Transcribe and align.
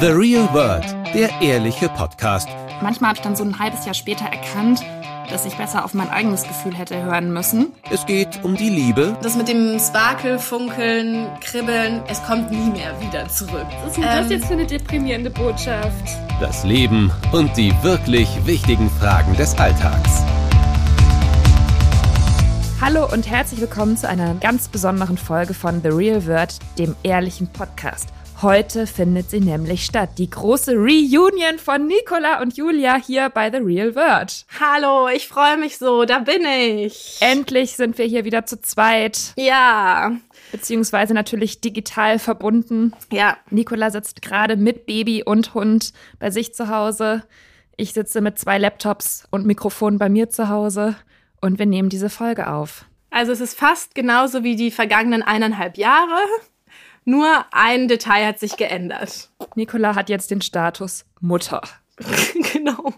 The 0.00 0.06
Real 0.06 0.48
World, 0.54 0.86
der 1.12 1.28
ehrliche 1.42 1.90
Podcast. 1.90 2.48
Manchmal 2.80 3.10
habe 3.10 3.18
ich 3.18 3.22
dann 3.22 3.36
so 3.36 3.44
ein 3.44 3.58
halbes 3.58 3.84
Jahr 3.84 3.92
später 3.92 4.24
erkannt, 4.24 4.80
dass 5.28 5.44
ich 5.44 5.54
besser 5.58 5.84
auf 5.84 5.92
mein 5.92 6.08
eigenes 6.08 6.44
Gefühl 6.44 6.74
hätte 6.74 7.02
hören 7.02 7.34
müssen. 7.34 7.72
Es 7.90 8.06
geht 8.06 8.42
um 8.42 8.56
die 8.56 8.70
Liebe. 8.70 9.14
Das 9.22 9.36
mit 9.36 9.48
dem 9.48 9.78
Sparkel, 9.78 10.38
Funkeln, 10.38 11.26
Kribbeln, 11.42 12.00
es 12.08 12.22
kommt 12.22 12.50
nie 12.50 12.70
mehr 12.70 12.98
wieder 13.02 13.28
zurück. 13.28 13.66
Was 13.82 13.88
ist 13.88 13.96
denn 13.98 14.04
das 14.04 14.30
jetzt 14.30 14.46
für 14.46 14.54
eine 14.54 14.66
deprimierende 14.66 15.28
Botschaft? 15.28 16.08
Das 16.40 16.64
Leben 16.64 17.12
und 17.32 17.54
die 17.58 17.70
wirklich 17.82 18.30
wichtigen 18.46 18.88
Fragen 18.88 19.36
des 19.36 19.54
Alltags. 19.58 20.22
Hallo 22.80 23.06
und 23.12 23.28
herzlich 23.28 23.60
willkommen 23.60 23.98
zu 23.98 24.08
einer 24.08 24.32
ganz 24.36 24.68
besonderen 24.68 25.18
Folge 25.18 25.52
von 25.52 25.82
The 25.82 25.90
Real 25.90 26.26
World, 26.26 26.58
dem 26.78 26.96
ehrlichen 27.02 27.48
Podcast. 27.48 28.08
Heute 28.42 28.86
findet 28.86 29.28
sie 29.28 29.40
nämlich 29.40 29.84
statt. 29.84 30.12
Die 30.16 30.30
große 30.30 30.72
Reunion 30.72 31.58
von 31.58 31.86
Nicola 31.86 32.40
und 32.40 32.56
Julia 32.56 32.96
hier 32.96 33.28
bei 33.28 33.50
The 33.50 33.58
Real 33.58 33.94
World. 33.94 34.46
Hallo, 34.58 35.08
ich 35.14 35.28
freue 35.28 35.58
mich 35.58 35.76
so, 35.76 36.06
da 36.06 36.20
bin 36.20 36.46
ich. 36.46 37.18
Endlich 37.20 37.72
sind 37.76 37.98
wir 37.98 38.06
hier 38.06 38.24
wieder 38.24 38.46
zu 38.46 38.58
zweit. 38.62 39.34
Ja. 39.36 40.12
Beziehungsweise 40.52 41.12
natürlich 41.12 41.60
digital 41.60 42.18
verbunden. 42.18 42.94
Ja. 43.12 43.36
Nicola 43.50 43.90
sitzt 43.90 44.22
gerade 44.22 44.56
mit 44.56 44.86
Baby 44.86 45.22
und 45.22 45.52
Hund 45.52 45.92
bei 46.18 46.30
sich 46.30 46.54
zu 46.54 46.68
Hause. 46.68 47.24
Ich 47.76 47.92
sitze 47.92 48.22
mit 48.22 48.38
zwei 48.38 48.56
Laptops 48.56 49.24
und 49.30 49.44
Mikrofon 49.44 49.98
bei 49.98 50.08
mir 50.08 50.30
zu 50.30 50.48
Hause 50.48 50.96
und 51.42 51.58
wir 51.58 51.66
nehmen 51.66 51.90
diese 51.90 52.08
Folge 52.08 52.50
auf. 52.50 52.86
Also 53.10 53.32
es 53.32 53.40
ist 53.40 53.58
fast 53.58 53.94
genauso 53.94 54.44
wie 54.44 54.56
die 54.56 54.70
vergangenen 54.70 55.22
eineinhalb 55.22 55.76
Jahre. 55.76 56.16
Nur 57.10 57.44
ein 57.50 57.88
Detail 57.88 58.24
hat 58.24 58.38
sich 58.38 58.56
geändert. 58.56 59.30
Nicola 59.56 59.96
hat 59.96 60.08
jetzt 60.08 60.30
den 60.30 60.42
Status 60.42 61.06
Mutter. 61.20 61.60
genau. 62.52 62.94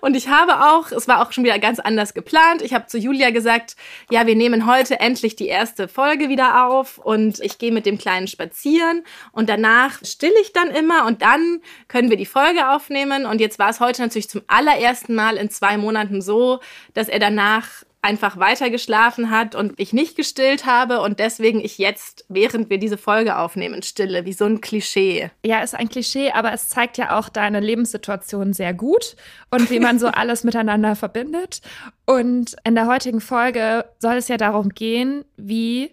Und 0.00 0.16
ich 0.16 0.28
habe 0.28 0.64
auch, 0.64 0.90
es 0.90 1.06
war 1.06 1.20
auch 1.20 1.32
schon 1.32 1.44
wieder 1.44 1.58
ganz 1.58 1.78
anders 1.78 2.14
geplant. 2.14 2.62
Ich 2.62 2.72
habe 2.72 2.86
zu 2.86 2.96
Julia 2.96 3.28
gesagt, 3.28 3.76
ja, 4.10 4.26
wir 4.26 4.36
nehmen 4.36 4.64
heute 4.64 5.00
endlich 5.00 5.36
die 5.36 5.48
erste 5.48 5.86
Folge 5.86 6.30
wieder 6.30 6.66
auf 6.66 6.96
und 6.96 7.40
ich 7.40 7.58
gehe 7.58 7.72
mit 7.72 7.84
dem 7.84 7.98
Kleinen 7.98 8.26
spazieren 8.26 9.04
und 9.32 9.50
danach 9.50 10.02
still 10.02 10.32
ich 10.40 10.54
dann 10.54 10.70
immer 10.70 11.04
und 11.04 11.20
dann 11.20 11.60
können 11.88 12.08
wir 12.08 12.16
die 12.16 12.24
Folge 12.24 12.70
aufnehmen. 12.70 13.26
Und 13.26 13.42
jetzt 13.42 13.58
war 13.58 13.68
es 13.68 13.80
heute 13.80 14.00
natürlich 14.00 14.30
zum 14.30 14.44
allerersten 14.46 15.14
Mal 15.14 15.36
in 15.36 15.50
zwei 15.50 15.76
Monaten 15.76 16.22
so, 16.22 16.60
dass 16.94 17.10
er 17.10 17.18
danach 17.18 17.84
einfach 18.06 18.36
weiter 18.36 18.70
geschlafen 18.70 19.30
hat 19.30 19.56
und 19.56 19.74
ich 19.78 19.92
nicht 19.92 20.16
gestillt 20.16 20.64
habe 20.64 21.00
und 21.00 21.18
deswegen 21.18 21.60
ich 21.60 21.76
jetzt, 21.76 22.24
während 22.28 22.70
wir 22.70 22.78
diese 22.78 22.96
Folge 22.96 23.36
aufnehmen, 23.36 23.82
stille, 23.82 24.24
wie 24.24 24.32
so 24.32 24.44
ein 24.44 24.60
Klischee. 24.60 25.30
Ja, 25.44 25.60
ist 25.60 25.74
ein 25.74 25.88
Klischee, 25.88 26.30
aber 26.30 26.52
es 26.52 26.68
zeigt 26.68 26.98
ja 26.98 27.18
auch 27.18 27.28
deine 27.28 27.58
Lebenssituation 27.58 28.52
sehr 28.52 28.74
gut 28.74 29.16
und 29.50 29.70
wie 29.70 29.80
man 29.80 29.98
so 29.98 30.06
alles 30.12 30.44
miteinander 30.44 30.94
verbindet. 30.94 31.60
Und 32.06 32.54
in 32.62 32.76
der 32.76 32.86
heutigen 32.86 33.20
Folge 33.20 33.84
soll 33.98 34.14
es 34.14 34.28
ja 34.28 34.36
darum 34.36 34.68
gehen, 34.68 35.24
wie 35.36 35.90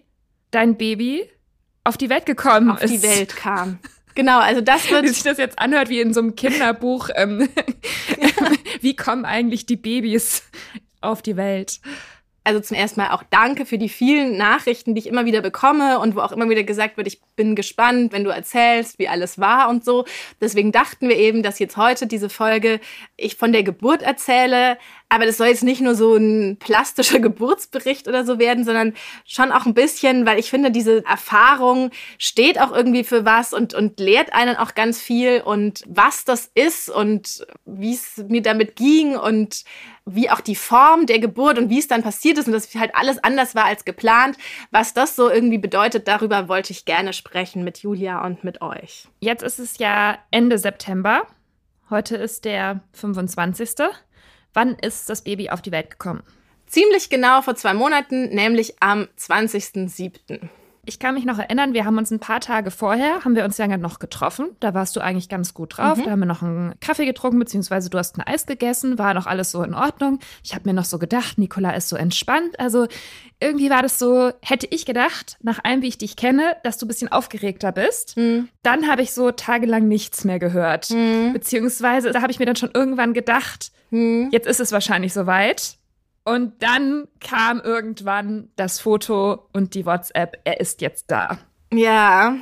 dein 0.52 0.76
Baby 0.76 1.28
auf 1.82 1.96
die 1.96 2.10
Welt 2.10 2.26
gekommen 2.26 2.70
auf 2.70 2.82
ist. 2.82 2.94
die 2.94 3.02
Welt 3.02 3.34
kam. 3.34 3.80
Genau, 4.14 4.38
also 4.38 4.60
das 4.60 4.88
wird. 4.90 5.02
Wie 5.02 5.08
sich 5.08 5.24
das 5.24 5.38
jetzt 5.38 5.58
anhört 5.58 5.88
wie 5.88 6.00
in 6.00 6.14
so 6.14 6.20
einem 6.20 6.36
Kinderbuch. 6.36 7.10
Ähm, 7.16 7.48
wie 8.80 8.94
kommen 8.94 9.24
eigentlich 9.24 9.66
die 9.66 9.76
Babys 9.76 10.44
auf 11.04 11.22
die 11.22 11.36
Welt? 11.36 11.80
Also 12.46 12.60
zum 12.60 12.76
ersten 12.76 13.00
Mal 13.00 13.10
auch 13.10 13.22
danke 13.30 13.64
für 13.64 13.78
die 13.78 13.88
vielen 13.88 14.36
Nachrichten, 14.36 14.94
die 14.94 14.98
ich 14.98 15.06
immer 15.06 15.24
wieder 15.24 15.40
bekomme 15.40 15.98
und 15.98 16.14
wo 16.14 16.20
auch 16.20 16.30
immer 16.30 16.50
wieder 16.50 16.62
gesagt 16.62 16.98
wird, 16.98 17.06
ich 17.06 17.22
bin 17.36 17.56
gespannt, 17.56 18.12
wenn 18.12 18.22
du 18.22 18.28
erzählst, 18.28 18.98
wie 18.98 19.08
alles 19.08 19.38
war 19.38 19.70
und 19.70 19.82
so. 19.82 20.04
Deswegen 20.42 20.70
dachten 20.70 21.08
wir 21.08 21.16
eben, 21.16 21.42
dass 21.42 21.58
jetzt 21.58 21.78
heute 21.78 22.06
diese 22.06 22.28
Folge 22.28 22.80
ich 23.16 23.36
von 23.36 23.52
der 23.52 23.62
Geburt 23.62 24.02
erzähle, 24.02 24.76
aber 25.08 25.24
das 25.24 25.38
soll 25.38 25.46
jetzt 25.46 25.62
nicht 25.62 25.80
nur 25.80 25.94
so 25.94 26.16
ein 26.16 26.58
plastischer 26.58 27.18
Geburtsbericht 27.20 28.08
oder 28.08 28.26
so 28.26 28.38
werden, 28.38 28.64
sondern 28.64 28.92
schon 29.24 29.50
auch 29.50 29.64
ein 29.64 29.72
bisschen, 29.72 30.26
weil 30.26 30.38
ich 30.38 30.50
finde, 30.50 30.70
diese 30.70 31.02
Erfahrung 31.06 31.92
steht 32.18 32.60
auch 32.60 32.72
irgendwie 32.72 33.04
für 33.04 33.24
was 33.24 33.54
und, 33.54 33.72
und 33.72 33.98
lehrt 33.98 34.34
einen 34.34 34.56
auch 34.56 34.74
ganz 34.74 35.00
viel 35.00 35.40
und 35.40 35.82
was 35.86 36.26
das 36.26 36.50
ist 36.54 36.90
und 36.90 37.46
wie 37.64 37.94
es 37.94 38.22
mir 38.28 38.42
damit 38.42 38.76
ging 38.76 39.16
und 39.16 39.64
wie 40.06 40.28
auch 40.28 40.40
die 40.40 40.56
Form 40.56 41.06
der 41.06 41.18
Geburt 41.18 41.58
und 41.58 41.70
wie 41.70 41.78
es 41.78 41.88
dann 41.88 42.02
passiert 42.02 42.38
ist 42.38 42.46
und 42.46 42.52
dass 42.52 42.74
halt 42.74 42.94
alles 42.94 43.22
anders 43.24 43.54
war 43.54 43.64
als 43.64 43.84
geplant. 43.84 44.36
Was 44.70 44.92
das 44.92 45.16
so 45.16 45.30
irgendwie 45.30 45.58
bedeutet, 45.58 46.08
darüber 46.08 46.48
wollte 46.48 46.72
ich 46.72 46.84
gerne 46.84 47.12
sprechen 47.12 47.64
mit 47.64 47.78
Julia 47.78 48.24
und 48.24 48.44
mit 48.44 48.60
euch. 48.60 49.08
Jetzt 49.20 49.42
ist 49.42 49.58
es 49.58 49.78
ja 49.78 50.18
Ende 50.30 50.58
September. 50.58 51.26
Heute 51.88 52.16
ist 52.16 52.44
der 52.44 52.80
25. 52.92 53.70
Wann 54.52 54.74
ist 54.74 55.08
das 55.08 55.24
Baby 55.24 55.50
auf 55.50 55.62
die 55.62 55.72
Welt 55.72 55.90
gekommen? 55.90 56.22
Ziemlich 56.66 57.08
genau 57.08 57.42
vor 57.42 57.54
zwei 57.56 57.74
Monaten, 57.74 58.28
nämlich 58.34 58.76
am 58.80 59.08
20.07. 59.18 60.48
Ich 60.86 60.98
kann 60.98 61.14
mich 61.14 61.24
noch 61.24 61.38
erinnern, 61.38 61.72
wir 61.74 61.84
haben 61.84 61.98
uns 61.98 62.10
ein 62.10 62.20
paar 62.20 62.40
Tage 62.40 62.70
vorher, 62.70 63.24
haben 63.24 63.34
wir 63.36 63.44
uns 63.44 63.58
ja 63.58 63.66
noch 63.76 63.98
getroffen. 63.98 64.50
Da 64.60 64.74
warst 64.74 64.94
du 64.96 65.00
eigentlich 65.00 65.28
ganz 65.28 65.54
gut 65.54 65.78
drauf. 65.78 65.98
Mhm. 65.98 66.04
Da 66.04 66.10
haben 66.10 66.18
wir 66.20 66.26
noch 66.26 66.42
einen 66.42 66.74
Kaffee 66.80 67.06
getrunken, 67.06 67.38
beziehungsweise 67.38 67.90
du 67.90 67.98
hast 67.98 68.16
ein 68.18 68.22
Eis 68.22 68.46
gegessen, 68.46 68.98
war 68.98 69.14
noch 69.14 69.26
alles 69.26 69.50
so 69.50 69.62
in 69.62 69.74
Ordnung. 69.74 70.18
Ich 70.42 70.54
habe 70.54 70.68
mir 70.68 70.74
noch 70.74 70.84
so 70.84 70.98
gedacht, 70.98 71.38
Nicola 71.38 71.70
ist 71.70 71.88
so 71.88 71.96
entspannt. 71.96 72.58
Also 72.60 72.86
irgendwie 73.40 73.70
war 73.70 73.82
das 73.82 73.98
so, 73.98 74.30
hätte 74.42 74.66
ich 74.70 74.86
gedacht, 74.86 75.36
nach 75.42 75.62
allem, 75.64 75.82
wie 75.82 75.88
ich 75.88 75.98
dich 75.98 76.16
kenne, 76.16 76.56
dass 76.62 76.78
du 76.78 76.86
ein 76.86 76.88
bisschen 76.88 77.10
aufgeregter 77.10 77.72
bist. 77.72 78.16
Mhm. 78.16 78.48
Dann 78.62 78.88
habe 78.88 79.02
ich 79.02 79.12
so 79.12 79.30
tagelang 79.30 79.88
nichts 79.88 80.24
mehr 80.24 80.38
gehört. 80.38 80.90
Mhm. 80.90 81.32
Beziehungsweise 81.32 82.10
da 82.10 82.22
habe 82.22 82.30
ich 82.32 82.38
mir 82.38 82.46
dann 82.46 82.56
schon 82.56 82.70
irgendwann 82.74 83.12
gedacht, 83.14 83.70
Mhm. 83.90 84.28
jetzt 84.32 84.46
ist 84.46 84.60
es 84.60 84.72
wahrscheinlich 84.72 85.12
soweit. 85.12 85.76
Und 86.24 86.62
dann 86.62 87.06
kam 87.20 87.60
irgendwann 87.60 88.48
das 88.56 88.80
Foto 88.80 89.46
und 89.52 89.74
die 89.74 89.84
WhatsApp, 89.84 90.40
er 90.44 90.60
ist 90.60 90.80
jetzt 90.80 91.10
da. 91.10 91.38
Ja. 91.72 92.36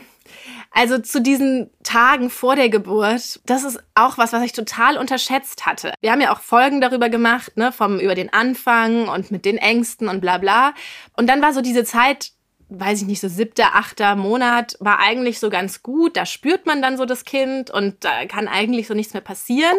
Also 0.71 0.99
zu 0.99 1.21
diesen 1.21 1.71
Tagen 1.83 2.31
vor 2.31 2.57
der 2.57 2.71
Geburt, 2.71 3.41
das 3.45 3.65
ist 3.65 3.83
auch 3.95 4.19
was, 4.19 4.33
was 4.33 4.43
ich 4.43 4.53
total 4.53 4.97
unterschätzt 4.97 5.67
hatte. 5.67 5.93
Wir 6.01 6.13
haben 6.13 6.21
ja 6.21 6.33
auch 6.33 6.41
Folgen 6.41 6.81
darüber 6.81 7.09
gemacht, 7.09 7.57
ne, 7.57 7.73
vom 7.73 7.99
über 7.99 8.15
den 8.15 8.33
Anfang 8.33 9.09
und 9.09 9.31
mit 9.31 9.45
den 9.45 9.59
Ängsten 9.59 10.09
und 10.09 10.21
bla 10.21 10.39
bla. 10.39 10.73
Und 11.17 11.27
dann 11.27 11.43
war 11.43 11.53
so 11.53 11.61
diese 11.61 11.85
Zeit, 11.85 12.33
weiß 12.69 13.03
ich 13.03 13.07
nicht, 13.07 13.21
so 13.21 13.29
siebter, 13.29 13.75
achter 13.75 14.17
Monat, 14.17 14.77
war 14.81 15.01
eigentlich 15.01 15.41
so 15.41 15.51
ganz 15.51 15.83
gut. 15.83 16.17
Da 16.17 16.25
spürt 16.25 16.65
man 16.67 16.81
dann 16.81 16.97
so 16.97 17.05
das 17.05 17.25
Kind 17.25 17.71
und 17.71 18.05
da 18.05 18.25
kann 18.27 18.49
eigentlich 18.49 18.87
so 18.87 18.95
nichts 18.95 19.13
mehr 19.13 19.23
passieren. 19.23 19.77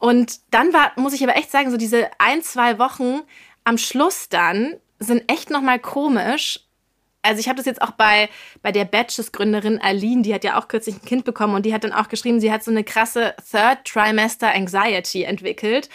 Und 0.00 0.40
dann 0.50 0.72
war, 0.72 0.92
muss 0.96 1.12
ich 1.12 1.22
aber 1.22 1.36
echt 1.36 1.50
sagen, 1.50 1.70
so 1.70 1.76
diese 1.76 2.10
ein, 2.18 2.42
zwei 2.42 2.78
Wochen 2.78 3.20
am 3.64 3.76
Schluss 3.76 4.30
dann 4.30 4.76
sind 4.98 5.30
echt 5.30 5.50
nochmal 5.50 5.78
komisch. 5.78 6.60
Also 7.20 7.38
ich 7.38 7.48
habe 7.48 7.58
das 7.58 7.66
jetzt 7.66 7.82
auch 7.82 7.90
bei, 7.90 8.30
bei 8.62 8.72
der 8.72 8.86
Batches-Gründerin 8.86 9.78
Aline, 9.78 10.22
die 10.22 10.32
hat 10.32 10.42
ja 10.42 10.58
auch 10.58 10.68
kürzlich 10.68 10.96
ein 10.96 11.04
Kind 11.04 11.26
bekommen 11.26 11.54
und 11.54 11.66
die 11.66 11.74
hat 11.74 11.84
dann 11.84 11.92
auch 11.92 12.08
geschrieben, 12.08 12.40
sie 12.40 12.50
hat 12.50 12.64
so 12.64 12.70
eine 12.70 12.82
krasse 12.82 13.34
Third 13.50 13.84
Trimester 13.84 14.54
Anxiety 14.54 15.24
entwickelt. 15.24 15.90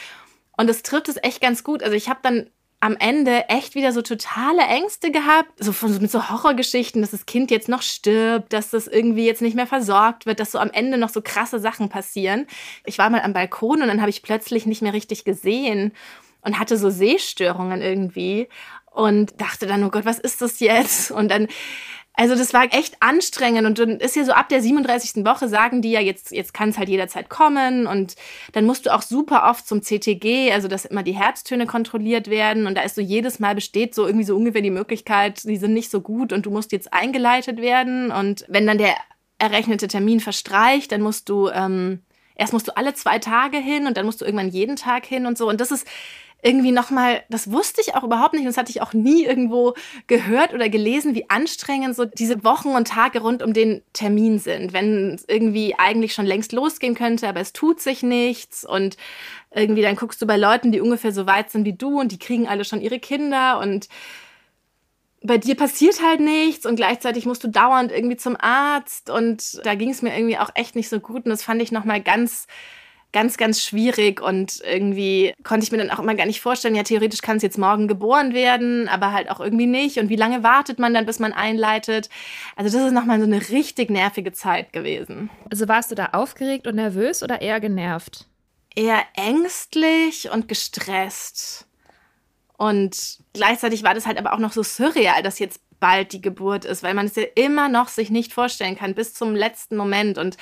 Und 0.56 0.68
das 0.68 0.84
trifft 0.84 1.10
es 1.10 1.18
echt 1.24 1.42
ganz 1.42 1.64
gut. 1.64 1.82
Also 1.82 1.96
ich 1.96 2.08
habe 2.08 2.20
dann 2.22 2.52
am 2.86 2.96
Ende 3.00 3.50
echt 3.50 3.74
wieder 3.74 3.92
so 3.92 4.04
totale 4.04 4.62
Ängste 4.62 5.10
gehabt, 5.10 5.50
so 5.58 5.72
von, 5.72 6.00
mit 6.00 6.12
so 6.12 6.30
Horrorgeschichten, 6.30 7.02
dass 7.02 7.10
das 7.10 7.26
Kind 7.26 7.50
jetzt 7.50 7.68
noch 7.68 7.82
stirbt, 7.82 8.54
dass 8.54 8.70
das 8.70 8.86
irgendwie 8.86 9.26
jetzt 9.26 9.42
nicht 9.42 9.56
mehr 9.56 9.66
versorgt 9.66 10.28
wird, 10.28 10.40
dass 10.40 10.52
so 10.52 10.60
am 10.60 10.70
Ende 10.70 11.00
noch 11.00 11.10
so 11.10 11.24
krasse 11.24 11.60
Sachen 11.60 11.90
passieren. 11.90 12.46
Ich 12.86 13.00
war 13.00 13.10
mal 13.10 13.22
am 13.22 13.34
Balkon 13.34 13.82
und 13.82 13.88
dann 13.88 14.02
habe 14.02 14.12
ich 14.12 14.22
plötzlich 14.22 14.68
nicht 14.68 14.84
mehr 14.84 14.94
richtig 14.94 15.26
gesehen 15.26 15.94
und 16.42 16.60
hatte 16.60 16.78
so 16.78 16.92
Sehstörungen 16.92 17.82
irgendwie 17.82 18.50
und 18.92 19.42
dachte 19.42 19.66
dann, 19.66 19.84
oh 19.84 19.90
Gott, 19.90 20.06
was 20.06 20.20
ist 20.20 20.44
das 20.44 20.60
jetzt? 20.60 21.10
Und 21.10 21.30
dann 21.32 21.48
also 22.18 22.36
das 22.36 22.54
war 22.54 22.66
echt 22.74 22.98
anstrengend 23.02 23.66
und 23.66 23.78
dann 23.78 24.00
ist 24.00 24.16
ja 24.16 24.24
so 24.24 24.32
ab 24.32 24.50
der 24.50 24.62
37. 24.62 25.26
Woche 25.26 25.50
sagen 25.50 25.82
die 25.82 25.92
ja, 25.92 26.00
jetzt, 26.00 26.32
jetzt 26.32 26.54
kann 26.54 26.70
es 26.70 26.78
halt 26.78 26.90
jederzeit 26.90 27.30
kommen 27.30 27.88
und 27.88 28.16
dann 28.54 28.66
musst 28.66 28.86
du 28.86 28.94
auch 28.94 29.02
super 29.02 29.50
oft 29.50 29.68
zum 29.68 29.82
CTG, 29.82 30.52
also 30.52 30.68
dass 30.68 30.86
immer 30.86 31.04
die 31.04 31.16
Herztöne 31.16 31.66
kontrolliert 31.66 32.30
werden 32.30 32.68
und 32.68 32.76
da 32.76 32.82
ist 32.82 32.96
so 32.96 33.02
jedes 33.02 33.40
Mal 33.40 33.56
besteht 33.56 33.94
so 33.94 34.06
irgendwie 34.06 34.26
so 34.26 34.36
ungefähr 34.36 34.62
die 34.62 34.72
Möglichkeit, 34.72 35.44
die 35.44 35.58
sind 35.58 35.74
nicht 35.74 35.92
so 35.92 36.02
gut 36.02 36.32
und 36.32 36.46
du 36.46 36.52
musst 36.52 36.72
jetzt 36.72 36.94
eingeleitet 36.94 37.60
werden 37.62 38.12
und 38.12 38.46
wenn 38.48 38.66
dann 38.66 38.78
der 38.78 38.96
errechnete 39.38 39.88
Termin 39.88 40.22
verstreicht, 40.22 40.92
dann 40.92 41.02
musst 41.02 41.28
du, 41.28 41.50
ähm, 41.50 42.02
erst 42.36 42.54
musst 42.54 42.70
du 42.70 42.78
alle 42.78 42.94
zwei 42.94 43.20
Tage 43.20 43.58
hin 43.58 43.88
und 43.88 43.98
dann 43.98 44.06
musst 44.06 44.22
du 44.22 44.26
irgendwann 44.26 44.50
jeden 44.50 44.78
Tag 44.78 45.06
hin 45.06 45.26
und 45.26 45.38
so 45.38 45.50
und 45.50 45.60
das 45.60 45.72
ist 45.72 45.86
irgendwie 46.46 46.72
nochmal, 46.72 47.24
das 47.28 47.52
wusste 47.52 47.82
ich 47.82 47.96
auch 47.96 48.04
überhaupt 48.04 48.34
nicht 48.34 48.44
und 48.44 48.48
das 48.50 48.58
hatte 48.58 48.70
ich 48.70 48.84
auch 48.84 48.94
nie 48.94 49.26
irgendwo 49.26 49.74
gehört 50.06 50.54
oder 50.54 50.70
gelesen, 50.70 51.16
wie 51.16 51.28
anstrengend 51.28 51.96
so 51.96 52.06
diese 52.06 52.44
Wochen 52.44 52.70
und 52.70 52.88
Tage 52.88 53.22
rund 53.22 53.42
um 53.42 53.52
den 53.52 53.82
Termin 53.94 54.38
sind, 54.38 54.72
wenn 54.72 55.16
es 55.16 55.26
irgendwie 55.28 55.74
eigentlich 55.80 56.14
schon 56.14 56.28
längst 56.28 56.52
losgehen 56.52 56.94
könnte, 56.94 57.28
aber 57.28 57.40
es 57.40 57.52
tut 57.52 57.82
sich 57.82 58.04
nichts 58.04 58.64
und 58.64 58.96
irgendwie 59.50 59.82
dann 59.82 59.96
guckst 59.96 60.22
du 60.22 60.28
bei 60.28 60.38
Leuten, 60.38 60.72
die 60.72 60.82
ungefähr 60.82 61.12
so 61.12 61.26
weit 61.26 61.50
sind 61.50 61.66
wie 61.66 61.74
du 61.74 62.00
und 62.00 62.12
die 62.12 62.20
kriegen 62.20 62.48
alle 62.48 62.64
schon 62.64 62.80
ihre 62.80 63.00
Kinder 63.00 63.60
und 63.60 63.90
bei 65.24 65.40
dir 65.40 65.56
passiert 65.56 66.04
halt 66.04 66.20
nichts 66.20 66.68
und 66.68 66.76
gleichzeitig 66.76 67.26
musst 67.26 67.44
du 67.44 67.48
dauernd 67.48 67.92
irgendwie 67.92 68.18
zum 68.18 68.38
Arzt 68.40 69.10
und 69.10 69.66
da 69.66 69.74
ging 69.74 69.90
es 69.90 70.04
mir 70.04 70.16
irgendwie 70.16 70.38
auch 70.38 70.52
echt 70.54 70.76
nicht 70.76 70.90
so 70.90 71.00
gut 71.00 71.26
und 71.26 71.32
das 71.32 71.42
fand 71.42 71.60
ich 71.64 71.72
nochmal 71.72 72.02
ganz 72.02 72.46
ganz, 73.16 73.38
ganz 73.38 73.64
schwierig 73.64 74.22
und 74.22 74.60
irgendwie 74.66 75.34
konnte 75.46 75.64
ich 75.64 75.72
mir 75.72 75.78
dann 75.78 75.90
auch 75.90 76.00
immer 76.00 76.16
gar 76.16 76.26
nicht 76.26 76.42
vorstellen, 76.42 76.76
ja, 76.76 76.84
theoretisch 76.84 77.22
kann 77.22 77.38
es 77.38 77.44
jetzt 77.44 77.58
morgen 77.58 77.88
geboren 77.88 78.34
werden, 78.34 78.90
aber 78.90 79.14
halt 79.14 79.32
auch 79.32 79.40
irgendwie 79.40 79.68
nicht. 79.68 80.00
Und 80.00 80.10
wie 80.10 80.18
lange 80.18 80.44
wartet 80.44 80.80
man 80.80 80.94
dann, 80.94 81.06
bis 81.06 81.20
man 81.20 81.32
einleitet? 81.32 82.10
Also 82.58 82.78
das 82.78 82.88
ist 82.88 82.94
nochmal 82.94 83.20
so 83.20 83.26
eine 83.26 83.40
richtig 83.52 83.90
nervige 83.90 84.34
Zeit 84.34 84.74
gewesen. 84.74 85.30
Also 85.50 85.70
warst 85.70 85.92
du 85.92 85.96
da 85.96 86.08
aufgeregt 86.12 86.68
und 86.68 86.76
nervös 86.76 87.24
oder 87.24 87.42
eher 87.42 87.62
genervt? 87.62 88.28
Eher 88.76 89.02
ängstlich 89.16 90.30
und 90.30 90.50
gestresst. 90.50 91.68
Und 92.58 93.20
gleichzeitig 93.32 93.84
war 93.84 93.94
das 93.94 94.08
halt 94.08 94.18
aber 94.18 94.34
auch 94.34 94.40
noch 94.40 94.52
so 94.52 94.62
surreal, 94.62 95.24
dass 95.24 95.40
jetzt 95.40 95.62
bald 95.80 96.12
die 96.12 96.22
Geburt 96.22 96.66
ist, 96.66 96.84
weil 96.84 96.94
man 96.94 97.06
es 97.06 97.16
ja 97.16 97.24
immer 97.36 97.70
noch 97.70 97.88
sich 97.88 98.10
nicht 98.10 98.34
vorstellen 98.34 98.76
kann 98.76 98.94
bis 98.94 99.14
zum 99.14 99.36
letzten 99.36 99.78
Moment. 99.78 100.18
Und 100.18 100.36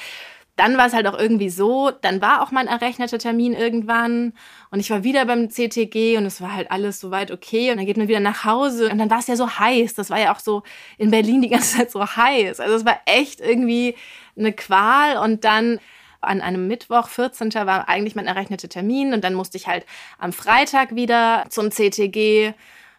dann 0.56 0.78
war 0.78 0.86
es 0.86 0.94
halt 0.94 1.08
auch 1.08 1.18
irgendwie 1.18 1.50
so, 1.50 1.90
dann 1.90 2.22
war 2.22 2.44
auch 2.44 2.52
mein 2.52 2.68
errechneter 2.68 3.18
Termin 3.18 3.54
irgendwann 3.54 4.34
und 4.70 4.80
ich 4.80 4.90
war 4.92 5.04
wieder 5.04 5.26
beim 5.26 5.50
CTG 5.50 6.18
und 6.18 6.26
es 6.26 6.42
war 6.42 6.54
halt 6.54 6.70
alles 6.70 7.00
soweit 7.00 7.32
okay 7.32 7.72
und 7.72 7.78
dann 7.78 7.86
geht 7.86 7.98
man 7.98 8.08
wieder 8.08 8.20
nach 8.20 8.46
Hause 8.46 8.90
und 8.90 9.00
dann 9.00 9.10
war 9.10 9.20
es 9.20 9.28
ja 9.28 9.36
so 9.36 9.50
heiß, 9.50 9.96
das 9.96 10.10
war 10.10 10.20
ja 10.20 10.34
auch 10.34 10.40
so 10.40 10.62
in 10.98 11.10
Berlin 11.10 11.42
die 11.42 11.50
ganze 11.50 11.78
Zeit 11.78 11.92
so 11.92 12.06
heiß, 12.06 12.60
also 12.60 12.76
es 12.76 12.86
war 12.86 13.00
echt 13.06 13.42
irgendwie 13.42 13.96
eine 14.38 14.54
Qual 14.54 15.18
und 15.18 15.44
dann 15.44 15.80
an 16.22 16.40
einem 16.40 16.68
Mittwoch, 16.68 17.08
14. 17.08 17.54
war 17.54 17.90
eigentlich 17.90 18.16
mein 18.16 18.28
errechneter 18.28 18.70
Termin 18.70 19.14
und 19.14 19.24
dann 19.24 19.34
musste 19.34 19.58
ich 19.58 19.68
halt 19.68 19.86
am 20.20 20.34
Freitag 20.34 20.96
wieder 20.96 21.46
zum 21.50 21.70
CTG 21.70 22.54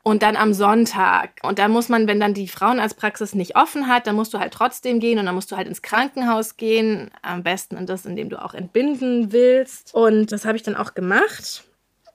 und 0.04 0.22
dann 0.22 0.36
am 0.36 0.52
Sonntag. 0.52 1.40
Und 1.42 1.58
da 1.58 1.66
muss 1.66 1.88
man, 1.88 2.06
wenn 2.06 2.20
dann 2.20 2.34
die 2.34 2.46
Frauenarztpraxis 2.46 3.34
nicht 3.34 3.56
offen 3.56 3.88
hat, 3.88 4.06
dann 4.06 4.14
musst 4.14 4.34
du 4.34 4.38
halt 4.38 4.52
trotzdem 4.52 5.00
gehen 5.00 5.18
und 5.18 5.24
dann 5.24 5.34
musst 5.34 5.50
du 5.50 5.56
halt 5.56 5.66
ins 5.66 5.80
Krankenhaus 5.80 6.58
gehen. 6.58 7.10
Am 7.22 7.42
besten 7.42 7.76
in 7.78 7.86
das, 7.86 8.04
in 8.04 8.14
dem 8.14 8.28
du 8.28 8.40
auch 8.40 8.52
entbinden 8.52 9.32
willst. 9.32 9.94
Und 9.94 10.30
das 10.30 10.44
habe 10.44 10.56
ich 10.56 10.62
dann 10.62 10.76
auch 10.76 10.94
gemacht. 10.94 11.64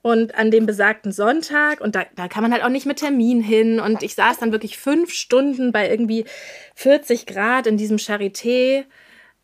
Und 0.04 0.36
an 0.36 0.52
dem 0.52 0.68
besagten 0.68 1.12
Sonntag, 1.12 1.82
und 1.82 1.96
da, 1.96 2.06
da 2.16 2.28
kann 2.28 2.44
man 2.44 2.54
halt 2.54 2.64
auch 2.64 2.70
nicht 2.70 2.86
mit 2.86 3.00
Termin 3.00 3.42
hin. 3.42 3.80
Und 3.80 4.04
ich 4.04 4.14
saß 4.14 4.38
dann 4.38 4.52
wirklich 4.52 4.78
fünf 4.78 5.12
Stunden 5.12 5.72
bei 5.72 5.90
irgendwie 5.90 6.26
40 6.76 7.26
Grad 7.26 7.66
in 7.66 7.76
diesem 7.76 7.98
Charité. 7.98 8.86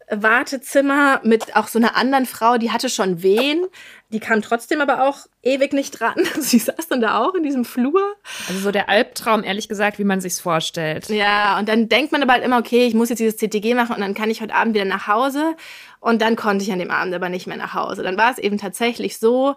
Wartezimmer 0.09 1.19
mit 1.23 1.55
auch 1.55 1.67
so 1.67 1.79
einer 1.79 1.95
anderen 1.95 2.25
Frau, 2.25 2.57
die 2.57 2.71
hatte 2.71 2.89
schon 2.89 3.23
Wehen. 3.23 3.65
Die 4.09 4.19
kam 4.19 4.41
trotzdem 4.41 4.81
aber 4.81 5.07
auch 5.07 5.19
ewig 5.41 5.73
nicht 5.73 5.99
dran. 5.99 6.15
Sie 6.39 6.59
saß 6.59 6.87
dann 6.89 7.01
da 7.01 7.19
auch 7.19 7.33
in 7.33 7.43
diesem 7.43 7.65
Flur. 7.65 8.01
Also 8.47 8.61
so 8.61 8.71
der 8.71 8.89
Albtraum, 8.89 9.43
ehrlich 9.43 9.67
gesagt, 9.67 9.97
wie 9.97 10.03
man 10.03 10.21
sich's 10.21 10.39
vorstellt. 10.39 11.09
Ja, 11.09 11.57
und 11.57 11.67
dann 11.67 11.89
denkt 11.89 12.11
man 12.11 12.21
aber 12.21 12.33
halt 12.33 12.43
immer, 12.43 12.59
okay, 12.59 12.85
ich 12.85 12.93
muss 12.93 13.09
jetzt 13.09 13.19
dieses 13.19 13.37
CTG 13.37 13.73
machen 13.73 13.95
und 13.95 14.01
dann 14.01 14.13
kann 14.13 14.29
ich 14.29 14.41
heute 14.41 14.53
Abend 14.53 14.75
wieder 14.75 14.85
nach 14.85 15.07
Hause. 15.07 15.55
Und 15.99 16.21
dann 16.21 16.35
konnte 16.35 16.63
ich 16.63 16.71
an 16.71 16.79
dem 16.79 16.91
Abend 16.91 17.15
aber 17.15 17.29
nicht 17.29 17.47
mehr 17.47 17.57
nach 17.57 17.73
Hause. 17.73 18.03
Dann 18.03 18.17
war 18.17 18.31
es 18.31 18.37
eben 18.37 18.59
tatsächlich 18.59 19.17
so, 19.17 19.55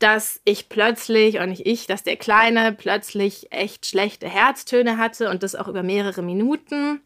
dass 0.00 0.40
ich 0.44 0.68
plötzlich, 0.68 1.38
und 1.38 1.50
nicht 1.50 1.66
ich, 1.66 1.86
dass 1.86 2.02
der 2.02 2.16
Kleine 2.16 2.72
plötzlich 2.72 3.52
echt 3.52 3.86
schlechte 3.86 4.28
Herztöne 4.28 4.98
hatte 4.98 5.30
und 5.30 5.42
das 5.42 5.54
auch 5.54 5.68
über 5.68 5.82
mehrere 5.82 6.22
Minuten. 6.22 7.00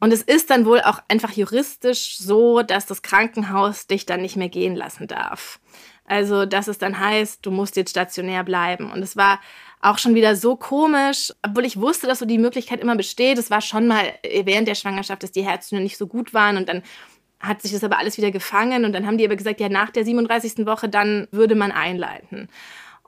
Und 0.00 0.12
es 0.12 0.22
ist 0.22 0.50
dann 0.50 0.64
wohl 0.64 0.80
auch 0.80 1.00
einfach 1.08 1.32
juristisch 1.32 2.18
so, 2.18 2.62
dass 2.62 2.86
das 2.86 3.02
Krankenhaus 3.02 3.86
dich 3.86 4.06
dann 4.06 4.22
nicht 4.22 4.36
mehr 4.36 4.48
gehen 4.48 4.76
lassen 4.76 5.08
darf. 5.08 5.58
Also, 6.04 6.46
dass 6.46 6.68
es 6.68 6.78
dann 6.78 6.98
heißt, 6.98 7.44
du 7.44 7.50
musst 7.50 7.76
jetzt 7.76 7.90
stationär 7.90 8.44
bleiben. 8.44 8.90
Und 8.90 9.02
es 9.02 9.16
war 9.16 9.40
auch 9.80 9.98
schon 9.98 10.14
wieder 10.14 10.36
so 10.36 10.56
komisch, 10.56 11.32
obwohl 11.44 11.64
ich 11.64 11.80
wusste, 11.80 12.06
dass 12.06 12.20
so 12.20 12.26
die 12.26 12.38
Möglichkeit 12.38 12.80
immer 12.80 12.96
besteht. 12.96 13.38
Es 13.38 13.50
war 13.50 13.60
schon 13.60 13.86
mal 13.86 14.14
während 14.44 14.68
der 14.68 14.74
Schwangerschaft, 14.74 15.22
dass 15.22 15.32
die 15.32 15.44
Herztöne 15.44 15.82
nicht 15.82 15.98
so 15.98 16.06
gut 16.06 16.32
waren 16.32 16.56
und 16.56 16.68
dann 16.68 16.82
hat 17.40 17.62
sich 17.62 17.72
das 17.72 17.84
aber 17.84 17.98
alles 17.98 18.16
wieder 18.16 18.30
gefangen 18.30 18.84
und 18.84 18.92
dann 18.92 19.06
haben 19.06 19.18
die 19.18 19.24
aber 19.24 19.36
gesagt, 19.36 19.60
ja, 19.60 19.68
nach 19.68 19.90
der 19.90 20.04
37. 20.04 20.66
Woche, 20.66 20.88
dann 20.88 21.28
würde 21.30 21.54
man 21.54 21.70
einleiten. 21.70 22.48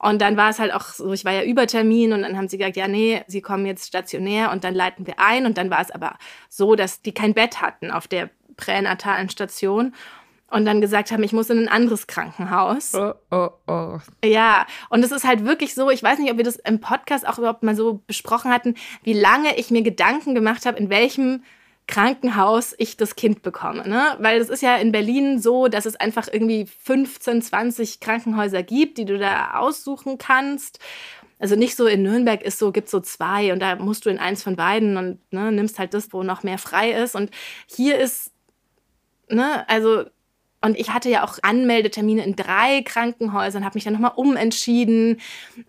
Und 0.02 0.23
dann 0.23 0.38
war 0.38 0.49
es 0.49 0.58
halt 0.58 0.73
auch 0.73 0.85
so, 0.85 1.12
ich 1.12 1.26
war 1.26 1.32
ja 1.32 1.43
über 1.43 1.67
Termin 1.67 2.14
und 2.14 2.23
dann 2.23 2.37
haben 2.37 2.49
sie 2.49 2.56
gesagt, 2.56 2.76
ja, 2.76 2.88
nee, 2.88 3.23
sie 3.26 3.43
kommen 3.43 3.67
jetzt 3.67 3.87
stationär 3.87 4.50
und 4.50 4.64
dann 4.64 4.75
leiten 4.75 5.06
wir 5.06 5.20
ein. 5.20 5.44
Und 5.44 5.58
dann 5.58 5.70
war 5.70 5.81
es 5.81 5.91
aber 5.91 6.17
so, 6.49 6.75
dass 6.75 7.02
die 7.02 7.12
kein 7.12 7.35
Bett 7.35 7.61
hatten 7.61 7.91
auf 7.91 8.08
der 8.08 8.31
pränatalen 8.56 9.29
Station 9.29 9.94
und 10.50 10.64
dann 10.64 10.81
gesagt 10.81 11.12
haben, 11.12 11.23
ich 11.23 11.32
muss 11.32 11.50
in 11.50 11.58
ein 11.58 11.69
anderes 11.69 12.06
Krankenhaus. 12.06 12.94
Oh, 12.94 13.12
oh, 13.31 13.50
oh. 13.67 13.99
Ja, 14.25 14.67
und 14.88 15.05
es 15.05 15.12
ist 15.12 15.25
halt 15.25 15.44
wirklich 15.44 15.75
so, 15.75 15.91
ich 15.91 16.02
weiß 16.02 16.19
nicht, 16.19 16.31
ob 16.31 16.38
wir 16.38 16.44
das 16.44 16.56
im 16.56 16.81
Podcast 16.81 17.29
auch 17.29 17.38
überhaupt 17.38 17.62
mal 17.62 17.76
so 17.76 18.00
besprochen 18.06 18.50
hatten, 18.50 18.76
wie 19.02 19.12
lange 19.12 19.56
ich 19.58 19.70
mir 19.70 19.82
Gedanken 19.82 20.35
gemacht 20.35 20.64
habe, 20.67 20.79
in 20.79 20.88
welchem 20.88 21.44
Krankenhaus 21.90 22.72
ich 22.78 22.96
das 22.96 23.16
Kind 23.16 23.42
bekomme. 23.42 23.87
Ne? 23.88 24.16
Weil 24.20 24.40
es 24.40 24.48
ist 24.48 24.62
ja 24.62 24.76
in 24.76 24.92
Berlin 24.92 25.40
so, 25.40 25.66
dass 25.66 25.87
es 25.87 25.96
einfach 25.96 26.28
irgendwie 26.32 26.66
15, 26.66 27.42
20 27.42 27.98
Krankenhäuser 27.98 28.62
gibt, 28.62 28.96
die 28.96 29.04
du 29.04 29.19
da 29.19 29.54
aussuchen 29.54 30.16
kannst. 30.16 30.78
Also 31.40 31.56
nicht 31.56 31.75
so 31.75 31.87
in 31.87 32.04
Nürnberg 32.04 32.42
ist 32.42 32.60
so, 32.60 32.70
gibt 32.70 32.88
so 32.88 33.00
zwei 33.00 33.52
und 33.52 33.58
da 33.60 33.75
musst 33.75 34.06
du 34.06 34.10
in 34.10 34.19
eins 34.19 34.44
von 34.44 34.54
beiden 34.54 34.96
und 34.96 35.19
ne, 35.32 35.50
nimmst 35.50 35.81
halt 35.81 35.92
das, 35.92 36.12
wo 36.12 36.22
noch 36.22 36.44
mehr 36.44 36.58
frei 36.58 36.92
ist. 36.92 37.16
Und 37.16 37.31
hier 37.66 37.98
ist, 37.98 38.31
ne, 39.28 39.69
also 39.69 40.04
und 40.62 40.79
ich 40.79 40.91
hatte 40.91 41.09
ja 41.09 41.25
auch 41.25 41.39
Anmeldetermine 41.43 42.25
in 42.25 42.37
drei 42.37 42.83
Krankenhäusern, 42.83 43.65
habe 43.65 43.77
mich 43.77 43.85
dann 43.85 43.95
nochmal 43.95 44.12
umentschieden, 44.17 45.21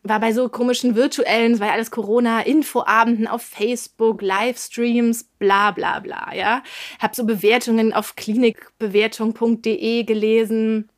war 0.03 0.19
bei 0.19 0.33
so 0.33 0.49
komischen 0.49 0.95
virtuellen, 0.95 1.53
es 1.53 1.59
war 1.59 1.67
ja 1.67 1.73
alles 1.73 1.91
Corona, 1.91 2.41
Infoabenden 2.41 3.27
auf 3.27 3.41
Facebook, 3.41 4.21
Livestreams, 4.21 5.23
bla 5.39 5.71
bla 5.71 5.99
bla, 5.99 6.33
ja. 6.35 6.61
Habe 6.99 7.15
so 7.15 7.25
Bewertungen 7.25 7.93
auf 7.93 8.15
klinikbewertung.de 8.15 10.03
gelesen 10.03 10.90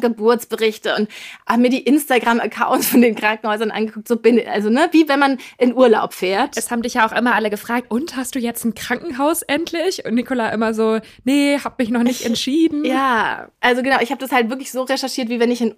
Geburtsberichte 0.00 0.94
und 0.96 1.08
habe 1.46 1.62
mir 1.62 1.70
die 1.70 1.82
Instagram-Accounts 1.82 2.88
von 2.88 3.02
den 3.02 3.14
Krankenhäusern 3.14 3.70
angeguckt. 3.70 4.08
So 4.08 4.16
bin 4.16 4.40
also 4.46 4.70
ne, 4.70 4.88
wie 4.92 5.08
wenn 5.08 5.18
man 5.18 5.38
in 5.58 5.74
Urlaub 5.74 6.14
fährt. 6.14 6.56
Es 6.56 6.70
haben 6.70 6.82
dich 6.82 6.94
ja 6.94 7.06
auch 7.06 7.12
immer 7.12 7.34
alle 7.34 7.50
gefragt, 7.50 7.90
und 7.90 8.16
hast 8.16 8.34
du 8.34 8.38
jetzt 8.38 8.64
ein 8.64 8.74
Krankenhaus 8.74 9.42
endlich? 9.42 10.04
Und 10.04 10.14
Nicola 10.14 10.50
immer 10.50 10.74
so, 10.74 11.00
nee, 11.24 11.58
hab 11.58 11.78
mich 11.78 11.90
noch 11.90 12.02
nicht 12.02 12.24
entschieden. 12.24 12.84
ja, 12.84 13.48
also 13.60 13.82
genau, 13.82 13.98
ich 14.00 14.10
habe 14.10 14.20
das 14.20 14.32
halt 14.32 14.50
wirklich 14.50 14.70
so 14.70 14.82
recherchiert, 14.82 15.28
wie 15.28 15.40
wenn 15.40 15.50
ich 15.50 15.60
in 15.60 15.74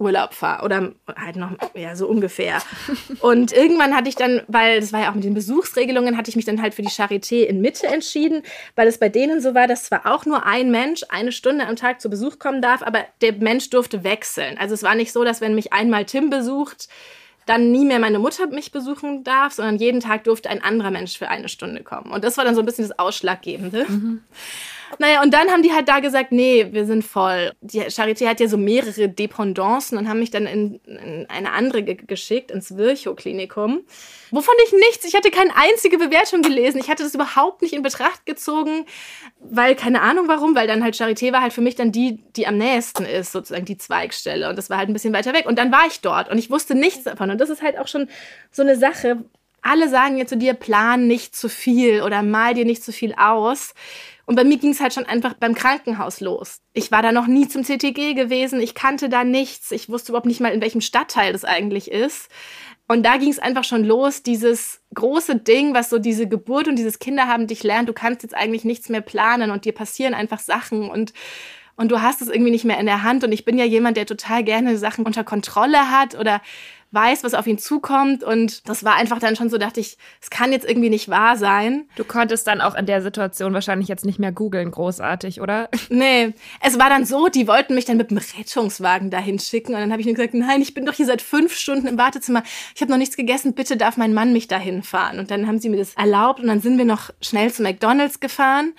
Urlaub 0.00 0.34
fahre 0.34 0.64
oder 0.64 0.92
halt 1.14 1.36
noch 1.36 1.52
ja 1.74 1.94
so 1.94 2.08
ungefähr. 2.08 2.60
Und 3.20 3.52
irgendwann 3.52 3.94
hatte 3.94 4.08
ich 4.08 4.16
dann, 4.16 4.42
weil 4.48 4.80
das 4.80 4.92
war 4.92 5.00
ja 5.00 5.10
auch 5.10 5.14
mit 5.14 5.24
den 5.24 5.34
Besuchsregelungen, 5.34 6.16
hatte 6.16 6.30
ich 6.30 6.36
mich 6.36 6.44
dann 6.44 6.62
halt 6.62 6.74
für 6.74 6.82
die 6.82 6.88
Charité 6.88 7.42
in 7.42 7.60
Mitte 7.60 7.86
entschieden, 7.86 8.42
weil 8.74 8.88
es 8.88 8.98
bei 8.98 9.08
denen 9.08 9.40
so 9.40 9.54
war, 9.54 9.66
dass 9.66 9.84
zwar 9.84 10.06
auch 10.06 10.24
nur 10.26 10.46
ein 10.46 10.70
Mensch 10.70 11.04
eine 11.10 11.32
Stunde 11.32 11.66
am 11.66 11.76
Tag 11.76 12.00
zu 12.00 12.08
Besuch 12.08 12.38
kommen 12.38 12.62
darf, 12.62 12.82
aber 12.82 13.04
der 13.20 13.34
Mensch 13.34 13.70
durfte 13.70 14.02
wechseln. 14.02 14.56
Also 14.58 14.74
es 14.74 14.82
war 14.82 14.94
nicht 14.94 15.12
so, 15.12 15.22
dass 15.22 15.40
wenn 15.40 15.54
mich 15.54 15.72
einmal 15.72 16.06
Tim 16.06 16.30
besucht, 16.30 16.88
dann 17.46 17.72
nie 17.72 17.84
mehr 17.84 17.98
meine 17.98 18.18
Mutter 18.18 18.46
mich 18.46 18.70
besuchen 18.72 19.24
darf, 19.24 19.54
sondern 19.54 19.76
jeden 19.76 20.00
Tag 20.00 20.24
durfte 20.24 20.48
ein 20.50 20.62
anderer 20.62 20.90
Mensch 20.90 21.18
für 21.18 21.28
eine 21.28 21.48
Stunde 21.48 21.82
kommen. 21.82 22.12
Und 22.12 22.24
das 22.24 22.36
war 22.36 22.44
dann 22.44 22.54
so 22.54 22.62
ein 22.62 22.66
bisschen 22.66 22.88
das 22.88 22.98
Ausschlaggebende. 22.98 23.86
Mhm. 23.88 24.22
Naja, 24.98 25.22
und 25.22 25.32
dann 25.32 25.50
haben 25.50 25.62
die 25.62 25.72
halt 25.72 25.88
da 25.88 26.00
gesagt, 26.00 26.32
nee, 26.32 26.66
wir 26.70 26.84
sind 26.84 27.04
voll. 27.04 27.52
Die 27.60 27.80
Charité 27.82 28.28
hat 28.28 28.40
ja 28.40 28.48
so 28.48 28.56
mehrere 28.56 29.08
Dependancen 29.08 29.96
und 29.96 30.08
haben 30.08 30.18
mich 30.18 30.30
dann 30.30 30.46
in, 30.46 30.80
in 30.84 31.26
eine 31.28 31.52
andere 31.52 31.82
ge 31.82 31.94
geschickt, 31.94 32.50
ins 32.50 32.76
Virchow-Klinikum. 32.76 33.82
Wovon 34.30 34.54
ich 34.66 34.72
nichts, 34.72 35.04
ich 35.04 35.14
hatte 35.14 35.30
keine 35.30 35.50
einzige 35.56 35.98
Bewertung 35.98 36.42
gelesen. 36.42 36.78
Ich 36.78 36.88
hatte 36.88 37.02
das 37.02 37.14
überhaupt 37.14 37.62
nicht 37.62 37.72
in 37.72 37.82
Betracht 37.82 38.26
gezogen, 38.26 38.86
weil, 39.40 39.74
keine 39.74 40.02
Ahnung 40.02 40.28
warum, 40.28 40.54
weil 40.54 40.66
dann 40.66 40.82
halt 40.82 40.94
Charité 40.94 41.32
war 41.32 41.40
halt 41.40 41.52
für 41.52 41.60
mich 41.60 41.74
dann 41.74 41.92
die, 41.92 42.22
die 42.36 42.46
am 42.46 42.58
nächsten 42.58 43.04
ist, 43.04 43.32
sozusagen 43.32 43.64
die 43.64 43.78
Zweigstelle. 43.78 44.48
Und 44.48 44.56
das 44.56 44.70
war 44.70 44.78
halt 44.78 44.88
ein 44.88 44.92
bisschen 44.92 45.14
weiter 45.14 45.32
weg. 45.32 45.46
Und 45.46 45.58
dann 45.58 45.72
war 45.72 45.86
ich 45.86 46.00
dort 46.00 46.28
und 46.30 46.38
ich 46.38 46.50
wusste 46.50 46.74
nichts 46.74 47.04
davon. 47.04 47.30
Und 47.30 47.40
das 47.40 47.50
ist 47.50 47.62
halt 47.62 47.78
auch 47.78 47.88
schon 47.88 48.08
so 48.50 48.62
eine 48.62 48.76
Sache. 48.76 49.24
Alle 49.62 49.88
sagen 49.88 50.16
jetzt 50.16 50.30
zu 50.30 50.38
dir, 50.38 50.54
plan 50.54 51.06
nicht 51.06 51.36
zu 51.36 51.48
viel 51.48 52.02
oder 52.02 52.22
mal 52.22 52.54
dir 52.54 52.64
nicht 52.64 52.82
zu 52.82 52.92
viel 52.92 53.14
aus. 53.14 53.74
Und 54.30 54.36
bei 54.36 54.44
mir 54.44 54.58
ging 54.58 54.70
es 54.70 54.78
halt 54.78 54.94
schon 54.94 55.06
einfach 55.06 55.34
beim 55.34 55.56
Krankenhaus 55.56 56.20
los. 56.20 56.60
Ich 56.72 56.92
war 56.92 57.02
da 57.02 57.10
noch 57.10 57.26
nie 57.26 57.48
zum 57.48 57.64
CTG 57.64 58.14
gewesen, 58.14 58.60
ich 58.60 58.76
kannte 58.76 59.08
da 59.08 59.24
nichts, 59.24 59.72
ich 59.72 59.88
wusste 59.88 60.12
überhaupt 60.12 60.28
nicht 60.28 60.38
mal, 60.38 60.52
in 60.52 60.60
welchem 60.60 60.80
Stadtteil 60.80 61.32
das 61.32 61.44
eigentlich 61.44 61.90
ist. 61.90 62.28
Und 62.86 63.04
da 63.04 63.16
ging 63.16 63.30
es 63.30 63.40
einfach 63.40 63.64
schon 63.64 63.82
los, 63.82 64.22
dieses 64.22 64.82
große 64.94 65.34
Ding, 65.34 65.74
was 65.74 65.90
so 65.90 65.98
diese 65.98 66.28
Geburt 66.28 66.68
und 66.68 66.76
dieses 66.76 67.00
Kinderhaben 67.00 67.48
dich 67.48 67.64
lernt, 67.64 67.88
du 67.88 67.92
kannst 67.92 68.22
jetzt 68.22 68.36
eigentlich 68.36 68.64
nichts 68.64 68.88
mehr 68.88 69.00
planen 69.00 69.50
und 69.50 69.64
dir 69.64 69.72
passieren 69.72 70.14
einfach 70.14 70.38
Sachen 70.38 70.88
und 70.88 71.12
und 71.74 71.90
du 71.90 72.02
hast 72.02 72.20
es 72.20 72.28
irgendwie 72.28 72.50
nicht 72.50 72.66
mehr 72.66 72.78
in 72.78 72.84
der 72.84 73.04
Hand. 73.04 73.24
Und 73.24 73.32
ich 73.32 73.46
bin 73.46 73.56
ja 73.56 73.64
jemand, 73.64 73.96
der 73.96 74.04
total 74.04 74.44
gerne 74.44 74.76
Sachen 74.76 75.06
unter 75.06 75.24
Kontrolle 75.24 75.90
hat 75.90 76.14
oder 76.14 76.42
weiß, 76.92 77.22
was 77.22 77.34
auf 77.34 77.46
ihn 77.46 77.58
zukommt. 77.58 78.24
Und 78.24 78.68
das 78.68 78.84
war 78.84 78.96
einfach 78.96 79.18
dann 79.18 79.36
schon 79.36 79.48
so, 79.48 79.58
dachte 79.58 79.80
ich, 79.80 79.96
es 80.20 80.30
kann 80.30 80.52
jetzt 80.52 80.68
irgendwie 80.68 80.90
nicht 80.90 81.08
wahr 81.08 81.36
sein. 81.36 81.88
Du 81.96 82.04
konntest 82.04 82.46
dann 82.46 82.60
auch 82.60 82.74
in 82.74 82.86
der 82.86 83.02
Situation 83.02 83.54
wahrscheinlich 83.54 83.88
jetzt 83.88 84.04
nicht 84.04 84.18
mehr 84.18 84.32
googeln, 84.32 84.70
großartig, 84.70 85.40
oder? 85.40 85.68
Nee, 85.92 86.34
es 86.60 86.78
war 86.78 86.88
dann 86.88 87.04
so, 87.04 87.28
die 87.28 87.48
wollten 87.48 87.74
mich 87.74 87.84
dann 87.84 87.96
mit 87.96 88.10
dem 88.10 88.18
Rettungswagen 88.18 89.10
dahin 89.10 89.38
schicken. 89.38 89.74
Und 89.74 89.80
dann 89.80 89.90
habe 89.90 90.00
ich 90.00 90.06
nur 90.06 90.14
gesagt, 90.14 90.34
nein, 90.34 90.62
ich 90.62 90.72
bin 90.72 90.86
doch 90.86 90.94
hier 90.94 91.06
seit 91.06 91.20
fünf 91.20 91.54
Stunden 91.56 91.86
im 91.88 91.98
Wartezimmer. 91.98 92.42
Ich 92.74 92.80
habe 92.80 92.90
noch 92.90 92.98
nichts 92.98 93.16
gegessen, 93.16 93.54
bitte 93.54 93.76
darf 93.76 93.96
mein 93.96 94.14
Mann 94.14 94.32
mich 94.32 94.48
dahin 94.48 94.82
fahren. 94.82 95.18
Und 95.18 95.30
dann 95.30 95.46
haben 95.46 95.58
sie 95.58 95.68
mir 95.68 95.78
das 95.78 95.94
erlaubt 95.94 96.40
und 96.40 96.46
dann 96.46 96.60
sind 96.60 96.78
wir 96.78 96.84
noch 96.84 97.10
schnell 97.20 97.52
zu 97.52 97.62
McDonalds 97.62 98.20
gefahren. 98.20 98.72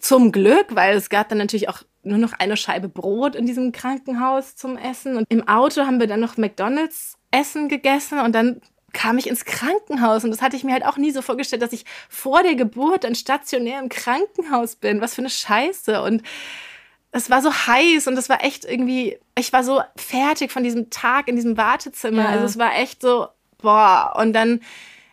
Zum 0.00 0.32
Glück, 0.32 0.66
weil 0.70 0.96
es 0.96 1.10
gab 1.10 1.28
dann 1.28 1.38
natürlich 1.38 1.68
auch 1.68 1.82
nur 2.02 2.18
noch 2.18 2.32
eine 2.32 2.56
Scheibe 2.56 2.88
Brot 2.88 3.36
in 3.36 3.46
diesem 3.46 3.72
Krankenhaus 3.72 4.56
zum 4.56 4.76
Essen. 4.76 5.16
Und 5.16 5.26
im 5.28 5.46
Auto 5.46 5.82
haben 5.82 6.00
wir 6.00 6.06
dann 6.06 6.20
noch 6.20 6.36
McDonalds 6.36 7.18
Essen 7.32 7.68
gegessen 7.68 8.20
und 8.20 8.32
dann 8.32 8.60
kam 8.92 9.18
ich 9.18 9.26
ins 9.26 9.44
Krankenhaus 9.44 10.22
und 10.22 10.30
das 10.30 10.42
hatte 10.42 10.54
ich 10.54 10.64
mir 10.64 10.72
halt 10.72 10.84
auch 10.84 10.98
nie 10.98 11.10
so 11.10 11.22
vorgestellt, 11.22 11.62
dass 11.62 11.72
ich 11.72 11.84
vor 12.08 12.42
der 12.42 12.54
Geburt 12.54 13.04
dann 13.04 13.14
stationär 13.14 13.80
im 13.80 13.88
Krankenhaus 13.88 14.76
bin. 14.76 15.00
Was 15.00 15.14
für 15.14 15.22
eine 15.22 15.30
Scheiße 15.30 16.02
und 16.02 16.22
es 17.10 17.28
war 17.28 17.42
so 17.42 17.52
heiß 17.52 18.06
und 18.06 18.16
es 18.16 18.28
war 18.28 18.42
echt 18.42 18.64
irgendwie, 18.64 19.18
ich 19.38 19.52
war 19.52 19.64
so 19.64 19.82
fertig 19.96 20.50
von 20.50 20.64
diesem 20.64 20.88
Tag 20.88 21.28
in 21.28 21.36
diesem 21.36 21.58
Wartezimmer. 21.58 22.22
Ja. 22.22 22.28
Also 22.30 22.46
es 22.46 22.58
war 22.58 22.74
echt 22.74 23.02
so, 23.02 23.28
boah. 23.58 24.14
Und 24.18 24.32
dann 24.32 24.60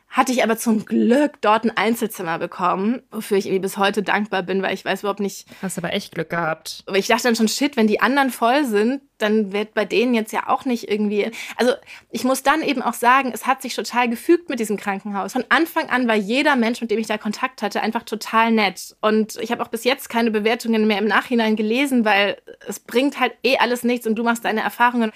hatte 0.09 0.31
ich 0.31 0.43
aber 0.43 0.57
zum 0.57 0.85
Glück 0.85 1.39
dort 1.41 1.65
ein 1.65 1.77
Einzelzimmer 1.77 2.39
bekommen, 2.39 3.03
wofür 3.11 3.37
ich 3.37 3.45
irgendwie 3.45 3.61
bis 3.61 3.77
heute 3.77 4.01
dankbar 4.01 4.41
bin, 4.41 4.63
weil 4.63 4.73
ich 4.73 4.83
weiß 4.83 5.01
überhaupt 5.01 5.19
nicht. 5.19 5.47
Hast 5.61 5.77
aber 5.77 5.93
echt 5.93 6.15
Glück 6.15 6.31
gehabt. 6.31 6.83
Aber 6.87 6.97
ich 6.97 7.07
dachte 7.07 7.23
dann 7.23 7.35
schon, 7.35 7.47
shit, 7.47 7.77
wenn 7.77 7.85
die 7.85 8.01
anderen 8.01 8.31
voll 8.31 8.65
sind, 8.65 9.01
dann 9.19 9.51
wird 9.51 9.73
bei 9.73 9.85
denen 9.85 10.13
jetzt 10.13 10.31
ja 10.31 10.47
auch 10.47 10.65
nicht 10.65 10.89
irgendwie. 10.89 11.29
Also 11.57 11.73
ich 12.09 12.23
muss 12.23 12.41
dann 12.41 12.61
eben 12.61 12.81
auch 12.81 12.93
sagen, 12.93 13.31
es 13.33 13.45
hat 13.45 13.61
sich 13.61 13.75
total 13.75 14.09
gefügt 14.09 14.49
mit 14.49 14.59
diesem 14.59 14.77
Krankenhaus. 14.77 15.33
Von 15.33 15.45
Anfang 15.49 15.89
an 15.89 16.07
war 16.07 16.15
jeder 16.15 16.55
Mensch, 16.55 16.81
mit 16.81 16.89
dem 16.89 16.99
ich 16.99 17.07
da 17.07 17.17
Kontakt 17.17 17.61
hatte, 17.61 17.81
einfach 17.81 18.03
total 18.03 18.51
nett. 18.51 18.95
Und 19.01 19.35
ich 19.37 19.51
habe 19.51 19.61
auch 19.61 19.67
bis 19.67 19.83
jetzt 19.83 20.09
keine 20.09 20.31
Bewertungen 20.31 20.87
mehr 20.87 20.97
im 20.97 21.05
Nachhinein 21.07 21.55
gelesen, 21.55 22.05
weil 22.05 22.37
es 22.67 22.79
bringt 22.79 23.19
halt 23.19 23.33
eh 23.43 23.57
alles 23.57 23.83
nichts 23.83 24.07
und 24.07 24.15
du 24.15 24.23
machst 24.23 24.45
deine 24.45 24.61
Erfahrungen. 24.61 25.11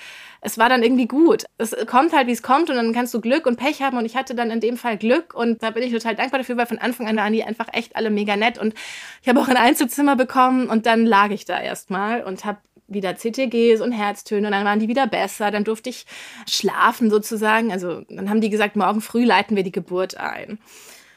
Es 0.46 0.58
war 0.58 0.68
dann 0.68 0.84
irgendwie 0.84 1.08
gut. 1.08 1.46
Es 1.58 1.74
kommt 1.88 2.12
halt, 2.12 2.28
wie 2.28 2.34
es 2.34 2.44
kommt 2.44 2.70
und 2.70 2.76
dann 2.76 2.94
kannst 2.94 3.14
du 3.14 3.22
Glück 3.22 3.46
und 3.46 3.56
Pech 3.56 3.82
haben 3.82 3.98
und 3.98 4.06
ich 4.06 4.18
hatte 4.18 4.36
dann 4.36 4.52
in 4.52 4.60
dem 4.60 4.76
Fall 4.76 4.98
Glück 4.98 5.34
und 5.34 5.64
da 5.64 5.72
bin 5.72 5.84
ich 5.84 5.94
total 5.94 6.16
dankbar 6.16 6.40
dafür, 6.40 6.58
weil 6.58 6.66
von 6.66 6.80
Anfang 6.80 7.08
an 7.08 7.16
waren 7.16 7.32
die 7.32 7.44
einfach 7.44 7.68
echt 7.72 7.96
alle 7.96 8.10
mega 8.10 8.36
nett 8.36 8.58
und 8.58 8.74
ich 9.22 9.30
habe 9.30 9.40
auch 9.40 9.48
ein 9.48 9.56
Einzelzimmer 9.56 10.18
bekommen 10.18 10.68
und 10.68 10.86
dann 10.86 11.06
lag 11.06 11.30
ich 11.30 11.46
da 11.46 11.62
erstmal 11.62 12.24
und 12.24 12.44
habe 12.44 12.60
wieder 12.88 13.16
CTGs 13.16 13.82
und 13.82 13.94
Herztöne 13.94 14.48
und 14.48 14.52
dann 14.52 14.66
waren 14.66 14.80
die 14.80 14.88
wieder 14.88 15.08
besser. 15.08 15.52
Dann 15.52 15.64
durfte 15.64 15.90
ich 15.90 16.06
schlafen 16.48 17.10
sozusagen. 17.10 17.72
Also 17.72 18.02
dann 18.10 18.30
haben 18.30 18.42
die 18.42 18.50
gesagt, 18.50 18.76
morgen 18.76 19.02
früh 19.02 19.24
leiten 19.24 19.56
wir 19.56 19.64
die 19.64 19.72
Geburt 19.72 20.18
ein. 20.18 20.60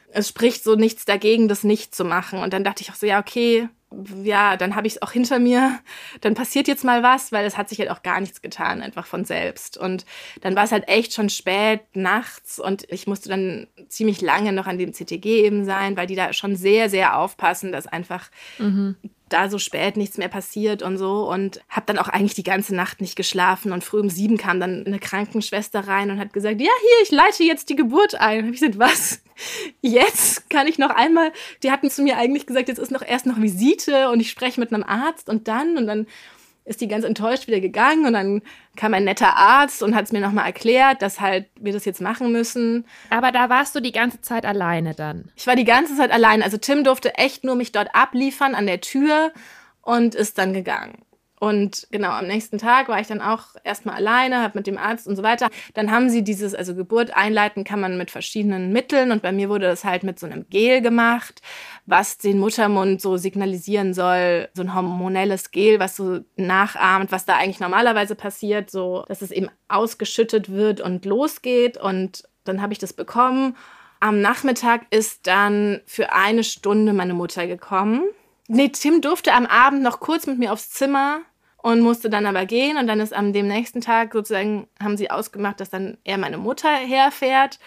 Es 0.09 0.29
spricht 0.29 0.63
so 0.63 0.75
nichts 0.75 1.05
dagegen, 1.05 1.47
das 1.47 1.63
nicht 1.63 1.93
zu 1.93 2.05
machen. 2.05 2.39
Und 2.39 2.53
dann 2.53 2.63
dachte 2.63 2.81
ich 2.81 2.91
auch 2.91 2.95
so, 2.95 3.05
ja, 3.05 3.19
okay, 3.19 3.69
ja, 4.23 4.57
dann 4.57 4.75
habe 4.75 4.87
ich 4.87 4.95
es 4.95 5.01
auch 5.01 5.11
hinter 5.11 5.39
mir. 5.39 5.79
Dann 6.21 6.33
passiert 6.33 6.67
jetzt 6.67 6.83
mal 6.83 7.03
was, 7.03 7.31
weil 7.31 7.45
es 7.45 7.57
hat 7.57 7.69
sich 7.69 7.79
halt 7.79 7.89
auch 7.89 8.03
gar 8.03 8.19
nichts 8.19 8.41
getan, 8.41 8.81
einfach 8.81 9.05
von 9.05 9.23
selbst. 9.25 9.77
Und 9.77 10.05
dann 10.41 10.55
war 10.55 10.65
es 10.65 10.71
halt 10.71 10.87
echt 10.87 11.13
schon 11.13 11.29
spät 11.29 11.81
nachts 11.93 12.59
und 12.59 12.85
ich 12.91 13.07
musste 13.07 13.29
dann 13.29 13.67
ziemlich 13.87 14.21
lange 14.21 14.51
noch 14.51 14.67
an 14.67 14.77
dem 14.77 14.93
CTG 14.93 15.45
eben 15.45 15.65
sein, 15.65 15.95
weil 15.95 16.07
die 16.07 16.15
da 16.15 16.33
schon 16.33 16.55
sehr, 16.55 16.89
sehr 16.89 17.17
aufpassen, 17.17 17.71
dass 17.71 17.87
einfach 17.87 18.29
mhm 18.57 18.97
da 19.29 19.49
so 19.49 19.59
spät 19.59 19.97
nichts 19.97 20.17
mehr 20.17 20.29
passiert 20.29 20.81
und 20.81 20.97
so 20.97 21.29
und 21.29 21.61
habe 21.69 21.85
dann 21.85 21.97
auch 21.97 22.07
eigentlich 22.07 22.33
die 22.33 22.43
ganze 22.43 22.75
Nacht 22.75 23.01
nicht 23.01 23.15
geschlafen 23.15 23.71
und 23.71 23.83
früh 23.83 23.99
um 23.99 24.09
sieben 24.09 24.37
kam 24.37 24.59
dann 24.59 24.85
eine 24.85 24.99
Krankenschwester 24.99 25.87
rein 25.87 26.11
und 26.11 26.19
hat 26.19 26.33
gesagt, 26.33 26.61
ja 26.61 26.71
hier, 26.81 27.03
ich 27.03 27.11
leite 27.11 27.43
jetzt 27.43 27.69
die 27.69 27.75
Geburt 27.75 28.15
ein. 28.15 28.45
Hab 28.45 28.53
ich 28.53 28.59
gesagt, 28.59 28.79
was? 28.79 29.21
Jetzt 29.81 30.49
kann 30.49 30.65
ich 30.65 30.79
noch 30.79 30.89
einmal, 30.89 31.31
die 31.61 31.69
hatten 31.69 31.91
zu 31.91 32.01
mir 32.01 32.17
eigentlich 32.17 32.47
gesagt, 32.47 32.69
jetzt 32.69 32.79
ist 32.79 32.89
noch 32.89 33.03
erst 33.03 33.27
noch 33.27 33.39
Visite 33.39 34.09
und 34.09 34.19
ich 34.19 34.31
spreche 34.31 34.59
mit 34.59 34.73
einem 34.73 34.83
Arzt 34.83 35.29
und 35.29 35.47
dann 35.47 35.77
und 35.77 35.85
dann 35.85 36.07
ist 36.67 36.81
die 36.81 36.87
ganz 36.87 37.05
enttäuscht 37.05 37.47
wieder 37.47 37.59
gegangen 37.59 38.05
und 38.05 38.13
dann 38.13 38.41
kam 38.75 38.93
ein 38.93 39.05
netter 39.05 39.35
Arzt 39.37 39.81
und 39.81 39.95
hat 39.95 40.05
es 40.05 40.11
mir 40.11 40.19
nochmal 40.19 40.45
erklärt, 40.45 41.01
dass 41.01 41.21
halt 41.21 41.47
wir 41.59 41.73
das 41.73 41.85
jetzt 41.85 42.01
machen 42.01 42.31
müssen. 42.31 42.85
Aber 43.09 43.31
da 43.31 43.49
warst 43.49 43.73
du 43.75 43.79
die 43.79 43.93
ganze 43.93 44.21
Zeit 44.21 44.45
alleine 44.45 44.93
dann? 44.93 45.31
Ich 45.35 45.47
war 45.47 45.55
die 45.55 45.63
ganze 45.63 45.95
Zeit 45.95 46.11
allein. 46.11 46.43
Also 46.43 46.57
Tim 46.57 46.83
durfte 46.83 47.15
echt 47.15 47.43
nur 47.43 47.55
mich 47.55 47.71
dort 47.71 47.89
abliefern 47.93 48.53
an 48.53 48.67
der 48.67 48.81
Tür 48.81 49.31
und 49.81 50.13
ist 50.13 50.37
dann 50.37 50.53
gegangen. 50.53 51.06
Und 51.39 51.87
genau, 51.91 52.09
am 52.09 52.25
nächsten 52.25 52.57
Tag 52.57 52.89
war 52.89 52.99
ich 52.99 53.07
dann 53.07 53.21
auch 53.21 53.43
erstmal 53.63 53.95
alleine, 53.95 54.41
habe 54.41 54.57
mit 54.57 54.65
dem 54.65 54.77
Arzt 54.77 55.07
und 55.07 55.15
so 55.15 55.21
weiter. 55.21 55.49
Dann 55.75 55.91
haben 55.91 56.09
sie 56.09 56.23
dieses, 56.23 56.55
also 56.55 56.73
Geburt 56.73 57.15
einleiten 57.15 57.63
kann 57.63 57.79
man 57.79 57.97
mit 57.97 58.09
verschiedenen 58.09 58.73
Mitteln 58.73 59.11
und 59.11 59.21
bei 59.21 59.31
mir 59.31 59.47
wurde 59.49 59.67
das 59.67 59.83
halt 59.83 60.03
mit 60.03 60.19
so 60.19 60.25
einem 60.25 60.49
Gel 60.49 60.81
gemacht, 60.81 61.41
was 61.85 62.17
den 62.17 62.39
Muttermund 62.39 63.01
so 63.01 63.17
signalisieren 63.17 63.93
soll, 63.93 64.49
so 64.55 64.63
ein 64.63 64.73
hormonelles 64.73 65.51
Gel, 65.51 65.79
was 65.79 65.95
so 65.95 66.21
nachahmt, 66.37 67.11
was 67.11 67.25
da 67.25 67.35
eigentlich 67.35 67.59
normalerweise 67.59 68.15
passiert, 68.15 68.71
so 68.71 69.05
dass 69.07 69.21
es 69.21 69.29
eben 69.29 69.49
ausgeschüttet 69.67 70.51
wird 70.51 70.81
und 70.81 71.05
losgeht. 71.05 71.77
Und 71.77 72.23
dann 72.45 72.63
habe 72.63 72.73
ich 72.73 72.79
das 72.79 72.93
bekommen. 72.93 73.55
Am 73.99 74.21
Nachmittag 74.21 74.87
ist 74.89 75.27
dann 75.27 75.81
für 75.85 76.13
eine 76.13 76.43
Stunde 76.43 76.93
meine 76.93 77.13
Mutter 77.13 77.45
gekommen 77.45 78.03
Nee, 78.47 78.69
Tim 78.69 79.01
durfte 79.01 79.33
am 79.33 79.45
Abend 79.45 79.83
noch 79.83 79.99
kurz 79.99 80.25
mit 80.25 80.39
mir 80.39 80.53
aufs 80.53 80.69
Zimmer 80.69 81.21
und 81.57 81.81
musste 81.81 82.09
dann 82.09 82.25
aber 82.25 82.45
gehen. 82.45 82.77
Und 82.77 82.87
dann 82.87 82.99
ist 82.99 83.13
am 83.13 83.33
dem 83.33 83.47
nächsten 83.47 83.81
Tag 83.81 84.13
sozusagen, 84.13 84.67
haben 84.81 84.97
sie 84.97 85.11
ausgemacht, 85.11 85.59
dass 85.59 85.69
dann 85.69 85.97
er 86.05 86.17
meine 86.17 86.37
Mutter 86.37 86.73
herfährt. 86.73 87.59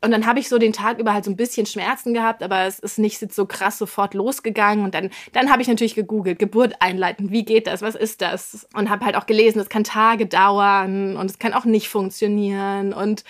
Und 0.00 0.12
dann 0.12 0.26
habe 0.26 0.38
ich 0.38 0.48
so 0.48 0.58
den 0.58 0.72
Tag 0.72 1.00
über 1.00 1.12
halt 1.12 1.24
so 1.24 1.30
ein 1.30 1.36
bisschen 1.36 1.66
Schmerzen 1.66 2.14
gehabt, 2.14 2.44
aber 2.44 2.66
es 2.66 2.78
ist 2.78 3.00
nicht 3.00 3.18
so 3.32 3.46
krass 3.46 3.78
sofort 3.78 4.14
losgegangen. 4.14 4.84
Und 4.84 4.94
dann, 4.94 5.10
dann 5.32 5.50
habe 5.50 5.60
ich 5.62 5.66
natürlich 5.66 5.96
gegoogelt, 5.96 6.38
Geburt 6.38 6.74
einleiten, 6.80 7.32
wie 7.32 7.44
geht 7.44 7.66
das, 7.66 7.82
was 7.82 7.96
ist 7.96 8.20
das? 8.22 8.68
Und 8.74 8.90
habe 8.90 9.04
halt 9.04 9.16
auch 9.16 9.26
gelesen, 9.26 9.58
es 9.58 9.68
kann 9.68 9.82
Tage 9.82 10.26
dauern 10.26 11.16
und 11.16 11.28
es 11.28 11.40
kann 11.40 11.52
auch 11.52 11.64
nicht 11.64 11.88
funktionieren. 11.88 12.92
Und 12.92 13.24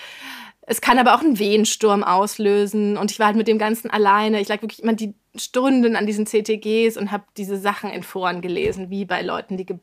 es 0.70 0.82
kann 0.82 0.98
aber 0.98 1.14
auch 1.14 1.20
einen 1.20 1.38
Wehensturm 1.38 2.04
auslösen. 2.04 2.98
Und 2.98 3.10
ich 3.10 3.18
war 3.18 3.28
halt 3.28 3.37
mit 3.37 3.48
dem 3.48 3.58
Ganzen 3.58 3.88
alleine. 3.88 4.38
Ich 4.38 4.48
lag 4.48 4.60
wirklich 4.60 4.82
immer 4.82 4.92
die 4.92 5.14
Stunden 5.34 5.96
an 5.96 6.06
diesen 6.06 6.26
CTGs 6.26 6.98
und 6.98 7.10
habe 7.10 7.25
diese 7.38 7.56
Sachen 7.56 7.88
in 7.90 8.02
Foren 8.02 8.42
gelesen, 8.42 8.90
wie 8.90 9.06
bei 9.06 9.22
Leuten 9.22 9.56
die, 9.56 9.64
Ge 9.64 9.78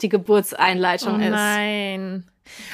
die 0.00 0.08
Geburtseinleitung 0.08 1.16
oh 1.16 1.22
ist. 1.22 1.30
Nein. 1.30 2.24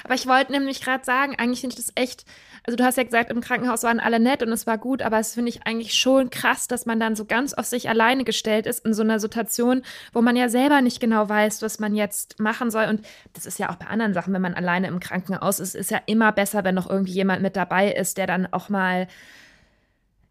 Aber 0.04 0.14
ich 0.14 0.28
wollte 0.28 0.52
nämlich 0.52 0.80
gerade 0.80 1.04
sagen, 1.04 1.34
eigentlich 1.38 1.60
finde 1.60 1.76
ich 1.76 1.84
das 1.84 1.92
echt 1.96 2.24
also 2.66 2.76
du 2.76 2.84
hast 2.84 2.96
ja 2.96 3.04
gesagt, 3.04 3.30
im 3.30 3.40
Krankenhaus 3.40 3.82
waren 3.82 4.00
alle 4.00 4.20
nett 4.20 4.42
und 4.42 4.52
es 4.52 4.66
war 4.66 4.78
gut, 4.78 5.02
aber 5.02 5.18
es 5.18 5.34
finde 5.34 5.48
ich 5.48 5.66
eigentlich 5.66 5.94
schon 5.94 6.30
krass, 6.30 6.68
dass 6.68 6.86
man 6.86 7.00
dann 7.00 7.16
so 7.16 7.24
ganz 7.24 7.54
auf 7.54 7.66
sich 7.66 7.88
alleine 7.88 8.24
gestellt 8.24 8.66
ist 8.66 8.84
in 8.84 8.94
so 8.94 9.02
einer 9.02 9.20
Situation, 9.20 9.82
wo 10.12 10.20
man 10.20 10.36
ja 10.36 10.48
selber 10.48 10.82
nicht 10.82 11.00
genau 11.00 11.28
weiß, 11.28 11.62
was 11.62 11.78
man 11.78 11.94
jetzt 11.94 12.38
machen 12.38 12.70
soll. 12.70 12.86
Und 12.86 13.06
das 13.32 13.46
ist 13.46 13.58
ja 13.58 13.70
auch 13.70 13.76
bei 13.76 13.86
anderen 13.86 14.14
Sachen, 14.14 14.32
wenn 14.32 14.42
man 14.42 14.54
alleine 14.54 14.88
im 14.88 15.00
Krankenhaus 15.00 15.60
ist, 15.60 15.74
ist 15.74 15.90
ja 15.90 16.00
immer 16.06 16.32
besser, 16.32 16.64
wenn 16.64 16.74
noch 16.74 16.88
irgendwie 16.88 17.12
jemand 17.12 17.42
mit 17.42 17.56
dabei 17.56 17.92
ist, 17.92 18.18
der 18.18 18.26
dann 18.26 18.52
auch 18.52 18.68
mal 18.68 19.08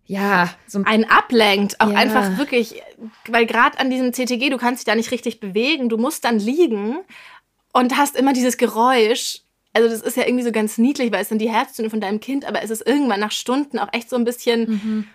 ja, 0.05 0.49
so 0.65 0.81
einen 0.85 1.05
ablenkt, 1.05 1.79
auch 1.79 1.91
ja. 1.91 1.95
einfach 1.95 2.39
wirklich, 2.39 2.81
weil 3.27 3.45
gerade 3.45 3.79
an 3.79 3.91
diesem 3.91 4.11
CTG, 4.11 4.49
du 4.49 4.57
kannst 4.57 4.81
dich 4.81 4.91
da 4.91 4.95
nicht 4.95 5.11
richtig 5.11 5.39
bewegen, 5.39 5.87
du 5.87 5.97
musst 5.97 6.25
dann 6.25 6.39
liegen 6.39 6.97
und 7.73 7.95
hast 7.95 8.15
immer 8.15 8.33
dieses 8.33 8.57
Geräusch 8.57 9.41
also 9.73 9.87
das 9.87 10.01
ist 10.01 10.17
ja 10.17 10.25
irgendwie 10.25 10.43
so 10.43 10.51
ganz 10.51 10.77
niedlich, 10.77 11.11
weil 11.11 11.21
es 11.21 11.29
sind 11.29 11.39
die 11.39 11.51
Herztöne 11.51 11.89
von 11.89 12.01
deinem 12.01 12.19
Kind, 12.19 12.45
aber 12.45 12.63
es 12.63 12.69
ist 12.69 12.85
irgendwann 12.85 13.19
nach 13.19 13.31
Stunden 13.31 13.79
auch 13.79 13.93
echt 13.93 14.09
so 14.09 14.15
ein 14.15 14.25
bisschen, 14.25 14.69
mhm. 14.69 15.07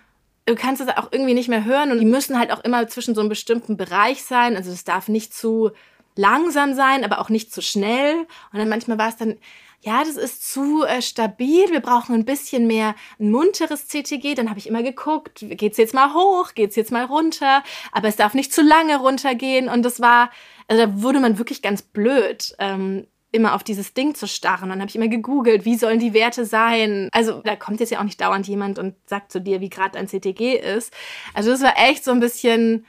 du 0.45 0.55
kannst 0.55 0.81
es 0.81 0.87
auch 0.89 1.09
irgendwie 1.11 1.33
nicht 1.33 1.49
mehr 1.49 1.65
hören 1.65 1.91
und 1.91 1.99
die 1.99 2.05
müssen 2.05 2.39
halt 2.39 2.51
auch 2.51 2.63
immer 2.63 2.87
zwischen 2.87 3.15
so 3.15 3.21
einem 3.21 3.29
bestimmten 3.29 3.77
Bereich 3.77 4.23
sein. 4.23 4.55
Also 4.55 4.71
das 4.71 4.83
darf 4.83 5.07
nicht 5.07 5.33
zu 5.33 5.71
langsam 6.15 6.73
sein, 6.73 7.03
aber 7.03 7.19
auch 7.19 7.29
nicht 7.29 7.53
zu 7.53 7.61
schnell. 7.61 8.19
Und 8.51 8.59
dann 8.59 8.69
manchmal 8.69 8.97
war 8.97 9.09
es 9.09 9.17
dann, 9.17 9.35
ja, 9.81 10.03
das 10.03 10.15
ist 10.15 10.51
zu 10.51 10.83
äh, 10.83 11.01
stabil, 11.01 11.69
wir 11.69 11.81
brauchen 11.81 12.15
ein 12.15 12.25
bisschen 12.25 12.65
mehr 12.65 12.95
ein 13.19 13.29
munteres 13.29 13.87
CTG. 13.87 14.33
Dann 14.33 14.49
habe 14.49 14.57
ich 14.57 14.67
immer 14.67 14.81
geguckt, 14.81 15.45
geht's 15.47 15.77
jetzt 15.77 15.93
mal 15.93 16.13
hoch, 16.13 16.53
geht's 16.55 16.75
jetzt 16.75 16.91
mal 16.91 17.05
runter, 17.05 17.61
aber 17.91 18.07
es 18.07 18.15
darf 18.15 18.33
nicht 18.33 18.53
zu 18.53 18.63
lange 18.63 18.97
runtergehen. 18.97 19.69
Und 19.69 19.83
das 19.83 19.99
war, 19.99 20.31
also 20.67 20.81
da 20.85 21.01
wurde 21.03 21.19
man 21.19 21.37
wirklich 21.37 21.61
ganz 21.61 21.81
blöd. 21.81 22.55
Ähm, 22.57 23.05
immer 23.35 23.53
auf 23.53 23.63
dieses 23.63 23.93
Ding 23.93 24.15
zu 24.15 24.27
starren. 24.27 24.69
Dann 24.69 24.79
habe 24.79 24.89
ich 24.89 24.95
immer 24.95 25.07
gegoogelt, 25.07 25.65
wie 25.65 25.75
sollen 25.75 25.99
die 25.99 26.13
Werte 26.13 26.45
sein. 26.45 27.09
Also 27.11 27.41
da 27.43 27.55
kommt 27.55 27.79
jetzt 27.79 27.91
ja 27.91 27.99
auch 27.99 28.03
nicht 28.03 28.21
dauernd 28.21 28.47
jemand 28.47 28.79
und 28.79 28.95
sagt 29.05 29.31
zu 29.31 29.39
dir, 29.39 29.61
wie 29.61 29.69
gerade 29.69 29.91
dein 29.91 30.07
CTG 30.07 30.55
ist. 30.55 30.93
Also 31.33 31.51
das 31.51 31.61
war 31.61 31.73
echt 31.77 32.03
so 32.03 32.11
ein 32.11 32.19
bisschen 32.19 32.85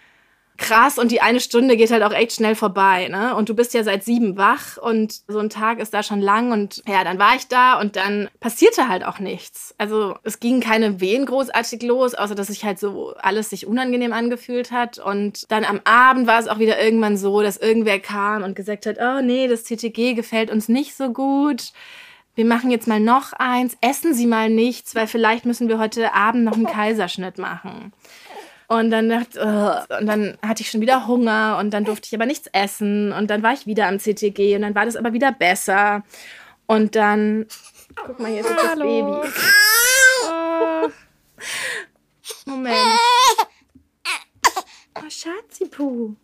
krass 0.57 0.99
und 0.99 1.11
die 1.11 1.21
eine 1.21 1.41
Stunde 1.41 1.77
geht 1.77 1.91
halt 1.91 2.03
auch 2.03 2.13
echt 2.13 2.33
schnell 2.33 2.55
vorbei, 2.55 3.09
ne? 3.09 3.35
Und 3.35 3.49
du 3.49 3.55
bist 3.55 3.75
ja 3.75 3.85
seit 3.85 4.05
sieben 4.05 4.37
wach 4.37 4.77
und 4.77 5.21
so 5.29 5.39
ein 5.39 5.51
Tag 5.51 5.79
ist 5.79 5.95
da 5.95 6.03
schon 6.03 6.21
lang 6.21 6.53
und 6.53 6.83
ja, 6.87 7.05
dann 7.05 7.19
war 7.19 7.37
ich 7.37 7.49
da 7.49 7.79
und 7.81 7.97
dann 7.97 8.29
passierte 8.41 8.89
halt 8.89 9.05
auch 9.05 9.19
nichts. 9.19 9.75
Also 9.79 10.17
es 10.23 10.41
ging 10.41 10.61
keine 10.61 11.01
Wehen 11.01 11.27
großartig 11.27 11.83
los, 11.83 12.15
außer 12.15 12.35
dass 12.35 12.49
sich 12.49 12.65
halt 12.65 12.79
so 12.79 13.15
alles 13.19 13.51
sich 13.51 13.67
unangenehm 13.67 14.13
angefühlt 14.13 14.71
hat 14.71 14.99
und 14.99 15.51
dann 15.51 15.65
am 15.65 15.81
Abend 15.85 16.27
war 16.27 16.41
es 16.41 16.49
auch 16.49 16.59
wieder 16.59 16.83
irgendwann 16.83 17.17
so, 17.17 17.43
dass 17.43 17.57
irgendwer 17.57 18.01
kam 18.01 18.43
und 18.43 18.57
gesagt 18.57 18.87
hat, 18.87 18.97
oh 19.01 19.23
nee, 19.23 19.49
das 19.49 19.65
CTG 19.65 20.15
gefällt 20.15 20.51
uns 20.51 20.69
nicht 20.69 20.97
so 20.97 21.13
gut 21.13 21.73
wir 22.37 22.45
machen 22.45 22.71
jetzt 22.71 22.87
mal 22.87 23.01
noch 23.01 23.33
eins, 23.33 23.77
essen 23.81 24.15
Sie 24.15 24.27
mal 24.27 24.51
nichts, 24.51 24.95
weil 24.95 25.07
vielleicht 25.07 25.47
müssen 25.47 25.69
wir 25.69 25.79
heute 25.79 26.15
Abend 26.15 26.45
noch 26.45 26.53
einen 26.53 26.67
Kaiserschnitt 26.67 27.39
machen. 27.39 27.93
Und 28.69 28.91
dann, 28.91 29.09
dachte, 29.09 29.41
uh, 29.41 29.95
und 29.99 30.07
dann 30.07 30.39
hatte 30.43 30.63
ich 30.63 30.71
schon 30.71 30.81
wieder 30.81 31.07
Hunger 31.07 31.59
und 31.61 31.71
dann 31.71 31.85
durfte 31.85 32.07
ich 32.07 32.15
aber 32.15 32.27
nichts 32.27 32.49
essen 32.53 33.13
und 33.13 33.31
dann 33.31 33.43
war 33.43 33.53
ich 33.53 33.67
wieder 33.67 33.87
am 33.87 33.99
CTG 33.99 34.57
und 34.57 34.63
dann 34.63 34.75
war 34.75 34.85
das 34.85 34.97
aber 34.97 35.13
wieder 35.13 35.33
besser. 35.33 36.03
Und 36.67 36.97
dann, 36.97 37.47
guck 38.05 38.19
mal, 38.19 38.33
jetzt 38.33 38.51
ist 38.51 38.59
das 38.63 38.79
Baby. 38.79 39.29
Oh. 40.29 40.89
Moment. 42.47 42.99
Oh, 44.99 45.11
Schatzipu. 45.11 46.15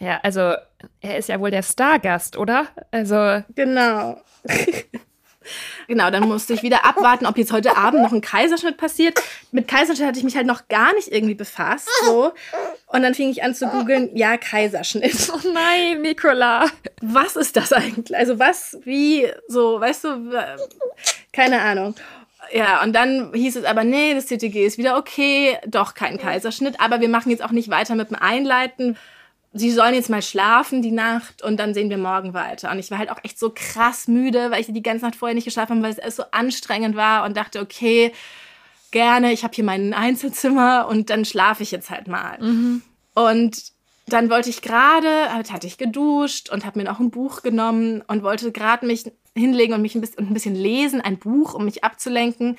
Ja, 0.00 0.20
also 0.22 0.54
er 1.00 1.18
ist 1.18 1.28
ja 1.28 1.40
wohl 1.40 1.50
der 1.50 1.62
Stargast, 1.62 2.36
oder? 2.36 2.68
Also. 2.90 3.42
Genau. 3.54 4.20
Genau, 5.88 6.10
dann 6.10 6.28
musste 6.28 6.54
ich 6.54 6.62
wieder 6.62 6.84
abwarten, 6.84 7.26
ob 7.26 7.36
jetzt 7.38 7.52
heute 7.52 7.76
Abend 7.76 8.02
noch 8.02 8.12
ein 8.12 8.20
Kaiserschnitt 8.20 8.76
passiert. 8.76 9.20
Mit 9.52 9.68
Kaiserschnitt 9.68 10.06
hatte 10.06 10.18
ich 10.18 10.24
mich 10.24 10.36
halt 10.36 10.46
noch 10.46 10.68
gar 10.68 10.94
nicht 10.94 11.08
irgendwie 11.08 11.34
befasst. 11.34 11.88
So. 12.04 12.32
Und 12.86 13.02
dann 13.02 13.14
fing 13.14 13.30
ich 13.30 13.42
an 13.42 13.54
zu 13.54 13.66
googeln, 13.66 14.10
ja, 14.14 14.36
Kaiserschnitt. 14.36 15.32
Oh 15.34 15.48
nein, 15.52 16.02
Nicola. 16.02 16.66
Was 17.02 17.36
ist 17.36 17.56
das 17.56 17.72
eigentlich? 17.72 18.16
Also 18.16 18.38
was, 18.38 18.78
wie, 18.84 19.28
so, 19.48 19.80
weißt 19.80 20.04
du, 20.04 20.32
keine 21.32 21.60
Ahnung. 21.60 21.94
Ja, 22.52 22.82
und 22.82 22.92
dann 22.92 23.32
hieß 23.34 23.56
es 23.56 23.64
aber, 23.64 23.84
nee, 23.84 24.14
das 24.14 24.26
CTG 24.26 24.66
ist 24.66 24.78
wieder 24.78 24.96
okay, 24.96 25.58
doch 25.66 25.94
kein 25.94 26.18
Kaiserschnitt, 26.18 26.80
aber 26.80 27.00
wir 27.00 27.08
machen 27.08 27.30
jetzt 27.30 27.42
auch 27.42 27.50
nicht 27.50 27.70
weiter 27.70 27.94
mit 27.94 28.10
dem 28.10 28.16
Einleiten 28.16 28.96
sie 29.54 29.70
sollen 29.70 29.94
jetzt 29.94 30.10
mal 30.10 30.20
schlafen 30.20 30.82
die 30.82 30.90
Nacht 30.90 31.42
und 31.42 31.58
dann 31.58 31.74
sehen 31.74 31.88
wir 31.88 31.96
morgen 31.96 32.34
weiter. 32.34 32.70
Und 32.70 32.78
ich 32.80 32.90
war 32.90 32.98
halt 32.98 33.10
auch 33.10 33.22
echt 33.22 33.38
so 33.38 33.52
krass 33.54 34.08
müde, 34.08 34.50
weil 34.50 34.60
ich 34.60 34.66
die 34.66 34.82
ganze 34.82 35.04
Nacht 35.04 35.16
vorher 35.16 35.34
nicht 35.34 35.44
geschlafen 35.44 35.76
habe, 35.76 35.82
weil 35.82 35.92
es 35.92 36.00
alles 36.00 36.16
so 36.16 36.24
anstrengend 36.32 36.96
war 36.96 37.24
und 37.24 37.36
dachte, 37.36 37.60
okay, 37.60 38.12
gerne, 38.90 39.32
ich 39.32 39.44
habe 39.44 39.54
hier 39.54 39.64
mein 39.64 39.94
Einzelzimmer 39.94 40.88
und 40.88 41.08
dann 41.08 41.24
schlafe 41.24 41.62
ich 41.62 41.70
jetzt 41.70 41.90
halt 41.90 42.08
mal. 42.08 42.38
Mhm. 42.40 42.82
Und 43.14 43.72
dann 44.06 44.28
wollte 44.28 44.50
ich 44.50 44.60
gerade, 44.60 45.32
hatte 45.32 45.66
ich 45.66 45.78
geduscht 45.78 46.50
und 46.50 46.66
habe 46.66 46.78
mir 46.78 46.84
noch 46.84 47.00
ein 47.00 47.10
Buch 47.10 47.42
genommen 47.42 48.02
und 48.06 48.22
wollte 48.22 48.52
gerade 48.52 48.84
mich 48.86 49.04
hinlegen 49.36 49.72
und 49.72 49.82
mich 49.82 49.94
ein 49.94 50.00
bisschen, 50.00 50.28
ein 50.28 50.34
bisschen 50.34 50.54
lesen, 50.54 51.00
ein 51.00 51.18
Buch, 51.18 51.54
um 51.54 51.64
mich 51.64 51.84
abzulenken. 51.84 52.58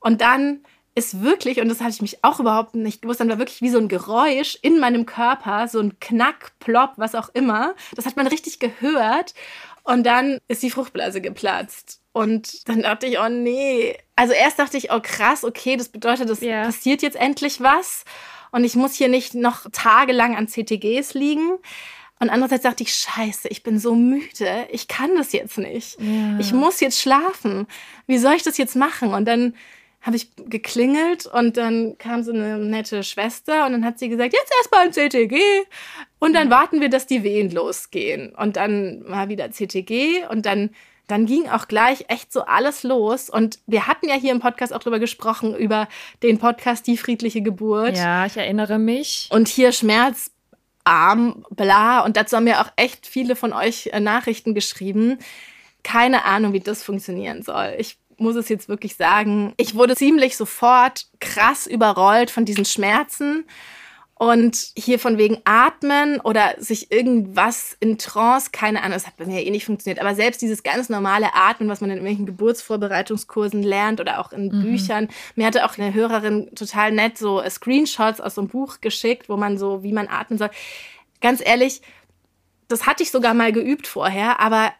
Und 0.00 0.20
dann 0.20 0.60
ist 0.96 1.22
wirklich, 1.22 1.60
und 1.60 1.68
das 1.68 1.80
hatte 1.80 1.90
ich 1.90 2.02
mich 2.02 2.24
auch 2.24 2.40
überhaupt 2.40 2.74
nicht 2.74 3.02
gewusst, 3.02 3.20
dann 3.20 3.28
war 3.28 3.38
wirklich 3.38 3.60
wie 3.60 3.68
so 3.68 3.78
ein 3.78 3.88
Geräusch 3.88 4.58
in 4.62 4.80
meinem 4.80 5.04
Körper, 5.04 5.68
so 5.68 5.78
ein 5.78 6.00
Knack, 6.00 6.52
Plopp, 6.58 6.94
was 6.96 7.14
auch 7.14 7.28
immer. 7.34 7.74
Das 7.94 8.06
hat 8.06 8.16
man 8.16 8.26
richtig 8.26 8.58
gehört. 8.58 9.34
Und 9.84 10.04
dann 10.04 10.38
ist 10.48 10.62
die 10.62 10.70
Fruchtblase 10.70 11.20
geplatzt. 11.20 12.00
Und 12.12 12.66
dann 12.66 12.82
dachte 12.82 13.06
ich, 13.06 13.18
oh 13.18 13.28
nee. 13.28 13.94
Also 14.16 14.32
erst 14.32 14.58
dachte 14.58 14.78
ich, 14.78 14.90
oh 14.90 15.00
krass, 15.02 15.44
okay, 15.44 15.76
das 15.76 15.90
bedeutet, 15.90 16.30
es 16.30 16.40
yeah. 16.40 16.64
passiert 16.64 17.02
jetzt 17.02 17.16
endlich 17.16 17.60
was. 17.60 18.06
Und 18.50 18.64
ich 18.64 18.74
muss 18.74 18.94
hier 18.94 19.08
nicht 19.08 19.34
noch 19.34 19.66
tagelang 19.70 20.34
an 20.34 20.48
CTGs 20.48 21.12
liegen. 21.12 21.58
Und 22.18 22.30
andererseits 22.30 22.62
dachte 22.62 22.82
ich, 22.82 22.94
scheiße, 22.94 23.48
ich 23.48 23.62
bin 23.62 23.78
so 23.78 23.94
müde, 23.94 24.66
ich 24.70 24.88
kann 24.88 25.14
das 25.14 25.34
jetzt 25.34 25.58
nicht. 25.58 26.00
Yeah. 26.00 26.38
Ich 26.40 26.54
muss 26.54 26.80
jetzt 26.80 26.98
schlafen. 26.98 27.66
Wie 28.06 28.16
soll 28.16 28.32
ich 28.32 28.42
das 28.42 28.56
jetzt 28.56 28.76
machen? 28.76 29.12
Und 29.12 29.26
dann 29.26 29.54
habe 30.06 30.16
ich 30.16 30.30
geklingelt 30.36 31.26
und 31.26 31.56
dann 31.56 31.98
kam 31.98 32.22
so 32.22 32.30
eine 32.32 32.58
nette 32.58 33.02
Schwester 33.02 33.66
und 33.66 33.72
dann 33.72 33.84
hat 33.84 33.98
sie 33.98 34.08
gesagt, 34.08 34.32
jetzt 34.32 34.52
erstmal 34.58 34.82
ein 34.82 34.92
CTG 34.92 35.36
und 36.20 36.32
dann 36.32 36.48
warten 36.48 36.80
wir, 36.80 36.88
dass 36.88 37.06
die 37.06 37.24
Wehen 37.24 37.50
losgehen. 37.50 38.32
Und 38.36 38.56
dann 38.56 39.02
war 39.08 39.28
wieder 39.28 39.50
CTG 39.50 40.24
und 40.30 40.46
dann 40.46 40.70
dann 41.08 41.26
ging 41.26 41.48
auch 41.48 41.68
gleich 41.68 42.06
echt 42.08 42.32
so 42.32 42.42
alles 42.42 42.82
los. 42.82 43.30
Und 43.30 43.60
wir 43.66 43.86
hatten 43.86 44.08
ja 44.08 44.16
hier 44.16 44.32
im 44.32 44.40
Podcast 44.40 44.72
auch 44.72 44.80
drüber 44.80 44.98
gesprochen, 44.98 45.54
über 45.54 45.88
den 46.22 46.38
Podcast 46.38 46.86
Die 46.88 46.96
friedliche 46.96 47.42
Geburt. 47.42 47.96
Ja, 47.96 48.26
ich 48.26 48.36
erinnere 48.36 48.80
mich. 48.80 49.28
Und 49.30 49.46
hier 49.46 49.70
Schmerz, 49.70 50.32
Arm, 50.82 51.46
bla. 51.50 52.00
Und 52.00 52.16
dazu 52.16 52.36
haben 52.36 52.48
ja 52.48 52.60
auch 52.60 52.72
echt 52.74 53.06
viele 53.06 53.36
von 53.36 53.52
euch 53.52 53.90
äh, 53.92 54.00
Nachrichten 54.00 54.52
geschrieben. 54.52 55.18
Keine 55.84 56.24
Ahnung, 56.24 56.52
wie 56.52 56.60
das 56.60 56.82
funktionieren 56.82 57.42
soll. 57.42 57.76
Ich 57.78 57.98
muss 58.18 58.36
es 58.36 58.48
jetzt 58.48 58.68
wirklich 58.68 58.96
sagen, 58.96 59.52
ich 59.56 59.74
wurde 59.74 59.94
ziemlich 59.94 60.36
sofort 60.36 61.06
krass 61.20 61.66
überrollt 61.66 62.30
von 62.30 62.44
diesen 62.44 62.64
Schmerzen. 62.64 63.44
Und 64.18 64.68
hier 64.74 64.98
von 64.98 65.18
wegen 65.18 65.42
Atmen 65.44 66.20
oder 66.22 66.54
sich 66.56 66.90
irgendwas 66.90 67.76
in 67.80 67.98
Trance, 67.98 68.48
keine 68.50 68.80
Ahnung, 68.80 68.94
das 68.94 69.06
hat 69.06 69.18
bei 69.18 69.26
mir 69.26 69.44
eh 69.44 69.50
nicht 69.50 69.66
funktioniert. 69.66 70.00
Aber 70.00 70.14
selbst 70.14 70.40
dieses 70.40 70.62
ganz 70.62 70.88
normale 70.88 71.34
Atmen, 71.34 71.68
was 71.68 71.82
man 71.82 71.90
in 71.90 71.96
irgendwelchen 71.96 72.24
Geburtsvorbereitungskursen 72.24 73.62
lernt 73.62 74.00
oder 74.00 74.18
auch 74.18 74.32
in 74.32 74.46
mhm. 74.46 74.62
Büchern. 74.62 75.08
Mir 75.34 75.46
hatte 75.46 75.66
auch 75.66 75.76
eine 75.76 75.92
Hörerin 75.92 76.50
total 76.54 76.92
nett 76.92 77.18
so 77.18 77.42
Screenshots 77.46 78.22
aus 78.22 78.36
so 78.36 78.40
einem 78.40 78.48
Buch 78.48 78.80
geschickt, 78.80 79.28
wo 79.28 79.36
man 79.36 79.58
so, 79.58 79.82
wie 79.82 79.92
man 79.92 80.08
atmen 80.08 80.38
soll. 80.38 80.50
Ganz 81.20 81.42
ehrlich, 81.44 81.82
das 82.68 82.86
hatte 82.86 83.02
ich 83.02 83.10
sogar 83.10 83.34
mal 83.34 83.52
geübt 83.52 83.86
vorher, 83.86 84.40
aber 84.40 84.72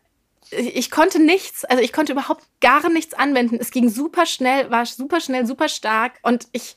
ich 0.50 0.90
konnte 0.90 1.20
nichts, 1.20 1.64
also 1.64 1.82
ich 1.82 1.92
konnte 1.92 2.12
überhaupt 2.12 2.44
gar 2.60 2.88
nichts 2.88 3.14
anwenden. 3.14 3.58
Es 3.60 3.70
ging 3.70 3.88
super 3.88 4.26
schnell, 4.26 4.70
war 4.70 4.86
super 4.86 5.20
schnell, 5.20 5.46
super 5.46 5.68
stark 5.68 6.14
und 6.22 6.46
ich 6.52 6.76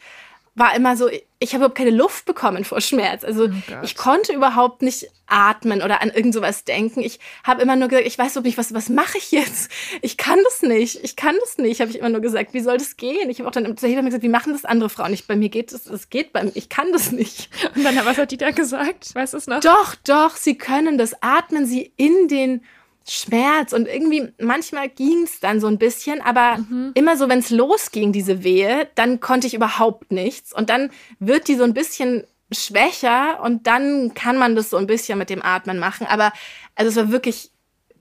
war 0.55 0.75
immer 0.75 0.97
so, 0.97 1.09
ich 1.39 1.53
habe 1.53 1.63
überhaupt 1.63 1.77
keine 1.77 1.91
Luft 1.91 2.25
bekommen 2.25 2.65
vor 2.65 2.81
Schmerz. 2.81 3.23
Also 3.23 3.45
oh 3.45 3.73
ich 3.81 3.95
konnte 3.95 4.33
überhaupt 4.33 4.81
nicht 4.81 5.07
atmen 5.25 5.81
oder 5.81 6.01
an 6.01 6.09
irgend 6.09 6.33
sowas 6.33 6.65
denken. 6.65 7.01
Ich 7.01 7.19
habe 7.43 7.61
immer 7.61 7.75
nur 7.75 7.87
gesagt, 7.87 8.07
ich 8.07 8.17
weiß 8.17 8.35
nicht, 8.41 8.57
was, 8.57 8.73
was 8.73 8.89
mache 8.89 9.17
ich 9.17 9.31
jetzt? 9.31 9.71
Ich 10.01 10.17
kann 10.17 10.39
das 10.43 10.61
nicht, 10.61 11.01
ich 11.03 11.15
kann 11.15 11.35
das 11.39 11.57
nicht, 11.57 11.79
habe 11.79 11.91
ich 11.91 11.99
immer 11.99 12.09
nur 12.09 12.21
gesagt. 12.21 12.53
Wie 12.53 12.59
soll 12.59 12.77
das 12.77 12.97
gehen? 12.97 13.29
Ich 13.29 13.39
habe 13.39 13.47
auch 13.47 13.53
dann 13.53 13.77
zu 13.77 13.87
Hebamme 13.87 14.09
gesagt, 14.09 14.23
wie 14.23 14.29
machen 14.29 14.51
das 14.51 14.65
andere 14.65 14.89
Frauen 14.89 15.11
nicht? 15.11 15.27
Bei 15.27 15.35
mir 15.35 15.49
geht 15.49 15.71
das, 15.71 15.85
es 15.85 16.09
geht 16.09 16.33
bei 16.33 16.43
mir, 16.43 16.51
ich 16.55 16.67
kann 16.67 16.91
das 16.91 17.11
nicht. 17.11 17.49
Und 17.75 17.83
dann, 17.83 17.95
was 18.05 18.17
hat 18.17 18.31
die 18.31 18.37
da 18.37 18.51
gesagt? 18.51 19.15
Weißt 19.15 19.33
du 19.33 19.37
es 19.37 19.47
noch? 19.47 19.61
Doch, 19.61 19.95
doch, 20.05 20.35
sie 20.35 20.57
können 20.57 20.97
das. 20.97 21.21
Atmen 21.21 21.65
sie 21.65 21.93
in 21.95 22.27
den 22.27 22.65
Schmerz 23.09 23.73
und 23.73 23.87
irgendwie 23.87 24.29
manchmal 24.39 24.89
ging 24.89 25.23
es 25.23 25.39
dann 25.39 25.59
so 25.59 25.67
ein 25.67 25.77
bisschen, 25.77 26.21
aber 26.21 26.57
mhm. 26.57 26.91
immer 26.93 27.17
so, 27.17 27.29
wenn 27.29 27.39
es 27.39 27.49
losging, 27.49 28.11
diese 28.11 28.43
Wehe, 28.43 28.87
dann 28.95 29.19
konnte 29.19 29.47
ich 29.47 29.53
überhaupt 29.53 30.11
nichts 30.11 30.53
und 30.53 30.69
dann 30.69 30.91
wird 31.19 31.47
die 31.47 31.55
so 31.55 31.63
ein 31.63 31.73
bisschen 31.73 32.23
schwächer 32.51 33.41
und 33.43 33.67
dann 33.67 34.13
kann 34.13 34.37
man 34.37 34.55
das 34.55 34.69
so 34.69 34.77
ein 34.77 34.87
bisschen 34.87 35.17
mit 35.19 35.29
dem 35.29 35.43
Atmen 35.43 35.79
machen, 35.79 36.07
aber 36.07 36.31
also 36.75 36.89
es 36.89 36.95
war 36.95 37.11
wirklich 37.11 37.51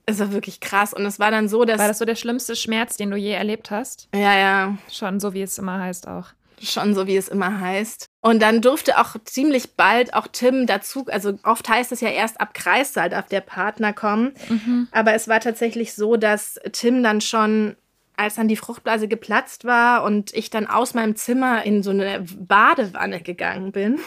es 0.05 0.17
war 0.17 0.31
wirklich 0.31 0.59
krass 0.59 0.93
und 0.93 1.05
es 1.05 1.19
war 1.19 1.29
dann 1.29 1.47
so, 1.47 1.65
dass 1.65 1.77
war 1.77 1.87
das 1.87 1.99
so 1.99 2.05
der 2.05 2.15
schlimmste 2.15 2.55
Schmerz, 2.55 2.97
den 2.97 3.11
du 3.11 3.17
je 3.17 3.31
erlebt 3.31 3.69
hast? 3.69 4.09
Ja, 4.15 4.35
ja. 4.35 4.77
Schon 4.91 5.19
so 5.19 5.33
wie 5.33 5.43
es 5.43 5.59
immer 5.59 5.79
heißt 5.79 6.07
auch 6.07 6.25
schon 6.61 6.93
so 6.93 7.07
wie 7.07 7.17
es 7.17 7.27
immer 7.27 7.59
heißt. 7.59 8.08
Und 8.21 8.41
dann 8.41 8.61
durfte 8.61 8.99
auch 8.99 9.15
ziemlich 9.23 9.75
bald 9.75 10.13
auch 10.13 10.27
Tim 10.27 10.67
dazu, 10.67 11.05
also 11.07 11.39
oft 11.43 11.69
heißt 11.69 11.93
es 11.93 12.01
ja 12.01 12.09
erst 12.09 12.41
ab 12.41 12.53
Kreissaal 12.53 13.09
darf 13.09 13.27
der 13.27 13.39
Partner 13.41 13.93
kommen. 13.93 14.33
Mhm. 14.49 14.89
Aber 14.91 15.13
es 15.13 15.29
war 15.29 15.39
tatsächlich 15.39 15.93
so, 15.93 16.17
dass 16.17 16.59
Tim 16.73 17.01
dann 17.01 17.21
schon 17.21 17.77
als 18.19 18.35
dann 18.35 18.49
die 18.49 18.57
Fruchtblase 18.57 19.07
geplatzt 19.07 19.63
war 19.63 20.03
und 20.03 20.33
ich 20.33 20.49
dann 20.49 20.67
aus 20.67 20.93
meinem 20.93 21.15
Zimmer 21.15 21.63
in 21.65 21.83
so 21.83 21.91
eine 21.91 22.25
Badewanne 22.37 23.21
gegangen 23.21 23.71
bin, 23.71 23.97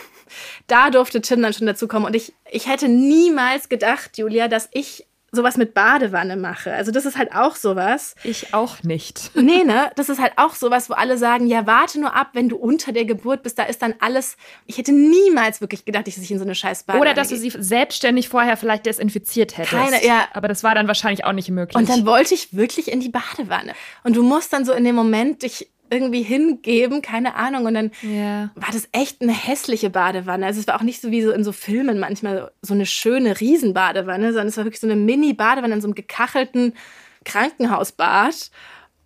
da 0.66 0.90
durfte 0.90 1.22
Tim 1.22 1.40
dann 1.40 1.55
schon 1.55 1.66
dazu 1.66 1.88
kommen. 1.88 2.05
Und 2.05 2.14
ich, 2.14 2.35
ich 2.51 2.68
hätte 2.68 2.88
niemals 2.88 3.70
gedacht, 3.70 4.18
Julia, 4.18 4.48
dass 4.48 4.68
ich 4.72 5.07
sowas 5.35 5.57
mit 5.57 5.73
Badewanne 5.73 6.37
mache. 6.37 6.73
Also 6.75 6.92
das 6.92 7.07
ist 7.07 7.16
halt 7.16 7.35
auch 7.35 7.57
sowas. 7.57 8.14
Ich 8.23 8.53
auch 8.55 8.83
nicht. 8.83 9.31
Nee, 9.42 9.64
ne? 9.64 9.90
Das 9.97 10.09
ist 10.09 10.21
halt 10.21 10.35
auch 10.37 10.55
sowas, 10.55 10.88
wo 10.88 10.95
alle 10.95 11.18
sagen, 11.18 11.47
ja, 11.47 11.66
warte 11.66 11.99
nur 11.99 12.14
ab, 12.14 12.29
wenn 12.33 12.49
du 12.49 12.57
unter 12.57 12.92
der 12.92 13.05
Geburt 13.05 13.42
bist, 13.42 13.59
da 13.59 13.64
ist 13.64 13.83
dann 13.83 13.95
alles. 13.99 14.37
Ich 14.66 14.79
hätte 14.79 14.92
niemals 14.92 15.61
wirklich 15.61 15.85
gedacht, 15.85 16.07
dass 16.07 16.16
ich 16.16 16.31
in 16.31 16.38
so 16.38 16.45
eine 16.45 16.55
scheiß 16.55 16.85
Badewanne 16.85 17.11
Oder 17.11 17.14
dass 17.14 17.29
du 17.29 17.37
sie 17.37 17.51
selbstständig 17.51 18.29
vorher 18.29 18.57
vielleicht 18.57 18.87
desinfiziert 18.87 19.59
hättest. 19.59 19.73
Keine, 19.73 20.07
ja. 20.07 20.29
Aber 20.33 20.47
das 20.47 20.62
war 20.62 20.75
dann 20.75 20.87
wahrscheinlich 20.87 21.25
auch 21.25 21.33
nicht 21.33 21.51
möglich. 21.51 21.77
Und 21.77 21.88
dann 21.88 22.07
wollte 22.07 22.35
ich 22.35 22.55
wirklich 22.55 22.90
in 22.90 23.01
die 23.01 23.09
Badewanne. 23.09 23.73
Und 24.05 24.16
du 24.16 24.23
musst 24.23 24.53
dann 24.53 24.64
so 24.64 24.73
in 24.73 24.85
dem 24.85 24.95
Moment 24.95 25.42
dich 25.42 25.68
irgendwie 25.92 26.22
hingeben, 26.22 27.02
keine 27.02 27.35
Ahnung. 27.35 27.66
Und 27.66 27.74
dann 27.74 27.90
yeah. 28.02 28.50
war 28.55 28.72
das 28.72 28.88
echt 28.92 29.20
eine 29.20 29.33
hässliche 29.33 29.90
Badewanne. 29.90 30.46
Also 30.46 30.61
es 30.61 30.66
war 30.66 30.76
auch 30.76 30.83
nicht 30.83 31.00
so 31.00 31.11
wie 31.11 31.22
so 31.22 31.31
in 31.31 31.44
so 31.44 31.52
Filmen 31.52 32.00
manchmal 32.00 32.50
so 32.62 32.74
eine 32.74 32.87
schöne 32.87 33.38
Riesenbadewanne, 33.38 34.33
sondern 34.33 34.48
es 34.48 34.57
war 34.57 34.64
wirklich 34.64 34.81
so 34.81 34.87
eine 34.87 34.96
Mini-Badewanne 34.96 35.74
in 35.74 35.81
so 35.81 35.87
einem 35.87 35.94
gekachelten 35.94 36.74
Krankenhausbad. 37.24 38.50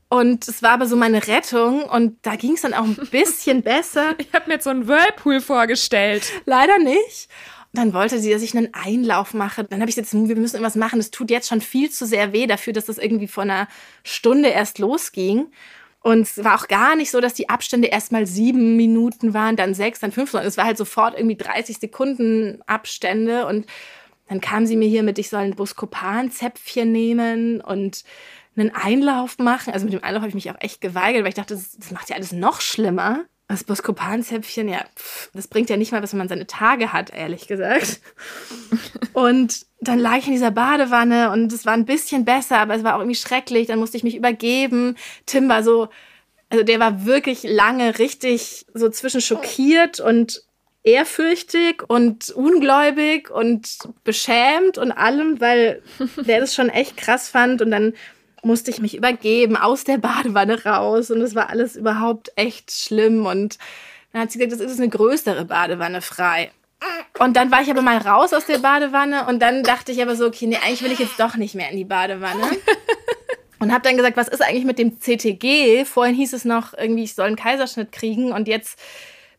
Und 0.09 0.47
es 0.47 0.63
war 0.63 0.71
aber 0.71 0.87
so 0.87 0.97
meine 0.97 1.27
Rettung 1.27 1.83
und 1.83 2.19
da 2.23 2.37
ging 2.37 2.53
es 2.53 2.63
dann 2.63 2.75
auch 2.75 2.85
ein 2.85 2.97
bisschen 3.11 3.63
besser. 3.63 4.15
Ich 4.19 4.33
habe 4.33 4.47
mir 4.47 4.55
jetzt 4.55 4.65
so 4.65 4.71
einen 4.71 4.87
Whirlpool 4.87 5.41
vorgestellt. 5.41 6.33
Leider 6.45 6.79
nicht. 6.79 7.29
Dann 7.73 7.93
wollte 7.93 8.19
sie, 8.21 8.31
dass 8.31 8.43
ich 8.43 8.57
einen 8.57 8.73
Einlauf 8.73 9.35
mache. 9.35 9.65
Dann 9.65 9.81
habe 9.81 9.91
ich 9.91 9.97
jetzt, 9.97 10.15
wir 10.15 10.37
müssen 10.37 10.57
irgendwas 10.57 10.77
machen. 10.77 10.99
Das 10.99 11.11
tut 11.11 11.31
jetzt 11.31 11.49
schon 11.49 11.61
viel 11.61 11.91
zu 11.91 12.07
sehr 12.07 12.33
weh 12.33 12.47
dafür, 12.47 12.73
dass 12.73 12.87
das 12.87 12.99
irgendwie 12.99 13.27
vor 13.27 13.43
einer 13.43 13.69
Stunde 14.05 14.49
erst 14.49 14.79
losging. 14.79 15.49
Und 16.07 16.21
es 16.21 16.45
war 16.45 16.55
auch 16.55 16.69
gar 16.69 16.95
nicht 16.95 17.11
so, 17.11 17.21
dass 17.21 17.35
die 17.35 17.49
Abstände 17.49 17.89
erst 17.89 18.13
mal 18.13 18.27
sieben 18.27 18.77
Minuten 18.77 19.35
waren, 19.35 19.57
dann 19.57 19.75
sechs, 19.75 19.99
dann 19.99 20.13
fünf, 20.13 20.31
sondern 20.31 20.47
es 20.47 20.57
war 20.57 20.65
halt 20.65 20.79
sofort 20.79 21.15
irgendwie 21.17 21.35
30 21.35 21.79
Sekunden 21.79 22.63
Abstände. 22.69 23.45
Und 23.45 23.67
dann 24.29 24.41
kam 24.41 24.67
sie 24.67 24.77
mir 24.77 24.87
hier 24.87 25.03
mit, 25.03 25.19
ich 25.19 25.31
soll 25.31 25.41
ein 25.41 25.57
Buscopan-Zäpfchen 25.57 26.93
nehmen 26.93 27.61
und 27.61 28.05
einen 28.57 28.73
Einlauf 28.73 29.39
machen. 29.39 29.73
Also 29.73 29.85
mit 29.85 29.95
dem 29.95 30.05
Einlauf 30.05 30.21
habe 30.21 30.29
ich 30.29 30.37
mich 30.37 30.49
auch 30.49 30.61
echt 30.61 30.81
geweigert, 30.81 31.25
weil 31.25 31.31
ich 31.31 31.35
dachte, 31.35 31.55
das, 31.55 31.73
das 31.77 31.91
macht 31.91 32.09
ja 32.09 32.15
alles 32.15 32.31
noch 32.31 32.61
schlimmer. 32.61 33.25
Das 33.49 33.63
Boskopanzäpfchen, 33.63 34.69
ja, 34.69 34.85
pff, 34.97 35.31
das 35.33 35.47
bringt 35.47 35.71
ja 35.71 35.77
nicht 35.77 35.93
mal 35.93 36.03
was, 36.03 36.13
man 36.13 36.29
seine 36.29 36.49
Tage 36.49 36.93
hat, 36.93 37.11
ehrlich 37.11 37.47
gesagt. 37.47 38.01
Und 39.13 39.67
dann 39.81 40.01
lag 40.01 40.19
ich 40.19 40.27
in 40.27 40.33
dieser 40.33 40.51
Badewanne 40.51 41.31
und 41.31 41.53
es 41.53 41.65
war 41.65 41.75
ein 41.75 41.85
bisschen 41.85 42.25
besser, 42.25 42.59
aber 42.59 42.75
es 42.75 42.83
war 42.83 42.97
auch 42.97 43.01
irgendwie 43.01 43.15
schrecklich. 43.15 43.69
Dann 43.69 43.79
musste 43.79 43.97
ich 43.97 44.05
mich 44.05 44.17
übergeben. 44.17 44.97
Tim 45.27 45.49
war 45.49 45.63
so, 45.63 45.89
also 46.51 46.65
der 46.65 46.81
war 46.81 47.07
wirklich 47.07 47.45
lange 47.45 47.99
richtig 47.99 48.67
so 48.75 48.89
zwischen 48.89 49.21
schockiert 49.21 50.01
und 50.01 50.43
ehrfürchtig 50.83 51.83
und 51.89 52.31
ungläubig 52.31 53.31
und 53.31 53.79
beschämt 54.05 54.79
und 54.79 54.93
allem, 54.93 55.41
weil 55.41 55.83
der 56.17 56.41
das 56.41 56.55
schon 56.55 56.69
echt 56.69 56.97
krass 56.97 57.29
fand 57.29 57.61
und 57.61 57.71
dann 57.71 57.93
musste 58.43 58.71
ich 58.71 58.81
mich 58.81 58.97
übergeben 58.97 59.57
aus 59.57 59.85
der 59.85 59.99
Badewanne 59.99 60.65
raus 60.65 61.11
und 61.11 61.21
es 61.21 61.35
war 61.35 61.51
alles 61.51 61.77
überhaupt 61.77 62.31
echt 62.37 62.71
schlimm 62.71 63.27
und 63.27 63.59
dann 64.13 64.23
hat 64.23 64.31
sie 64.31 64.39
gesagt, 64.39 64.61
das 64.61 64.73
ist 64.73 64.79
eine 64.79 64.89
größere 64.89 65.45
Badewanne 65.45 66.01
frei. 66.01 66.51
Und 67.19 67.37
dann 67.37 67.51
war 67.51 67.63
ich 67.63 67.71
aber 67.71 67.83
mal 67.83 67.99
raus 67.99 68.33
aus 68.33 68.47
der 68.47 68.59
Badewanne 68.59 69.27
und 69.27 69.41
dann 69.41 69.63
dachte 69.63 69.93
ich 69.93 70.03
aber 70.03 70.15
so, 70.15 70.27
okay, 70.27 70.47
nee, 70.47 70.59
eigentlich 70.63 70.83
will 70.83 70.93
ich 70.93 70.99
jetzt 70.99 71.19
doch 71.19 71.37
nicht 71.37 71.55
mehr 71.55 71.71
in 71.71 71.77
die 71.77 71.85
Badewanne. 71.85 72.43
Und 73.59 73.73
habe 73.73 73.83
dann 73.83 73.97
gesagt, 73.97 74.19
was 74.19 74.29
ist 74.29 74.43
eigentlich 74.43 74.67
mit 74.67 74.79
dem 74.79 75.01
CTG? 75.01 75.87
Vorhin 75.87 76.15
hieß 76.15 76.35
es 76.35 76.45
noch 76.45 76.75
irgendwie, 76.75 77.05
ich 77.05 77.15
soll 77.15 77.27
einen 77.27 77.37
Kaiserschnitt 77.37 77.91
kriegen 77.91 78.33
und 78.33 78.49
jetzt 78.49 78.79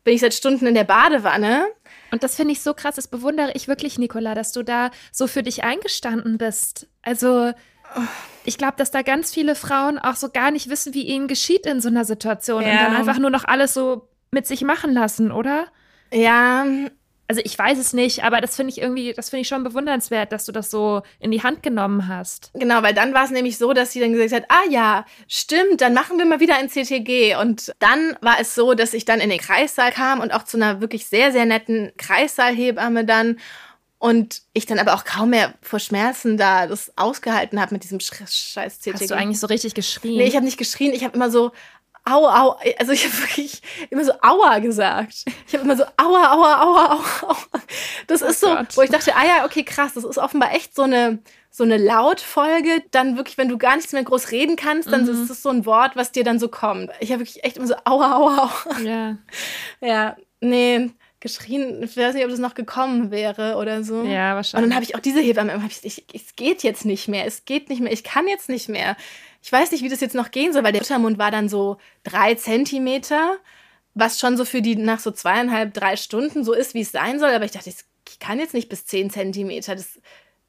bin 0.04 0.16
ich 0.16 0.22
seit 0.22 0.34
Stunden 0.34 0.66
in 0.66 0.74
der 0.74 0.86
Badewanne. 0.86 1.68
Und 2.12 2.24
das 2.24 2.36
finde 2.36 2.54
ich 2.54 2.62
so 2.62 2.74
krass, 2.74 2.96
das 2.96 3.08
bewundere 3.08 3.52
ich 3.54 3.68
wirklich, 3.68 4.00
Nicola, 4.00 4.34
dass 4.34 4.54
du 4.54 4.64
da 4.64 4.90
so 5.12 5.28
für 5.28 5.44
dich 5.44 5.64
eingestanden 5.64 6.38
bist. 6.38 6.88
Also 7.04 7.52
ich 8.44 8.58
glaube, 8.58 8.76
dass 8.78 8.92
da 8.92 9.02
ganz 9.02 9.34
viele 9.34 9.56
Frauen 9.56 10.00
auch 10.00 10.16
so 10.16 10.30
gar 10.30 10.52
nicht 10.52 10.70
wissen, 10.70 10.94
wie 10.94 11.04
ihnen 11.04 11.28
geschieht 11.28 11.66
in 11.66 11.82
so 11.82 11.90
einer 11.90 12.06
Situation 12.06 12.64
ja. 12.64 12.72
und 12.72 12.78
dann 12.78 12.96
einfach 12.96 13.20
nur 13.20 13.30
noch 13.30 13.46
alles 13.46 13.74
so 13.74 14.08
mit 14.32 14.48
sich 14.48 14.62
machen 14.62 14.94
lassen, 14.94 15.32
oder? 15.32 15.68
Ja, 16.12 16.66
also 17.30 17.42
ich 17.44 17.60
weiß 17.60 17.78
es 17.78 17.92
nicht, 17.92 18.24
aber 18.24 18.40
das 18.40 18.56
finde 18.56 18.72
ich 18.72 18.80
irgendwie, 18.80 19.14
das 19.14 19.30
finde 19.30 19.42
ich 19.42 19.48
schon 19.50 19.64
bewundernswert, 19.64 20.32
dass 20.32 20.46
du 20.46 20.54
das 20.54 20.72
so 20.72 21.02
in 21.20 21.32
die 21.32 21.44
Hand 21.44 21.62
genommen 21.62 22.08
hast. 22.08 22.52
Genau, 22.54 22.82
weil 22.84 22.94
dann 22.94 23.14
war 23.14 23.26
es 23.26 23.32
nämlich 23.32 23.58
so, 23.58 23.74
dass 23.74 23.92
sie 23.92 24.00
dann 24.00 24.14
gesagt 24.14 24.32
hat, 24.32 24.46
ah 24.50 24.70
ja, 24.70 25.06
stimmt, 25.28 25.82
dann 25.82 25.94
machen 25.94 26.18
wir 26.18 26.26
mal 26.26 26.40
wieder 26.40 26.56
ein 26.56 26.70
CTG. 26.70 27.36
Und 27.36 27.74
dann 27.80 28.16
war 28.22 28.40
es 28.40 28.56
so, 28.56 28.74
dass 28.76 28.94
ich 28.94 29.04
dann 29.04 29.20
in 29.20 29.30
den 29.30 29.40
Kreissaal 29.40 29.92
kam 29.92 30.22
und 30.22 30.34
auch 30.34 30.44
zu 30.44 30.56
einer 30.56 30.80
wirklich 30.80 31.06
sehr, 31.08 31.34
sehr 31.34 31.46
netten 31.46 31.92
Kreissaalhebamme 31.98 33.04
dann. 33.04 33.38
Und 34.00 34.44
ich 34.54 34.68
dann 34.68 34.78
aber 34.78 34.94
auch 34.94 35.06
kaum 35.06 35.32
mehr 35.32 35.56
vor 35.62 35.80
Schmerzen 35.80 36.38
da 36.38 36.68
das 36.68 36.92
ausgehalten 36.98 37.60
habe 37.60 37.74
mit 37.74 37.84
diesem 37.84 38.00
scheiß 38.00 38.80
CTG. 38.80 38.94
Hast 38.94 39.10
du 39.10 39.16
eigentlich 39.16 39.40
so 39.40 39.48
richtig 39.48 39.74
geschrien? 39.74 40.18
Nee, 40.18 40.28
ich 40.28 40.36
habe 40.36 40.46
nicht 40.46 40.58
geschrien. 40.58 40.94
Ich 40.94 41.04
habe 41.04 41.16
immer 41.16 41.32
so, 41.32 41.52
au, 42.06 42.28
au. 42.28 42.58
Also 42.78 42.92
ich 42.92 43.06
habe 43.06 43.18
wirklich 43.22 43.62
immer 43.90 44.04
so 44.04 44.14
aua 44.22 44.60
gesagt. 44.60 45.26
Ich 45.48 45.54
habe 45.54 45.64
immer 45.64 45.76
so 45.76 45.84
aua, 45.98 46.34
aua, 46.34 46.62
aua, 46.62 46.92
aua, 46.92 47.08
aua. 47.24 47.62
Das 48.06 48.22
oh 48.22 48.28
ist 48.28 48.40
so, 48.40 48.48
Gott. 48.48 48.78
wo 48.78 48.82
ich 48.82 48.92
dachte, 48.92 49.16
ah 49.16 49.26
ja, 49.26 49.46
okay, 49.46 49.64
krass, 49.64 49.94
das 49.94 50.04
ist 50.04 50.18
offenbar 50.18 50.54
echt 50.54 50.76
so 50.76 50.84
eine 50.84 51.20
so 51.50 51.64
eine 51.64 51.78
Lautfolge, 51.78 52.84
dann 52.92 53.18
wirklich, 53.18 53.40
wenn 53.40 53.50
du 53.50 53.58
gar 53.58 53.76
nichts 53.76 53.92
mehr 53.92 54.04
groß 54.04 54.30
reden 54.30 54.58
kannst, 54.58 54.92
dann 54.92 55.06
mhm. 55.06 55.10
ist 55.10 55.28
das 55.28 55.42
so 55.42 55.50
ein 55.50 55.66
Wort, 55.66 55.96
was 55.96 56.12
dir 56.12 56.24
dann 56.24 56.38
so 56.38 56.50
kommt. 56.50 56.92
Ich 57.00 57.12
habe 57.12 57.22
wirklich 57.22 57.44
echt 57.44 57.58
immer 57.58 57.66
so 57.66 57.74
aua, 57.84 58.16
aua, 58.16 58.38
aua. 58.38 58.80
Ja. 58.84 59.18
Ja, 59.82 60.16
nee, 60.40 60.92
geschrien, 61.28 61.84
ich 61.84 61.96
weiß 61.96 62.16
nicht, 62.16 62.24
ob 62.24 62.32
das 62.32 62.40
noch 62.40 62.56
gekommen 62.56 63.12
wäre 63.12 63.56
oder 63.58 63.84
so. 63.84 64.04
Ja, 64.04 64.36
wahrscheinlich. 64.36 64.64
Und 64.64 64.70
dann 64.70 64.76
habe 64.76 64.84
ich 64.84 64.96
auch 64.96 65.00
diese 65.00 65.20
Hebamme, 65.20 65.62
ich, 65.70 65.84
ich, 65.84 66.06
es 66.14 66.36
geht 66.36 66.64
jetzt 66.64 66.86
nicht 66.86 67.08
mehr, 67.08 67.26
es 67.26 67.46
geht 67.46 67.70
nicht 67.70 67.82
mehr, 67.82 67.92
ich 67.92 68.04
kann 68.04 68.28
jetzt 68.28 68.50
nicht 68.50 68.70
mehr 68.70 68.96
ich 69.48 69.52
weiß 69.54 69.72
nicht, 69.72 69.82
wie 69.82 69.88
das 69.88 70.02
jetzt 70.02 70.14
noch 70.14 70.32
gehen 70.32 70.52
soll, 70.52 70.64
weil 70.64 70.74
der 70.74 70.82
Muttermund 70.82 71.18
war 71.18 71.32
dann 71.32 71.48
so 71.48 71.78
drei 72.04 72.36
Zentimeter, 72.36 73.38
was 73.94 74.20
schon 74.20 74.36
so 74.36 74.44
für 74.44 74.62
die 74.62 74.76
nach 74.76 75.00
so 75.00 75.10
zweieinhalb, 75.10 75.74
drei 75.74 75.96
Stunden 75.96 76.44
so 76.44 76.52
ist, 76.52 76.74
wie 76.74 76.82
es 76.82 76.92
sein 76.92 77.18
soll. 77.18 77.30
Aber 77.30 77.46
ich 77.46 77.52
dachte, 77.52 77.70
ich 77.70 78.20
kann 78.20 78.40
jetzt 78.40 78.54
nicht 78.54 78.68
bis 78.68 78.86
zehn 78.86 79.10
Zentimeter. 79.10 79.74
Das 79.74 80.02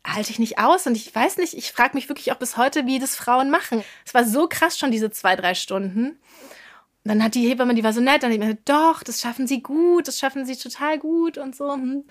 halte 0.05 0.33
ich 0.33 0.41
nicht 0.41 0.59
aus. 0.59 0.89
Und 0.89 0.97
ich 0.97 1.15
weiß 1.15 1.37
nicht, 1.37 1.55
ich 1.55 1.71
frage 1.71 1.95
mich 1.95 2.09
wirklich 2.09 2.33
auch 2.33 2.39
bis 2.39 2.57
heute, 2.57 2.87
wie 2.87 2.99
das 2.99 3.15
Frauen 3.15 3.51
machen. 3.51 3.85
Es 4.05 4.15
war 4.15 4.25
so 4.25 4.49
krass 4.49 4.77
schon, 4.77 4.91
diese 4.91 5.13
zwei, 5.13 5.37
drei 5.37 5.55
Stunden. 5.55 6.19
Und 7.09 7.15
dann 7.15 7.25
hat 7.25 7.35
die 7.35 7.49
Hebamme, 7.49 7.75
die 7.75 7.83
war 7.83 7.95
so 7.95 8.03
nett, 8.03 8.23
dann 8.23 8.31
hat 8.31 8.39
die 8.39 8.45
mir 8.45 8.59
doch, 8.67 9.03
das 9.03 9.23
schaffen 9.23 9.47
sie 9.47 9.63
gut, 9.63 10.09
das 10.09 10.19
schaffen 10.19 10.45
sie 10.45 10.57
total 10.57 10.99
gut 10.99 11.39
und 11.39 11.57
so. 11.57 11.73
Hm 11.73 12.05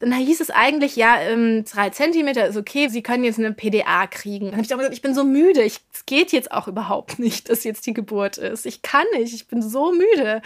dann 0.00 0.14
hieß 0.14 0.40
es 0.40 0.50
eigentlich, 0.50 0.96
ja, 0.96 1.20
ähm, 1.20 1.64
drei 1.70 1.90
Zentimeter 1.90 2.46
ist 2.46 2.56
okay, 2.56 2.88
Sie 2.88 3.02
können 3.02 3.22
jetzt 3.22 3.38
eine 3.38 3.52
PDA 3.52 4.06
kriegen. 4.06 4.46
Dann 4.46 4.54
habe 4.54 4.64
ich 4.64 4.72
auch 4.72 4.78
gesagt, 4.78 4.94
ich 4.94 5.02
bin 5.02 5.14
so 5.14 5.24
müde, 5.24 5.62
es 5.62 6.06
geht 6.06 6.32
jetzt 6.32 6.52
auch 6.52 6.68
überhaupt 6.68 7.18
nicht, 7.18 7.50
dass 7.50 7.64
jetzt 7.64 7.86
die 7.86 7.92
Geburt 7.92 8.38
ist. 8.38 8.64
Ich 8.64 8.80
kann 8.80 9.04
nicht, 9.12 9.34
ich 9.34 9.46
bin 9.46 9.60
so 9.60 9.92
müde. 9.92 10.40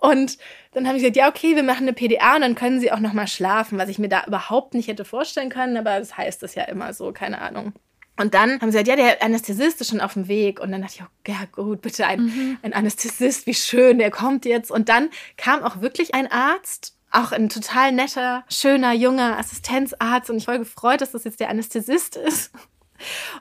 Und 0.00 0.38
dann 0.72 0.86
habe 0.86 0.96
ich 0.96 1.02
gesagt, 1.02 1.16
ja, 1.16 1.28
okay, 1.28 1.56
wir 1.56 1.64
machen 1.64 1.88
eine 1.88 1.92
PDA 1.94 2.36
und 2.36 2.42
dann 2.42 2.54
können 2.54 2.78
Sie 2.78 2.92
auch 2.92 3.00
noch 3.00 3.12
mal 3.12 3.26
schlafen, 3.26 3.76
was 3.76 3.88
ich 3.88 3.98
mir 3.98 4.08
da 4.08 4.22
überhaupt 4.24 4.74
nicht 4.74 4.86
hätte 4.86 5.04
vorstellen 5.04 5.50
können, 5.50 5.76
aber 5.76 5.98
das 5.98 6.16
heißt 6.16 6.40
das 6.44 6.54
ja 6.54 6.62
immer 6.62 6.94
so, 6.94 7.10
keine 7.10 7.40
Ahnung. 7.40 7.72
Und 8.20 8.34
dann 8.34 8.60
haben 8.60 8.70
sie 8.70 8.78
gesagt, 8.78 8.88
ja, 8.88 8.96
der 8.96 9.22
Anästhesist 9.22 9.80
ist 9.80 9.90
schon 9.90 10.00
auf 10.00 10.14
dem 10.14 10.28
Weg. 10.28 10.60
Und 10.60 10.72
dann 10.72 10.82
dachte 10.82 10.94
ich, 10.96 11.02
oh, 11.02 11.30
ja 11.30 11.38
gut, 11.52 11.80
bitte 11.80 12.06
ein, 12.06 12.24
mhm. 12.24 12.58
ein 12.62 12.72
Anästhesist, 12.72 13.46
wie 13.46 13.54
schön, 13.54 13.98
der 13.98 14.10
kommt 14.10 14.44
jetzt. 14.44 14.70
Und 14.70 14.88
dann 14.88 15.10
kam 15.36 15.62
auch 15.62 15.80
wirklich 15.80 16.14
ein 16.14 16.30
Arzt 16.30 16.94
auch 17.12 17.32
ein 17.32 17.48
total 17.48 17.90
netter, 17.90 18.44
schöner, 18.48 18.92
junger 18.92 19.36
Assistenzarzt 19.36 20.30
und 20.30 20.36
ich 20.36 20.44
voll 20.44 20.60
gefreut, 20.60 21.00
dass 21.00 21.10
das 21.10 21.24
jetzt 21.24 21.40
der 21.40 21.48
Anästhesist 21.48 22.16
ist. 22.16 22.52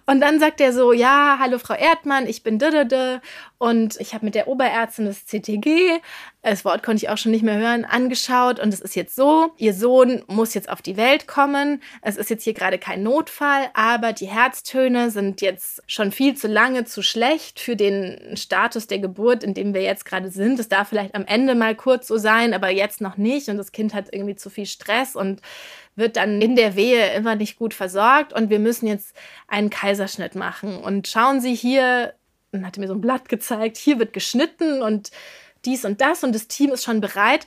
Und 0.05 0.21
dann 0.21 0.39
sagt 0.39 0.61
er 0.61 0.73
so, 0.73 0.93
ja, 0.93 1.37
hallo 1.39 1.59
Frau 1.59 1.73
Erdmann, 1.73 2.27
ich 2.27 2.43
bin 2.43 2.59
Dödödö 2.59 3.19
und 3.57 3.99
ich 3.99 4.13
habe 4.13 4.25
mit 4.25 4.35
der 4.35 4.47
Oberärztin 4.47 5.05
das 5.05 5.25
CTG, 5.25 5.99
das 6.41 6.63
Wort 6.63 6.83
konnte 6.83 7.03
ich 7.03 7.09
auch 7.09 7.17
schon 7.17 7.33
nicht 7.33 7.43
mehr 7.43 7.57
hören, 7.57 7.83
angeschaut 7.83 8.59
und 8.59 8.73
es 8.73 8.79
ist 8.79 8.95
jetzt 8.95 9.15
so, 9.15 9.51
Ihr 9.57 9.73
Sohn 9.73 10.23
muss 10.27 10.53
jetzt 10.53 10.69
auf 10.69 10.81
die 10.81 10.95
Welt 10.95 11.27
kommen. 11.27 11.81
Es 12.01 12.15
ist 12.15 12.29
jetzt 12.29 12.45
hier 12.45 12.53
gerade 12.53 12.77
kein 12.77 13.03
Notfall, 13.03 13.69
aber 13.73 14.13
die 14.13 14.27
Herztöne 14.27 15.11
sind 15.11 15.41
jetzt 15.41 15.83
schon 15.87 16.13
viel 16.13 16.35
zu 16.35 16.47
lange 16.47 16.85
zu 16.85 17.01
schlecht 17.01 17.59
für 17.59 17.75
den 17.75 18.37
Status 18.37 18.87
der 18.87 18.99
Geburt, 18.99 19.43
in 19.43 19.53
dem 19.53 19.73
wir 19.73 19.81
jetzt 19.81 20.05
gerade 20.05 20.31
sind. 20.31 20.59
Es 20.59 20.69
darf 20.69 20.87
vielleicht 20.87 21.13
am 21.13 21.25
Ende 21.25 21.55
mal 21.55 21.75
kurz 21.75 22.07
so 22.07 22.17
sein, 22.17 22.53
aber 22.53 22.69
jetzt 22.69 23.01
noch 23.01 23.17
nicht 23.17 23.49
und 23.49 23.57
das 23.57 23.73
Kind 23.73 23.93
hat 23.93 24.07
irgendwie 24.13 24.35
zu 24.35 24.49
viel 24.49 24.65
Stress 24.65 25.17
und 25.17 25.41
wird 25.99 26.15
dann 26.15 26.41
in 26.41 26.55
der 26.55 26.75
Wehe 26.75 27.13
immer 27.13 27.35
nicht 27.35 27.57
gut 27.57 27.73
versorgt 27.73 28.33
und 28.33 28.49
wir 28.49 28.59
müssen 28.59 28.87
jetzt 28.87 29.15
einen 29.47 29.69
Kaiserschnitt 29.69 30.35
machen. 30.35 30.77
Und 30.77 31.07
schauen 31.07 31.41
Sie 31.41 31.53
hier, 31.53 32.13
und 32.51 32.65
hatte 32.65 32.79
mir 32.79 32.87
so 32.87 32.95
ein 32.95 33.01
Blatt 33.01 33.29
gezeigt, 33.29 33.77
hier 33.77 33.99
wird 33.99 34.13
geschnitten 34.13 34.81
und 34.81 35.11
dies 35.65 35.85
und 35.85 36.01
das 36.01 36.23
und 36.23 36.33
das 36.33 36.47
Team 36.47 36.71
ist 36.71 36.83
schon 36.83 37.01
bereit. 37.01 37.45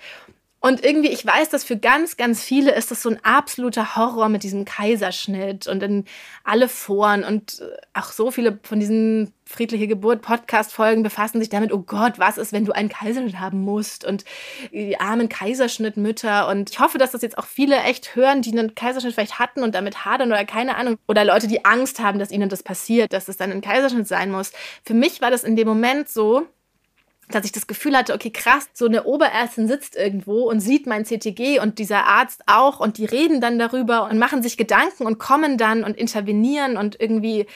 Und 0.64 0.84
irgendwie, 0.84 1.08
ich 1.08 1.26
weiß, 1.26 1.48
dass 1.48 1.64
für 1.64 1.76
ganz, 1.76 2.16
ganz 2.16 2.40
viele 2.40 2.72
ist 2.72 2.92
das 2.92 3.02
so 3.02 3.10
ein 3.10 3.18
absoluter 3.24 3.96
Horror 3.96 4.28
mit 4.28 4.44
diesem 4.44 4.64
Kaiserschnitt 4.64 5.66
und 5.66 5.82
in 5.82 6.04
alle 6.44 6.68
Foren 6.68 7.24
und 7.24 7.60
äh, 7.60 7.64
auch 7.94 8.12
so 8.12 8.30
viele 8.30 8.60
von 8.62 8.78
diesen 8.78 9.34
friedliche 9.44 9.88
Geburt 9.88 10.22
Podcast-Folgen 10.22 11.02
befassen 11.02 11.40
sich 11.40 11.48
damit, 11.48 11.72
oh 11.72 11.80
Gott, 11.80 12.20
was 12.20 12.38
ist, 12.38 12.52
wenn 12.52 12.64
du 12.64 12.70
einen 12.70 12.88
Kaiserschnitt 12.88 13.40
haben 13.40 13.60
musst 13.62 14.04
und 14.04 14.24
die 14.70 15.00
armen 15.00 15.28
Kaiserschnittmütter 15.28 16.46
und 16.46 16.70
ich 16.70 16.78
hoffe, 16.78 16.96
dass 16.96 17.10
das 17.10 17.22
jetzt 17.22 17.38
auch 17.38 17.46
viele 17.46 17.78
echt 17.82 18.14
hören, 18.14 18.40
die 18.40 18.52
einen 18.52 18.76
Kaiserschnitt 18.76 19.14
vielleicht 19.14 19.40
hatten 19.40 19.64
und 19.64 19.74
damit 19.74 20.04
hadern 20.04 20.30
oder 20.30 20.44
keine 20.44 20.76
Ahnung 20.76 20.96
oder 21.08 21.24
Leute, 21.24 21.48
die 21.48 21.64
Angst 21.64 21.98
haben, 21.98 22.20
dass 22.20 22.30
ihnen 22.30 22.48
das 22.48 22.62
passiert, 22.62 23.12
dass 23.12 23.26
es 23.26 23.36
dann 23.36 23.50
ein 23.50 23.62
Kaiserschnitt 23.62 24.06
sein 24.06 24.30
muss. 24.30 24.52
Für 24.84 24.94
mich 24.94 25.20
war 25.20 25.32
das 25.32 25.42
in 25.42 25.56
dem 25.56 25.66
Moment 25.66 26.08
so, 26.08 26.46
dass 27.34 27.44
ich 27.44 27.52
das 27.52 27.66
Gefühl 27.66 27.96
hatte, 27.96 28.14
okay, 28.14 28.30
krass, 28.30 28.68
so 28.72 28.86
eine 28.86 29.04
Oberärztin 29.04 29.68
sitzt 29.68 29.96
irgendwo 29.96 30.48
und 30.48 30.60
sieht 30.60 30.86
mein 30.86 31.04
CTG 31.04 31.60
und 31.60 31.78
dieser 31.78 32.06
Arzt 32.06 32.42
auch 32.46 32.80
und 32.80 32.98
die 32.98 33.04
reden 33.04 33.40
dann 33.40 33.58
darüber 33.58 34.08
und 34.08 34.18
machen 34.18 34.42
sich 34.42 34.56
Gedanken 34.56 35.06
und 35.06 35.18
kommen 35.18 35.58
dann 35.58 35.84
und 35.84 35.96
intervenieren 35.96 36.76
und 36.76 37.00
irgendwie 37.00 37.46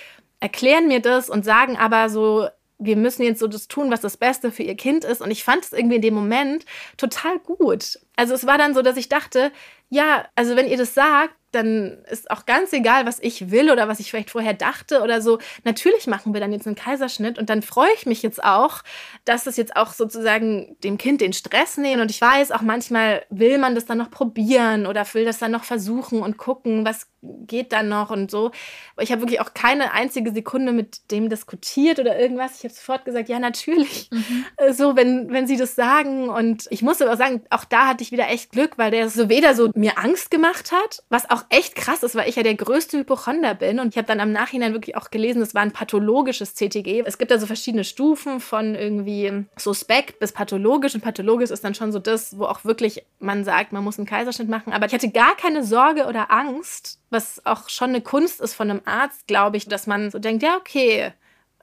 erklären 0.41 0.89
mir 0.89 1.01
das 1.01 1.31
und 1.31 1.45
sagen 1.45 1.77
aber 1.77 2.09
so, 2.11 2.49
wir 2.79 2.97
müssen 2.97 3.23
jetzt 3.23 3.41
so 3.41 3.47
das 3.47 3.69
tun, 3.69 3.91
was 3.91 4.01
das 4.01 4.17
Beste 4.17 4.53
für 4.53 4.63
ihr 4.63 4.75
Kind 4.75 5.05
ist. 5.05 5.23
Und 5.23 5.31
ich 5.31 5.45
fand 5.45 5.65
es 5.65 5.73
irgendwie 5.73 5.97
in 5.97 6.03
dem 6.03 6.15
Moment 6.15 6.65
total 6.97 7.39
gut. 7.39 7.99
Also 8.17 8.35
es 8.35 8.47
war 8.47 8.59
dann 8.59 8.75
so, 8.75 8.83
dass 8.83 8.97
ich 8.97 9.09
dachte, 9.09 9.53
ja, 9.89 10.27
also 10.35 10.57
wenn 10.57 10.67
ihr 10.67 10.79
das 10.79 10.95
sagt, 10.95 11.35
dann 11.53 12.05
ist 12.11 12.31
auch 12.31 12.45
ganz 12.45 12.73
egal, 12.73 13.07
was 13.07 13.19
ich 13.21 13.51
will 13.51 13.71
oder 13.71 13.89
was 13.89 13.99
ich 13.99 14.11
vielleicht 14.11 14.31
vorher 14.31 14.53
dachte 14.53 15.01
oder 15.01 15.23
so. 15.23 15.39
Natürlich 15.65 16.07
machen 16.07 16.35
wir 16.35 16.41
dann 16.41 16.53
jetzt 16.53 16.67
einen 16.67 16.77
Kaiserschnitt 16.77 17.39
und 17.39 17.49
dann 17.49 17.63
freue 17.63 17.89
ich 17.97 18.05
mich 18.05 18.23
jetzt 18.23 18.45
auch, 18.45 18.83
dass 19.25 19.45
das 19.45 19.57
jetzt 19.57 19.75
auch 19.75 19.93
sozusagen 19.93 20.77
dem 20.85 20.99
Kind 20.99 21.21
den 21.21 21.33
Stress 21.33 21.79
nehmen. 21.79 22.03
Und 22.03 22.11
ich 22.11 22.21
weiß, 22.21 22.53
auch 22.53 22.61
manchmal 22.61 23.25
will 23.31 23.59
man 23.59 23.75
das 23.75 23.87
dann 23.87 23.99
noch 23.99 24.11
probieren 24.11 24.87
oder 24.87 25.07
will 25.15 25.25
das 25.25 25.39
dann 25.39 25.53
noch 25.53 25.65
versuchen 25.65 26.21
und 26.21 26.37
gucken, 26.37 26.85
was 26.85 27.09
geht 27.23 27.73
dann 27.73 27.89
noch 27.89 28.11
und 28.11 28.31
so. 28.31 28.51
Aber 28.95 29.03
ich 29.03 29.11
habe 29.11 29.23
wirklich 29.23 29.41
auch 29.41 29.55
keine 29.55 29.93
einzige 29.93 30.33
Sekunde 30.33 30.73
mit 30.73 31.11
dem 31.11 31.29
diskutiert 31.29 31.99
oder 31.99 32.19
irgendwas. 32.19 32.59
Ich 32.59 32.65
habe 32.65 32.75
sofort 32.75 33.05
gesagt, 33.05 33.29
ja, 33.29 33.39
natürlich. 33.39 34.11
Mhm. 34.11 34.45
So, 34.73 34.97
wenn, 34.97 35.31
wenn 35.31 35.47
sie 35.47 35.57
das 35.57 35.75
sagen. 35.75 36.29
Und 36.29 36.67
ich 36.71 36.83
muss 36.83 37.01
aber 37.01 37.13
auch 37.13 37.19
sagen, 37.19 37.43
auch 37.51 37.65
da 37.65 37.89
hatte 37.89 38.03
ich 38.03 38.06
wieder 38.13 38.29
echt 38.29 38.51
Glück, 38.51 38.79
weil 38.79 38.91
der 38.91 39.09
so 39.09 39.29
weder 39.29 39.55
so 39.55 39.71
mir 39.75 39.99
Angst 39.99 40.31
gemacht 40.31 40.73
hat, 40.73 41.03
was 41.09 41.29
auch 41.31 41.45
echt 41.49 41.75
krass 41.75 42.03
ist, 42.03 42.15
weil 42.15 42.29
ich 42.29 42.37
ja 42.37 42.43
der 42.43 42.55
größte 42.55 42.99
Hypochonder 42.99 43.55
bin. 43.55 43.81
Und 43.81 43.89
ich 43.89 43.97
habe 43.97 44.07
dann 44.07 44.21
am 44.21 44.33
Nachhinein 44.33 44.73
wirklich 44.73 44.97
auch 44.97 45.11
gelesen, 45.11 45.43
es 45.43 45.55
war 45.55 45.63
ein 45.63 45.73
pathologisches 45.73 46.55
CTG. 46.55 47.03
Es 47.07 47.19
gibt 47.19 47.31
da 47.31 47.39
so 47.39 47.47
verschiedene 47.47 47.85
Stufen 47.85 48.41
von 48.41 48.75
irgendwie 48.75 49.45
suspekt 49.57 50.19
bis 50.19 50.33
pathologisch. 50.33 50.95
Und 50.95 51.03
pathologisch 51.03 51.51
ist 51.51 51.65
dann 51.65 51.75
schon 51.75 51.93
so 51.93 51.99
das, 51.99 52.39
wo 52.39 52.45
auch 52.45 52.65
wirklich 52.65 53.05
man 53.19 53.45
sagt, 53.45 53.73
man 53.73 53.85
muss 53.85 53.99
einen 53.99 54.07
Kaiserschnitt 54.07 54.49
machen. 54.49 54.73
Aber 54.73 54.87
ich 54.87 54.95
hatte 54.95 55.11
gar 55.11 55.37
keine 55.37 55.65
Sorge 55.65 56.07
oder 56.07 56.31
Angst, 56.31 57.01
was 57.11 57.45
auch 57.45 57.69
schon 57.69 57.91
eine 57.91 58.01
Kunst 58.01 58.41
ist 58.41 58.55
von 58.55 58.71
einem 58.71 58.83
Arzt, 58.85 59.27
glaube 59.27 59.57
ich, 59.57 59.69
dass 59.69 59.87
man 59.87 60.11
so 60.11 60.19
denkt, 60.19 60.43
ja, 60.43 60.57
okay, 60.57 61.13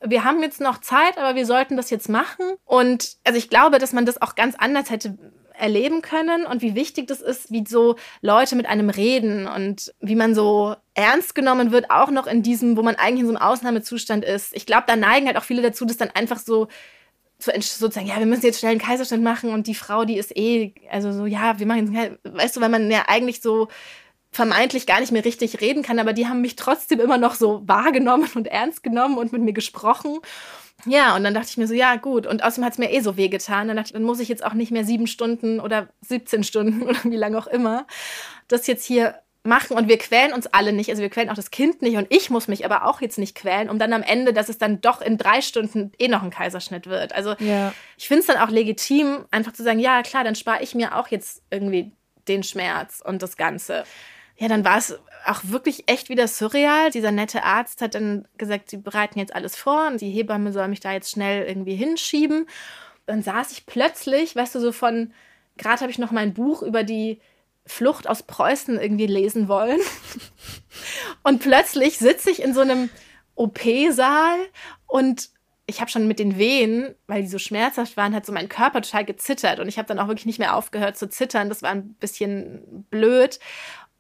wir 0.05 0.23
haben 0.23 0.41
jetzt 0.41 0.61
noch 0.61 0.79
Zeit, 0.79 1.17
aber 1.17 1.35
wir 1.35 1.45
sollten 1.45 1.77
das 1.77 1.89
jetzt 1.89 2.09
machen. 2.09 2.45
Und 2.65 3.17
also 3.23 3.37
ich 3.37 3.49
glaube, 3.49 3.79
dass 3.79 3.93
man 3.93 4.05
das 4.05 4.21
auch 4.21 4.35
ganz 4.35 4.55
anders 4.55 4.89
hätte 4.89 5.17
erleben 5.63 6.01
können 6.01 6.45
und 6.45 6.61
wie 6.61 6.75
wichtig 6.75 7.07
das 7.07 7.21
ist, 7.21 7.49
wie 7.49 7.63
so 7.65 7.95
Leute 8.21 8.55
mit 8.55 8.65
einem 8.65 8.89
reden 8.89 9.47
und 9.47 9.93
wie 10.01 10.15
man 10.15 10.35
so 10.35 10.75
ernst 10.93 11.35
genommen 11.35 11.71
wird, 11.71 11.89
auch 11.89 12.11
noch 12.11 12.27
in 12.27 12.43
diesem, 12.43 12.75
wo 12.75 12.83
man 12.83 12.95
eigentlich 12.95 13.21
in 13.21 13.27
so 13.27 13.35
einem 13.35 13.41
Ausnahmezustand 13.41 14.25
ist. 14.25 14.53
Ich 14.55 14.65
glaube, 14.65 14.83
da 14.87 14.95
neigen 14.95 15.25
halt 15.27 15.37
auch 15.37 15.43
viele 15.43 15.61
dazu, 15.61 15.85
das 15.85 15.97
dann 15.97 16.11
einfach 16.11 16.37
so 16.37 16.67
zu 17.39 17.51
sozusagen, 17.61 18.07
ja, 18.07 18.19
wir 18.19 18.25
müssen 18.25 18.45
jetzt 18.45 18.59
schnell 18.59 18.71
einen 18.71 18.81
Kaiserschnitt 18.81 19.21
machen 19.21 19.51
und 19.51 19.67
die 19.67 19.75
Frau, 19.75 20.05
die 20.05 20.17
ist 20.17 20.35
eh, 20.35 20.73
also 20.89 21.11
so, 21.11 21.25
ja, 21.25 21.59
wir 21.59 21.65
machen 21.65 21.93
jetzt, 21.93 22.19
weißt 22.23 22.55
du, 22.55 22.61
weil 22.61 22.69
man 22.69 22.91
ja 22.91 23.05
eigentlich 23.07 23.41
so 23.41 23.69
vermeintlich 24.33 24.85
gar 24.85 24.99
nicht 24.99 25.11
mehr 25.11 25.23
richtig 25.23 25.61
reden 25.61 25.83
kann, 25.83 25.99
aber 25.99 26.11
die 26.11 26.27
haben 26.27 26.41
mich 26.41 26.55
trotzdem 26.55 26.99
immer 26.99 27.17
noch 27.17 27.35
so 27.35 27.61
wahrgenommen 27.65 28.29
und 28.35 28.47
ernst 28.47 28.83
genommen 28.83 29.17
und 29.17 29.31
mit 29.31 29.41
mir 29.41 29.53
gesprochen. 29.53 30.19
Ja, 30.85 31.15
und 31.15 31.23
dann 31.23 31.33
dachte 31.33 31.47
ich 31.49 31.57
mir 31.57 31.67
so, 31.67 31.73
ja, 31.73 31.95
gut. 31.95 32.27
Und 32.27 32.43
außerdem 32.43 32.65
hat 32.65 32.73
es 32.73 32.79
mir 32.79 32.91
eh 32.91 32.99
so 32.99 33.15
wehgetan. 33.15 33.67
Dann 33.69 33.77
dachte 33.77 33.89
ich, 33.89 33.93
dann 33.93 34.03
muss 34.03 34.19
ich 34.19 34.27
jetzt 34.27 34.43
auch 34.43 34.53
nicht 34.53 34.71
mehr 34.71 34.83
sieben 34.83 35.07
Stunden 35.07 35.61
oder 35.61 35.87
17 36.01 36.43
Stunden 36.43 36.83
oder 36.89 36.99
wie 37.03 37.15
lange 37.15 37.37
auch 37.37 37.47
immer 37.47 37.85
das 38.47 38.67
jetzt 38.67 38.85
hier 38.85 39.15
machen 39.45 39.75
und 39.75 39.89
wir 39.89 39.97
quälen 39.97 40.31
uns 40.31 40.47
alle 40.47 40.71
nicht, 40.71 40.89
also 40.89 41.01
wir 41.01 41.09
quälen 41.09 41.29
auch 41.29 41.35
das 41.35 41.51
Kind 41.51 41.81
nicht 41.81 41.97
und 41.97 42.07
ich 42.09 42.29
muss 42.29 42.47
mich 42.47 42.63
aber 42.63 42.85
auch 42.87 43.01
jetzt 43.01 43.17
nicht 43.17 43.35
quälen, 43.35 43.69
um 43.69 43.77
dann 43.77 43.91
am 43.91 44.01
Ende, 44.01 44.31
dass 44.31 44.47
es 44.47 44.57
dann 44.57 44.79
doch 44.79 45.01
in 45.01 45.17
drei 45.17 45.41
Stunden 45.41 45.91
eh 45.99 46.07
noch 46.07 46.23
ein 46.23 46.29
Kaiserschnitt 46.29 46.87
wird. 46.87 47.13
Also 47.13 47.35
ja. 47.39 47.73
ich 47.97 48.07
finde 48.07 48.21
es 48.21 48.27
dann 48.27 48.37
auch 48.37 48.49
legitim, 48.49 49.25
einfach 49.31 49.51
zu 49.51 49.63
sagen, 49.63 49.79
ja 49.79 50.01
klar, 50.01 50.23
dann 50.23 50.35
spare 50.35 50.63
ich 50.63 50.75
mir 50.75 50.95
auch 50.95 51.09
jetzt 51.09 51.43
irgendwie 51.51 51.91
den 52.29 52.43
Schmerz 52.43 53.01
und 53.03 53.21
das 53.21 53.35
Ganze 53.35 53.83
ja, 54.43 54.49
dann 54.49 54.65
war 54.65 54.77
es 54.77 54.99
auch 55.25 55.39
wirklich 55.43 55.89
echt 55.89 56.09
wieder 56.09 56.27
surreal. 56.27 56.91
Dieser 56.91 57.11
nette 57.11 57.45
Arzt 57.45 57.81
hat 57.81 57.95
dann 57.95 58.27
gesagt, 58.37 58.69
sie 58.69 58.75
bereiten 58.75 59.17
jetzt 59.17 59.33
alles 59.33 59.55
vor 59.55 59.87
und 59.87 60.01
die 60.01 60.09
Hebamme 60.09 60.51
soll 60.51 60.67
mich 60.67 60.81
da 60.81 60.91
jetzt 60.91 61.11
schnell 61.11 61.47
irgendwie 61.47 61.75
hinschieben. 61.75 62.45
Dann 63.05 63.23
saß 63.23 63.53
ich 63.53 63.65
plötzlich, 63.65 64.35
weißt 64.35 64.55
du, 64.55 64.59
so 64.59 64.73
von, 64.73 65.13
gerade 65.55 65.79
habe 65.79 65.91
ich 65.91 65.97
noch 65.97 66.11
mein 66.11 66.33
Buch 66.33 66.61
über 66.61 66.83
die 66.83 67.21
Flucht 67.65 68.09
aus 68.09 68.23
Preußen 68.23 68.77
irgendwie 68.77 69.07
lesen 69.07 69.47
wollen. 69.47 69.79
Und 71.23 71.39
plötzlich 71.39 71.97
sitze 71.97 72.29
ich 72.29 72.41
in 72.41 72.53
so 72.53 72.59
einem 72.59 72.89
OP-Saal 73.35 74.35
und 74.87 75.29
ich 75.65 75.79
habe 75.79 75.89
schon 75.89 76.07
mit 76.07 76.19
den 76.19 76.37
Wehen, 76.37 76.93
weil 77.07 77.21
die 77.21 77.29
so 77.29 77.39
schmerzhaft 77.39 77.95
waren, 77.95 78.13
hat 78.13 78.25
so 78.25 78.33
mein 78.33 78.49
Körper 78.49 78.81
total 78.81 79.05
gezittert 79.05 79.59
und 79.59 79.69
ich 79.69 79.77
habe 79.77 79.87
dann 79.87 79.97
auch 79.97 80.09
wirklich 80.09 80.25
nicht 80.25 80.39
mehr 80.39 80.55
aufgehört 80.55 80.97
zu 80.97 81.07
zittern. 81.07 81.47
Das 81.47 81.63
war 81.63 81.71
ein 81.71 81.93
bisschen 81.93 82.85
blöd 82.91 83.39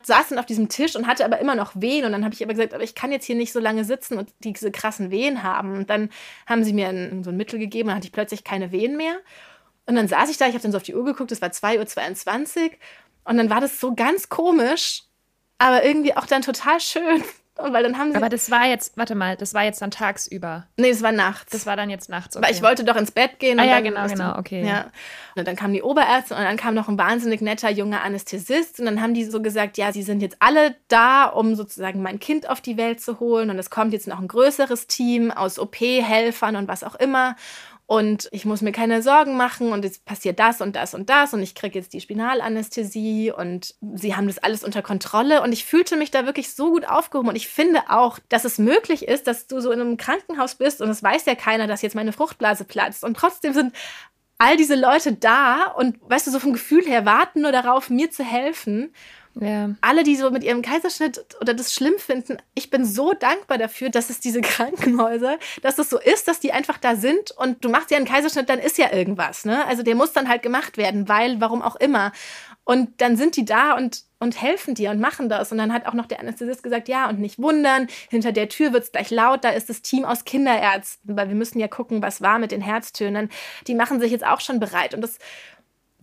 saß 0.05 0.29
dann 0.29 0.39
auf 0.39 0.45
diesem 0.45 0.69
Tisch 0.69 0.95
und 0.95 1.07
hatte 1.07 1.25
aber 1.25 1.39
immer 1.39 1.55
noch 1.55 1.73
Wehen. 1.75 2.05
Und 2.05 2.11
dann 2.11 2.23
habe 2.23 2.33
ich 2.33 2.43
aber 2.43 2.53
gesagt, 2.53 2.73
aber 2.73 2.83
ich 2.83 2.95
kann 2.95 3.11
jetzt 3.11 3.25
hier 3.25 3.35
nicht 3.35 3.53
so 3.53 3.59
lange 3.59 3.85
sitzen 3.85 4.17
und 4.17 4.29
diese 4.39 4.71
krassen 4.71 5.11
Wehen 5.11 5.43
haben. 5.43 5.77
Und 5.77 5.89
dann 5.89 6.09
haben 6.45 6.63
sie 6.63 6.73
mir 6.73 6.89
ein, 6.89 7.23
so 7.23 7.31
ein 7.31 7.37
Mittel 7.37 7.59
gegeben, 7.59 7.87
dann 7.87 7.97
hatte 7.97 8.07
ich 8.07 8.13
plötzlich 8.13 8.43
keine 8.43 8.71
Wehen 8.71 8.97
mehr. 8.97 9.15
Und 9.85 9.95
dann 9.95 10.07
saß 10.07 10.29
ich 10.29 10.37
da, 10.37 10.47
ich 10.47 10.53
habe 10.53 10.63
dann 10.63 10.71
so 10.71 10.77
auf 10.77 10.83
die 10.83 10.95
Uhr 10.95 11.05
geguckt, 11.05 11.31
es 11.31 11.41
war 11.41 11.49
2.22 11.49 12.63
Uhr. 12.63 12.69
Und 13.25 13.37
dann 13.37 13.49
war 13.49 13.61
das 13.61 13.79
so 13.79 13.93
ganz 13.95 14.29
komisch, 14.29 15.03
aber 15.57 15.83
irgendwie 15.83 16.15
auch 16.15 16.25
dann 16.25 16.41
total 16.41 16.79
schön. 16.79 17.23
Und 17.63 17.71
weil 17.71 17.83
dann 17.83 17.97
haben 17.97 18.11
sie 18.11 18.17
Aber 18.17 18.27
das 18.27 18.51
war 18.51 18.67
jetzt, 18.67 18.97
warte 18.97 19.15
mal, 19.15 19.37
das 19.37 19.53
war 19.53 19.63
jetzt 19.63 19.81
dann 19.81 19.89
tagsüber. 19.89 20.67
Nee, 20.75 20.91
das 20.91 21.01
war 21.01 21.13
nachts. 21.13 21.51
Das 21.51 21.65
war 21.65 21.77
dann 21.77 21.89
jetzt 21.89 22.09
nachts. 22.09 22.35
Okay. 22.35 22.45
Weil 22.45 22.53
ich 22.53 22.61
wollte 22.61 22.83
doch 22.83 22.97
ins 22.97 23.11
Bett 23.11 23.39
gehen. 23.39 23.57
Ah, 23.57 23.63
ja, 23.63 23.79
genau, 23.79 24.05
genau, 24.05 24.37
okay. 24.37 24.65
Ja. 24.65 24.87
Und 25.37 25.47
dann 25.47 25.55
kamen 25.55 25.73
die 25.73 25.81
Oberärzte 25.81 26.35
und 26.35 26.41
dann 26.41 26.57
kam 26.57 26.73
noch 26.75 26.89
ein 26.89 26.97
wahnsinnig 26.97 27.39
netter 27.39 27.71
junger 27.71 28.01
Anästhesist. 28.01 28.81
Und 28.81 28.85
dann 28.85 29.01
haben 29.01 29.13
die 29.13 29.23
so 29.23 29.41
gesagt, 29.41 29.77
ja, 29.77 29.93
sie 29.93 30.03
sind 30.03 30.21
jetzt 30.21 30.35
alle 30.39 30.75
da, 30.89 31.25
um 31.25 31.55
sozusagen 31.55 32.01
mein 32.01 32.19
Kind 32.19 32.49
auf 32.49 32.59
die 32.59 32.75
Welt 32.75 32.99
zu 32.99 33.21
holen. 33.21 33.49
Und 33.49 33.57
es 33.57 33.69
kommt 33.69 33.93
jetzt 33.93 34.07
noch 34.07 34.19
ein 34.19 34.27
größeres 34.27 34.87
Team 34.87 35.31
aus 35.31 35.57
OP-Helfern 35.57 36.57
und 36.57 36.67
was 36.67 36.83
auch 36.83 36.95
immer 36.95 37.37
und 37.85 38.29
ich 38.31 38.45
muss 38.45 38.61
mir 38.61 38.71
keine 38.71 39.01
Sorgen 39.01 39.35
machen 39.35 39.73
und 39.73 39.83
es 39.83 39.99
passiert 39.99 40.39
das 40.39 40.61
und 40.61 40.75
das 40.75 40.93
und 40.93 41.09
das 41.09 41.33
und 41.33 41.43
ich 41.43 41.53
kriege 41.53 41.77
jetzt 41.77 41.93
die 41.93 41.99
Spinalanästhesie 41.99 43.31
und 43.31 43.75
sie 43.93 44.15
haben 44.15 44.27
das 44.27 44.37
alles 44.37 44.63
unter 44.63 44.81
Kontrolle. 44.81 45.41
Und 45.41 45.51
ich 45.51 45.65
fühlte 45.65 45.97
mich 45.97 46.09
da 46.09 46.25
wirklich 46.25 46.53
so 46.53 46.71
gut 46.71 46.87
aufgehoben. 46.87 47.29
Und 47.29 47.35
ich 47.35 47.49
finde 47.49 47.81
auch, 47.89 48.19
dass 48.29 48.45
es 48.45 48.57
möglich 48.57 49.07
ist, 49.07 49.27
dass 49.27 49.47
du 49.47 49.59
so 49.59 49.71
in 49.71 49.81
einem 49.81 49.97
Krankenhaus 49.97 50.55
bist 50.55 50.81
und 50.81 50.89
es 50.89 51.03
weiß 51.03 51.25
ja 51.25 51.35
keiner, 51.35 51.67
dass 51.67 51.81
jetzt 51.81 51.95
meine 51.95 52.13
Fruchtblase 52.13 52.63
platzt. 52.63 53.03
Und 53.03 53.17
trotzdem 53.17 53.53
sind 53.53 53.75
all 54.37 54.55
diese 54.55 54.75
Leute 54.75 55.13
da 55.13 55.65
und 55.67 55.97
weißt 56.01 56.27
du, 56.27 56.31
so 56.31 56.39
vom 56.39 56.53
Gefühl 56.53 56.85
her 56.85 57.05
warten 57.05 57.41
nur 57.41 57.51
darauf, 57.51 57.89
mir 57.89 58.11
zu 58.11 58.23
helfen. 58.23 58.93
Ja. 59.39 59.71
Alle, 59.81 60.03
die 60.03 60.15
so 60.15 60.29
mit 60.29 60.43
ihrem 60.43 60.61
Kaiserschnitt 60.61 61.25
oder 61.41 61.53
das 61.53 61.73
schlimm 61.73 61.97
finden, 61.97 62.37
ich 62.53 62.69
bin 62.69 62.85
so 62.85 63.13
dankbar 63.13 63.57
dafür, 63.57 63.89
dass 63.89 64.09
es 64.09 64.19
diese 64.19 64.41
Krankenhäuser, 64.41 65.37
dass 65.61 65.79
es 65.79 65.89
so 65.89 65.99
ist, 65.99 66.27
dass 66.27 66.39
die 66.39 66.51
einfach 66.51 66.77
da 66.77 66.95
sind 66.95 67.31
und 67.31 67.63
du 67.65 67.69
machst 67.69 67.91
ja 67.91 67.97
einen 67.97 68.05
Kaiserschnitt, 68.05 68.49
dann 68.49 68.59
ist 68.59 68.77
ja 68.77 68.93
irgendwas, 68.93 69.45
ne? 69.45 69.65
Also 69.65 69.83
der 69.83 69.95
muss 69.95 70.13
dann 70.13 70.29
halt 70.29 70.43
gemacht 70.43 70.77
werden, 70.77 71.09
weil, 71.09 71.41
warum 71.41 71.61
auch 71.61 71.75
immer. 71.75 72.11
Und 72.65 73.01
dann 73.01 73.17
sind 73.17 73.35
die 73.35 73.43
da 73.43 73.75
und, 73.75 74.03
und 74.19 74.41
helfen 74.41 74.73
dir 74.73 74.91
und 74.91 74.99
machen 75.01 75.27
das. 75.27 75.51
Und 75.51 75.57
dann 75.57 75.73
hat 75.73 75.85
auch 75.85 75.93
noch 75.93 76.05
der 76.05 76.21
Anästhesist 76.21 76.63
gesagt, 76.63 76.87
ja, 76.87 77.09
und 77.09 77.19
nicht 77.19 77.39
wundern, 77.39 77.87
hinter 78.09 78.31
der 78.31 78.47
Tür 78.47 78.71
wird 78.71 78.83
es 78.85 78.91
gleich 78.93 79.11
laut, 79.11 79.43
da 79.43 79.49
ist 79.49 79.69
das 79.69 79.81
Team 79.81 80.05
aus 80.05 80.23
Kinderärzten, 80.23 81.17
weil 81.17 81.27
wir 81.27 81.35
müssen 81.35 81.59
ja 81.59 81.67
gucken, 81.67 82.01
was 82.01 82.21
war 82.21 82.39
mit 82.39 82.51
den 82.51 82.61
Herztönen. 82.61 83.29
Die 83.67 83.75
machen 83.75 83.99
sich 83.99 84.11
jetzt 84.11 84.25
auch 84.25 84.39
schon 84.39 84.61
bereit. 84.61 84.93
Und 84.93 85.01
das 85.01 85.19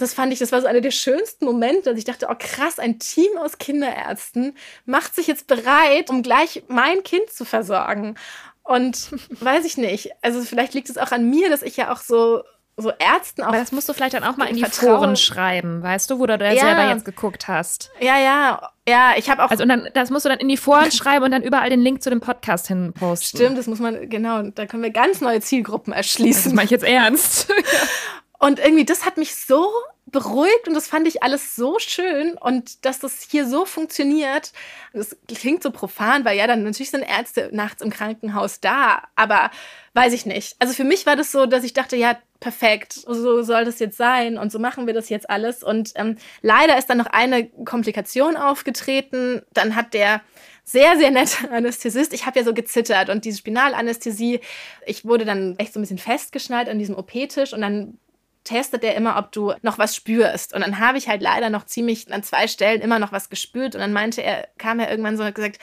das 0.00 0.14
fand 0.14 0.32
ich, 0.32 0.38
das 0.38 0.52
war 0.52 0.60
so 0.60 0.66
einer 0.66 0.80
der 0.80 0.90
schönsten 0.90 1.44
Momente. 1.44 1.90
dass 1.90 1.98
ich 1.98 2.04
dachte, 2.04 2.28
oh 2.30 2.34
krass, 2.38 2.78
ein 2.78 2.98
Team 2.98 3.30
aus 3.38 3.58
Kinderärzten 3.58 4.56
macht 4.86 5.14
sich 5.14 5.26
jetzt 5.26 5.46
bereit, 5.46 6.10
um 6.10 6.22
gleich 6.22 6.64
mein 6.68 7.02
Kind 7.02 7.30
zu 7.30 7.44
versorgen. 7.44 8.16
Und 8.62 9.10
weiß 9.40 9.64
ich 9.64 9.76
nicht. 9.76 10.10
Also 10.22 10.40
vielleicht 10.42 10.74
liegt 10.74 10.90
es 10.90 10.98
auch 10.98 11.12
an 11.12 11.28
mir, 11.28 11.50
dass 11.50 11.62
ich 11.62 11.76
ja 11.76 11.92
auch 11.92 12.00
so 12.00 12.42
so 12.80 12.90
Ärzten 12.98 13.42
auch. 13.42 13.48
Aber 13.48 13.58
das 13.58 13.72
musst 13.72 13.88
du 13.88 13.92
vielleicht 13.92 14.14
dann 14.14 14.24
auch 14.24 14.36
mal 14.36 14.46
in 14.46 14.56
die 14.56 14.62
vertrauen. 14.62 14.98
Foren 14.98 15.16
schreiben, 15.16 15.82
weißt 15.82 16.10
du, 16.10 16.18
wo 16.18 16.26
du 16.26 16.38
da 16.38 16.50
ja. 16.50 16.60
selber 16.62 16.88
jetzt 16.88 17.04
geguckt 17.04 17.48
hast. 17.48 17.90
Ja, 18.00 18.18
ja. 18.18 18.70
Ja, 18.88 19.12
ich 19.16 19.30
habe 19.30 19.44
auch. 19.44 19.50
Also 19.50 19.62
und 19.62 19.68
dann, 19.68 19.88
das 19.94 20.10
musst 20.10 20.24
du 20.24 20.28
dann 20.30 20.38
in 20.38 20.48
die 20.48 20.56
Foren 20.56 20.90
schreiben 20.92 21.24
und 21.24 21.30
dann 21.30 21.42
überall 21.42 21.70
den 21.70 21.80
Link 21.80 22.02
zu 22.02 22.10
dem 22.10 22.20
Podcast 22.20 22.68
hin 22.68 22.92
posten. 22.92 23.36
Stimmt, 23.36 23.58
das 23.58 23.66
muss 23.66 23.78
man, 23.78 24.08
genau. 24.08 24.42
Da 24.42 24.66
können 24.66 24.82
wir 24.82 24.90
ganz 24.90 25.20
neue 25.20 25.40
Zielgruppen 25.40 25.92
erschließen. 25.92 26.44
Das 26.44 26.52
mache 26.54 26.64
ich 26.64 26.70
jetzt 26.70 26.84
ernst. 26.84 27.52
Und 28.40 28.58
irgendwie, 28.58 28.86
das 28.86 29.04
hat 29.04 29.18
mich 29.18 29.34
so 29.34 29.70
beruhigt 30.06 30.66
und 30.66 30.72
das 30.72 30.88
fand 30.88 31.06
ich 31.06 31.22
alles 31.22 31.54
so 31.54 31.78
schön 31.78 32.38
und 32.38 32.86
dass 32.86 32.98
das 32.98 33.20
hier 33.30 33.46
so 33.46 33.66
funktioniert. 33.66 34.52
Das 34.94 35.14
klingt 35.28 35.62
so 35.62 35.70
profan, 35.70 36.24
weil 36.24 36.38
ja, 36.38 36.46
dann 36.46 36.64
natürlich 36.64 36.90
sind 36.90 37.02
Ärzte 37.02 37.50
nachts 37.52 37.82
im 37.82 37.90
Krankenhaus 37.90 38.58
da, 38.60 39.02
aber 39.14 39.50
weiß 39.92 40.14
ich 40.14 40.24
nicht. 40.24 40.56
Also 40.58 40.72
für 40.72 40.84
mich 40.84 41.04
war 41.04 41.16
das 41.16 41.30
so, 41.30 41.44
dass 41.44 41.64
ich 41.64 41.74
dachte, 41.74 41.96
ja, 41.96 42.18
perfekt, 42.40 42.94
so 42.94 43.42
soll 43.42 43.66
das 43.66 43.78
jetzt 43.78 43.98
sein 43.98 44.38
und 44.38 44.50
so 44.50 44.58
machen 44.58 44.86
wir 44.86 44.94
das 44.94 45.10
jetzt 45.10 45.28
alles. 45.28 45.62
Und 45.62 45.92
ähm, 45.96 46.16
leider 46.40 46.78
ist 46.78 46.88
dann 46.88 46.98
noch 46.98 47.06
eine 47.06 47.46
Komplikation 47.46 48.38
aufgetreten. 48.38 49.42
Dann 49.52 49.76
hat 49.76 49.92
der 49.92 50.22
sehr, 50.64 50.96
sehr 50.96 51.10
nette 51.10 51.50
Anästhesist. 51.50 52.14
Ich 52.14 52.24
habe 52.24 52.38
ja 52.38 52.44
so 52.44 52.54
gezittert 52.54 53.10
und 53.10 53.26
diese 53.26 53.36
Spinalanästhesie, 53.36 54.40
ich 54.86 55.04
wurde 55.04 55.26
dann 55.26 55.58
echt 55.58 55.74
so 55.74 55.78
ein 55.78 55.82
bisschen 55.82 55.98
festgeschnallt 55.98 56.70
an 56.70 56.78
diesem 56.78 56.96
OP-Tisch 56.96 57.52
und 57.52 57.60
dann 57.60 57.98
testet 58.44 58.84
er 58.84 58.94
immer, 58.94 59.18
ob 59.18 59.32
du 59.32 59.52
noch 59.62 59.78
was 59.78 59.94
spürst. 59.94 60.54
Und 60.54 60.62
dann 60.62 60.78
habe 60.78 60.98
ich 60.98 61.08
halt 61.08 61.22
leider 61.22 61.50
noch 61.50 61.66
ziemlich 61.66 62.12
an 62.12 62.22
zwei 62.22 62.48
Stellen 62.48 62.80
immer 62.80 62.98
noch 62.98 63.12
was 63.12 63.28
gespürt. 63.28 63.74
Und 63.74 63.80
dann 63.80 63.92
meinte 63.92 64.22
er, 64.22 64.48
kam 64.58 64.80
er 64.80 64.90
irgendwann 64.90 65.16
so 65.16 65.22
und 65.22 65.28
hat 65.28 65.34
gesagt, 65.34 65.58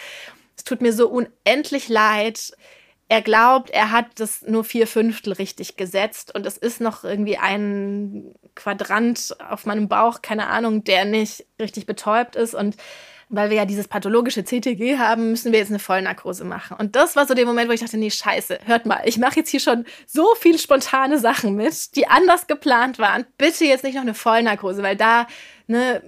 es 0.55 0.63
tut 0.63 0.81
mir 0.81 0.93
so 0.93 1.09
unendlich 1.09 1.89
leid. 1.89 2.53
Er 3.09 3.21
glaubt, 3.21 3.69
er 3.69 3.91
hat 3.91 4.07
das 4.19 4.41
nur 4.41 4.63
vier 4.63 4.85
Fünftel 4.85 5.33
richtig 5.33 5.77
gesetzt 5.77 6.35
und 6.35 6.45
es 6.45 6.57
ist 6.57 6.81
noch 6.81 7.05
irgendwie 7.05 7.37
ein 7.37 8.33
Quadrant 8.53 9.37
auf 9.47 9.65
meinem 9.65 9.87
Bauch, 9.87 10.21
keine 10.21 10.47
Ahnung, 10.47 10.83
der 10.83 11.05
nicht 11.05 11.45
richtig 11.57 11.85
betäubt 11.85 12.35
ist 12.35 12.53
und 12.53 12.75
weil 13.29 13.49
wir 13.49 13.57
ja 13.57 13.65
dieses 13.65 13.87
pathologische 13.87 14.43
CTG 14.43 14.97
haben, 14.97 15.31
müssen 15.31 15.51
wir 15.51 15.59
jetzt 15.59 15.69
eine 15.69 15.79
Vollnarkose 15.79 16.45
machen. 16.45 16.77
Und 16.77 16.95
das 16.95 17.15
war 17.15 17.27
so 17.27 17.33
der 17.33 17.45
Moment, 17.45 17.67
wo 17.69 17.73
ich 17.73 17.81
dachte, 17.81 17.97
nee, 17.97 18.09
scheiße, 18.09 18.59
hört 18.65 18.85
mal, 18.85 19.01
ich 19.05 19.17
mache 19.17 19.37
jetzt 19.37 19.49
hier 19.49 19.59
schon 19.59 19.85
so 20.05 20.33
viele 20.35 20.57
spontane 20.57 21.19
Sachen 21.19 21.55
mit, 21.55 21.95
die 21.95 22.07
anders 22.07 22.47
geplant 22.47 22.99
waren. 22.99 23.25
Bitte 23.37 23.65
jetzt 23.65 23.83
nicht 23.83 23.95
noch 23.95 24.01
eine 24.01 24.13
Vollnarkose, 24.13 24.81
weil 24.81 24.95
da 24.95 25.27
ne, 25.67 26.01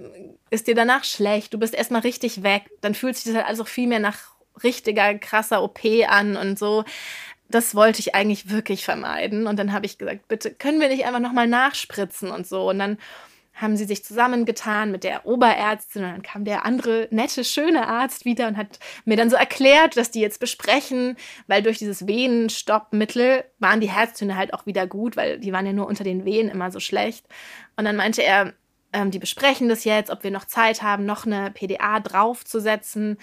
ist 0.48 0.66
dir 0.66 0.74
danach 0.74 1.04
schlecht, 1.04 1.52
du 1.52 1.58
bist 1.58 1.74
erstmal 1.74 2.00
richtig 2.02 2.42
weg. 2.42 2.70
Dann 2.80 2.94
fühlt 2.94 3.16
sich 3.16 3.24
das 3.24 3.34
halt 3.34 3.46
also 3.46 3.64
viel 3.64 3.86
mehr 3.86 4.00
nach 4.00 4.18
richtiger, 4.62 5.14
krasser 5.14 5.62
OP 5.62 5.80
an 6.08 6.36
und 6.36 6.58
so. 6.58 6.84
Das 7.48 7.74
wollte 7.74 8.00
ich 8.00 8.14
eigentlich 8.14 8.48
wirklich 8.50 8.84
vermeiden. 8.84 9.46
Und 9.46 9.58
dann 9.58 9.72
habe 9.72 9.84
ich 9.84 9.98
gesagt, 9.98 10.28
bitte 10.28 10.52
können 10.52 10.80
wir 10.80 10.88
nicht 10.88 11.04
einfach 11.04 11.20
nochmal 11.20 11.48
nachspritzen 11.48 12.30
und 12.30 12.46
so. 12.46 12.70
Und 12.70 12.78
dann 12.78 12.98
haben 13.60 13.76
sie 13.76 13.84
sich 13.84 14.04
zusammengetan 14.04 14.90
mit 14.90 15.04
der 15.04 15.26
Oberärztin 15.26 16.04
und 16.04 16.10
dann 16.10 16.22
kam 16.22 16.44
der 16.44 16.64
andere 16.64 17.08
nette, 17.10 17.44
schöne 17.44 17.86
Arzt 17.86 18.24
wieder 18.24 18.48
und 18.48 18.56
hat 18.56 18.78
mir 19.04 19.16
dann 19.16 19.30
so 19.30 19.36
erklärt, 19.36 19.96
dass 19.96 20.10
die 20.10 20.20
jetzt 20.20 20.40
besprechen, 20.40 21.16
weil 21.46 21.62
durch 21.62 21.78
dieses 21.78 22.06
Venenstoppmittel 22.06 23.44
waren 23.58 23.80
die 23.80 23.90
Herztöne 23.90 24.36
halt 24.36 24.54
auch 24.54 24.66
wieder 24.66 24.86
gut, 24.86 25.16
weil 25.16 25.38
die 25.38 25.52
waren 25.52 25.66
ja 25.66 25.72
nur 25.72 25.86
unter 25.86 26.04
den 26.04 26.24
Wehen 26.24 26.48
immer 26.48 26.70
so 26.70 26.80
schlecht. 26.80 27.26
Und 27.76 27.84
dann 27.84 27.96
meinte 27.96 28.22
er, 28.22 28.54
ähm, 28.92 29.10
die 29.10 29.18
besprechen 29.18 29.68
das 29.68 29.84
jetzt, 29.84 30.10
ob 30.10 30.24
wir 30.24 30.30
noch 30.30 30.44
Zeit 30.44 30.82
haben, 30.82 31.04
noch 31.04 31.26
eine 31.26 31.50
PDA 31.50 32.00
draufzusetzen. 32.00 33.18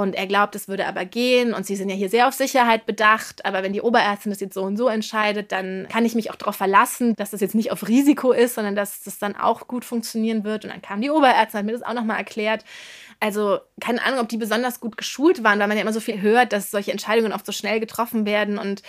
Und 0.00 0.14
er 0.14 0.26
glaubt, 0.26 0.54
es 0.54 0.66
würde 0.66 0.86
aber 0.86 1.04
gehen. 1.04 1.52
Und 1.52 1.66
sie 1.66 1.76
sind 1.76 1.90
ja 1.90 1.94
hier 1.94 2.08
sehr 2.08 2.26
auf 2.26 2.32
Sicherheit 2.32 2.86
bedacht. 2.86 3.44
Aber 3.44 3.62
wenn 3.62 3.74
die 3.74 3.82
Oberärztin 3.82 4.30
das 4.32 4.40
jetzt 4.40 4.54
so 4.54 4.62
und 4.62 4.78
so 4.78 4.88
entscheidet, 4.88 5.52
dann 5.52 5.88
kann 5.90 6.06
ich 6.06 6.14
mich 6.14 6.30
auch 6.30 6.36
darauf 6.36 6.56
verlassen, 6.56 7.14
dass 7.16 7.32
das 7.32 7.42
jetzt 7.42 7.54
nicht 7.54 7.70
auf 7.70 7.86
Risiko 7.86 8.32
ist, 8.32 8.54
sondern 8.54 8.74
dass 8.74 9.02
das 9.02 9.18
dann 9.18 9.36
auch 9.36 9.68
gut 9.68 9.84
funktionieren 9.84 10.42
wird. 10.42 10.64
Und 10.64 10.70
dann 10.72 10.80
kam 10.80 11.02
die 11.02 11.10
Oberärztin, 11.10 11.58
hat 11.58 11.66
mir 11.66 11.72
das 11.72 11.82
auch 11.82 11.92
nochmal 11.92 12.16
erklärt. 12.16 12.64
Also 13.20 13.58
keine 13.78 14.02
Ahnung, 14.02 14.20
ob 14.20 14.30
die 14.30 14.38
besonders 14.38 14.80
gut 14.80 14.96
geschult 14.96 15.44
waren, 15.44 15.58
weil 15.58 15.68
man 15.68 15.76
ja 15.76 15.82
immer 15.82 15.92
so 15.92 16.00
viel 16.00 16.22
hört, 16.22 16.54
dass 16.54 16.70
solche 16.70 16.92
Entscheidungen 16.92 17.34
oft 17.34 17.44
so 17.44 17.52
schnell 17.52 17.78
getroffen 17.78 18.24
werden. 18.24 18.56
Und 18.56 18.82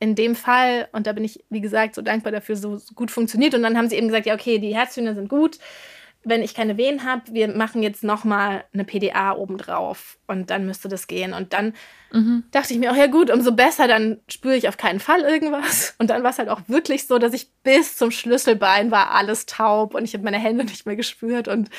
in 0.00 0.14
dem 0.14 0.34
Fall, 0.34 0.88
und 0.92 1.06
da 1.06 1.12
bin 1.12 1.24
ich, 1.24 1.44
wie 1.50 1.60
gesagt, 1.60 1.94
so 1.94 2.00
dankbar 2.00 2.32
dafür, 2.32 2.56
so 2.56 2.80
gut 2.94 3.10
funktioniert. 3.10 3.54
Und 3.54 3.62
dann 3.62 3.76
haben 3.76 3.90
sie 3.90 3.96
eben 3.96 4.08
gesagt, 4.08 4.24
ja, 4.24 4.32
okay, 4.32 4.58
die 4.58 4.74
Herztöne 4.74 5.14
sind 5.14 5.28
gut 5.28 5.58
wenn 6.24 6.42
ich 6.42 6.54
keine 6.54 6.76
Wehen 6.76 7.04
habe, 7.04 7.22
wir 7.32 7.48
machen 7.48 7.82
jetzt 7.82 8.02
nochmal 8.02 8.64
eine 8.72 8.84
PDA 8.84 9.32
obendrauf 9.32 10.18
und 10.26 10.50
dann 10.50 10.66
müsste 10.66 10.88
das 10.88 11.06
gehen. 11.06 11.32
Und 11.32 11.52
dann 11.52 11.74
mhm. 12.12 12.44
dachte 12.50 12.72
ich 12.72 12.78
mir 12.78 12.90
auch, 12.90 12.96
ja 12.96 13.06
gut, 13.06 13.30
umso 13.30 13.52
besser, 13.52 13.86
dann 13.86 14.18
spüre 14.28 14.56
ich 14.56 14.68
auf 14.68 14.76
keinen 14.76 15.00
Fall 15.00 15.20
irgendwas. 15.20 15.94
Und 15.98 16.10
dann 16.10 16.22
war 16.22 16.30
es 16.30 16.38
halt 16.38 16.48
auch 16.48 16.62
wirklich 16.66 17.06
so, 17.06 17.18
dass 17.18 17.32
ich 17.32 17.48
bis 17.62 17.96
zum 17.96 18.10
Schlüsselbein 18.10 18.90
war 18.90 19.10
alles 19.10 19.46
taub 19.46 19.94
und 19.94 20.04
ich 20.04 20.14
habe 20.14 20.24
meine 20.24 20.38
Hände 20.38 20.64
nicht 20.64 20.86
mehr 20.86 20.96
gespürt 20.96 21.48
und, 21.48 21.70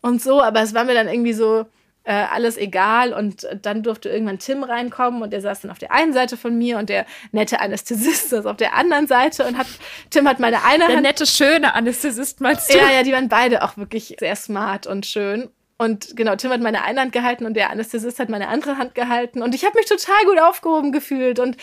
und 0.00 0.22
so. 0.22 0.42
Aber 0.42 0.60
es 0.62 0.74
war 0.74 0.84
mir 0.84 0.94
dann 0.94 1.08
irgendwie 1.08 1.34
so, 1.34 1.66
äh, 2.04 2.12
alles 2.12 2.56
egal. 2.56 3.12
Und 3.12 3.46
dann 3.62 3.82
durfte 3.82 4.08
irgendwann 4.08 4.38
Tim 4.38 4.62
reinkommen 4.62 5.22
und 5.22 5.32
der 5.32 5.40
saß 5.40 5.62
dann 5.62 5.70
auf 5.70 5.78
der 5.78 5.92
einen 5.92 6.12
Seite 6.12 6.36
von 6.36 6.56
mir 6.56 6.78
und 6.78 6.88
der 6.88 7.06
nette 7.32 7.60
Anästhesist 7.60 8.30
saß 8.30 8.46
auf 8.46 8.56
der 8.56 8.74
anderen 8.74 9.06
Seite 9.06 9.44
und 9.44 9.58
hat, 9.58 9.66
Tim 10.10 10.28
hat 10.28 10.38
meine 10.38 10.62
eine 10.64 10.78
der 10.78 10.86
Hand. 10.86 10.94
Der 10.94 11.02
nette, 11.02 11.26
schöne 11.26 11.74
Anästhesist 11.74 12.40
meinst 12.40 12.72
du? 12.72 12.78
Ja, 12.78 12.90
ja, 12.90 13.02
die 13.02 13.12
waren 13.12 13.28
beide 13.28 13.62
auch 13.64 13.76
wirklich 13.76 14.16
sehr 14.18 14.36
smart 14.36 14.86
und 14.86 15.06
schön. 15.06 15.50
Und 15.76 16.16
genau, 16.16 16.36
Tim 16.36 16.52
hat 16.52 16.60
meine 16.60 16.84
eine 16.84 17.00
Hand 17.00 17.12
gehalten 17.12 17.46
und 17.46 17.54
der 17.54 17.70
Anästhesist 17.70 18.20
hat 18.20 18.28
meine 18.28 18.48
andere 18.48 18.78
Hand 18.78 18.94
gehalten. 18.94 19.42
Und 19.42 19.54
ich 19.54 19.64
habe 19.64 19.76
mich 19.76 19.86
total 19.86 20.24
gut 20.24 20.40
aufgehoben 20.40 20.92
gefühlt. 20.92 21.40
Und 21.40 21.56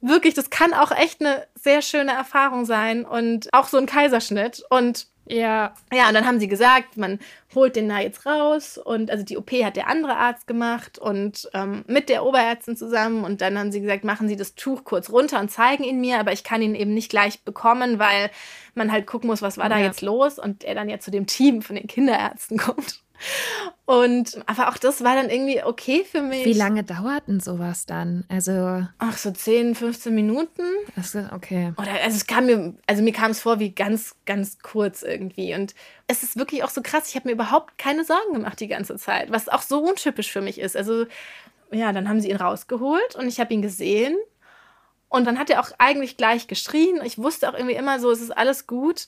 wirklich, 0.00 0.34
das 0.34 0.50
kann 0.50 0.74
auch 0.74 0.90
echt 0.90 1.20
eine 1.20 1.46
sehr 1.54 1.80
schöne 1.80 2.12
Erfahrung 2.12 2.66
sein. 2.66 3.06
Und 3.06 3.48
auch 3.54 3.66
so 3.68 3.78
ein 3.78 3.86
Kaiserschnitt. 3.86 4.62
Und 4.68 5.06
ja. 5.26 5.74
Ja, 5.92 6.08
und 6.08 6.14
dann 6.14 6.26
haben 6.26 6.38
sie 6.38 6.48
gesagt, 6.48 6.96
man 6.96 7.18
holt 7.54 7.76
den 7.76 7.88
da 7.88 8.00
jetzt 8.00 8.26
raus. 8.26 8.78
Und 8.78 9.10
also 9.10 9.24
die 9.24 9.38
OP 9.38 9.50
hat 9.52 9.76
der 9.76 9.88
andere 9.88 10.16
Arzt 10.16 10.46
gemacht 10.46 10.98
und 10.98 11.48
ähm, 11.54 11.84
mit 11.86 12.08
der 12.08 12.24
Oberärztin 12.24 12.76
zusammen. 12.76 13.24
Und 13.24 13.40
dann 13.40 13.58
haben 13.58 13.72
sie 13.72 13.80
gesagt, 13.80 14.04
machen 14.04 14.28
Sie 14.28 14.36
das 14.36 14.54
Tuch 14.54 14.84
kurz 14.84 15.10
runter 15.10 15.40
und 15.40 15.50
zeigen 15.50 15.84
ihn 15.84 16.00
mir, 16.00 16.18
aber 16.18 16.32
ich 16.32 16.44
kann 16.44 16.62
ihn 16.62 16.74
eben 16.74 16.94
nicht 16.94 17.10
gleich 17.10 17.42
bekommen, 17.42 17.98
weil 17.98 18.30
man 18.74 18.92
halt 18.92 19.06
gucken 19.06 19.28
muss, 19.28 19.42
was 19.42 19.56
war 19.56 19.68
da 19.68 19.78
jetzt 19.78 20.02
los. 20.02 20.38
Und 20.38 20.64
er 20.64 20.74
dann 20.74 20.88
ja 20.88 20.98
zu 20.98 21.10
dem 21.10 21.26
Team 21.26 21.62
von 21.62 21.76
den 21.76 21.86
Kinderärzten 21.86 22.58
kommt. 22.58 23.03
Und 23.86 24.38
aber 24.46 24.68
auch 24.68 24.78
das 24.78 25.04
war 25.04 25.14
dann 25.14 25.28
irgendwie 25.28 25.62
okay 25.62 26.04
für 26.10 26.22
mich. 26.22 26.44
Wie 26.44 26.52
lange 26.54 26.84
dauert 26.84 27.28
denn 27.28 27.40
sowas 27.40 27.86
dann? 27.86 28.24
Also 28.28 28.86
ach 28.98 29.18
so 29.18 29.30
10, 29.30 29.74
15 29.74 30.14
Minuten. 30.14 30.62
Also, 30.96 31.20
okay. 31.32 31.72
Oder 31.76 31.92
also 32.02 32.16
es 32.16 32.26
kam 32.26 32.46
mir 32.46 32.74
also 32.86 33.02
mir 33.02 33.12
kam 33.12 33.30
es 33.30 33.40
vor 33.40 33.60
wie 33.60 33.70
ganz 33.70 34.16
ganz 34.24 34.58
kurz 34.60 35.02
irgendwie 35.02 35.54
und 35.54 35.74
es 36.06 36.22
ist 36.22 36.36
wirklich 36.36 36.64
auch 36.64 36.70
so 36.70 36.82
krass, 36.82 37.08
ich 37.08 37.14
habe 37.16 37.28
mir 37.28 37.34
überhaupt 37.34 37.76
keine 37.78 38.04
Sorgen 38.04 38.32
gemacht 38.32 38.60
die 38.60 38.68
ganze 38.68 38.96
Zeit, 38.96 39.30
was 39.30 39.48
auch 39.48 39.62
so 39.62 39.80
untypisch 39.80 40.30
für 40.32 40.40
mich 40.40 40.58
ist. 40.58 40.76
Also 40.76 41.06
ja, 41.70 41.92
dann 41.92 42.08
haben 42.08 42.20
sie 42.20 42.30
ihn 42.30 42.36
rausgeholt 42.36 43.16
und 43.16 43.28
ich 43.28 43.38
habe 43.38 43.52
ihn 43.52 43.62
gesehen 43.62 44.16
und 45.08 45.26
dann 45.26 45.38
hat 45.38 45.50
er 45.50 45.60
auch 45.60 45.70
eigentlich 45.78 46.16
gleich 46.16 46.48
geschrien. 46.48 47.00
Ich 47.04 47.18
wusste 47.18 47.48
auch 47.48 47.54
irgendwie 47.54 47.76
immer 47.76 48.00
so, 48.00 48.10
es 48.10 48.20
ist 48.20 48.36
alles 48.36 48.66
gut. 48.66 49.06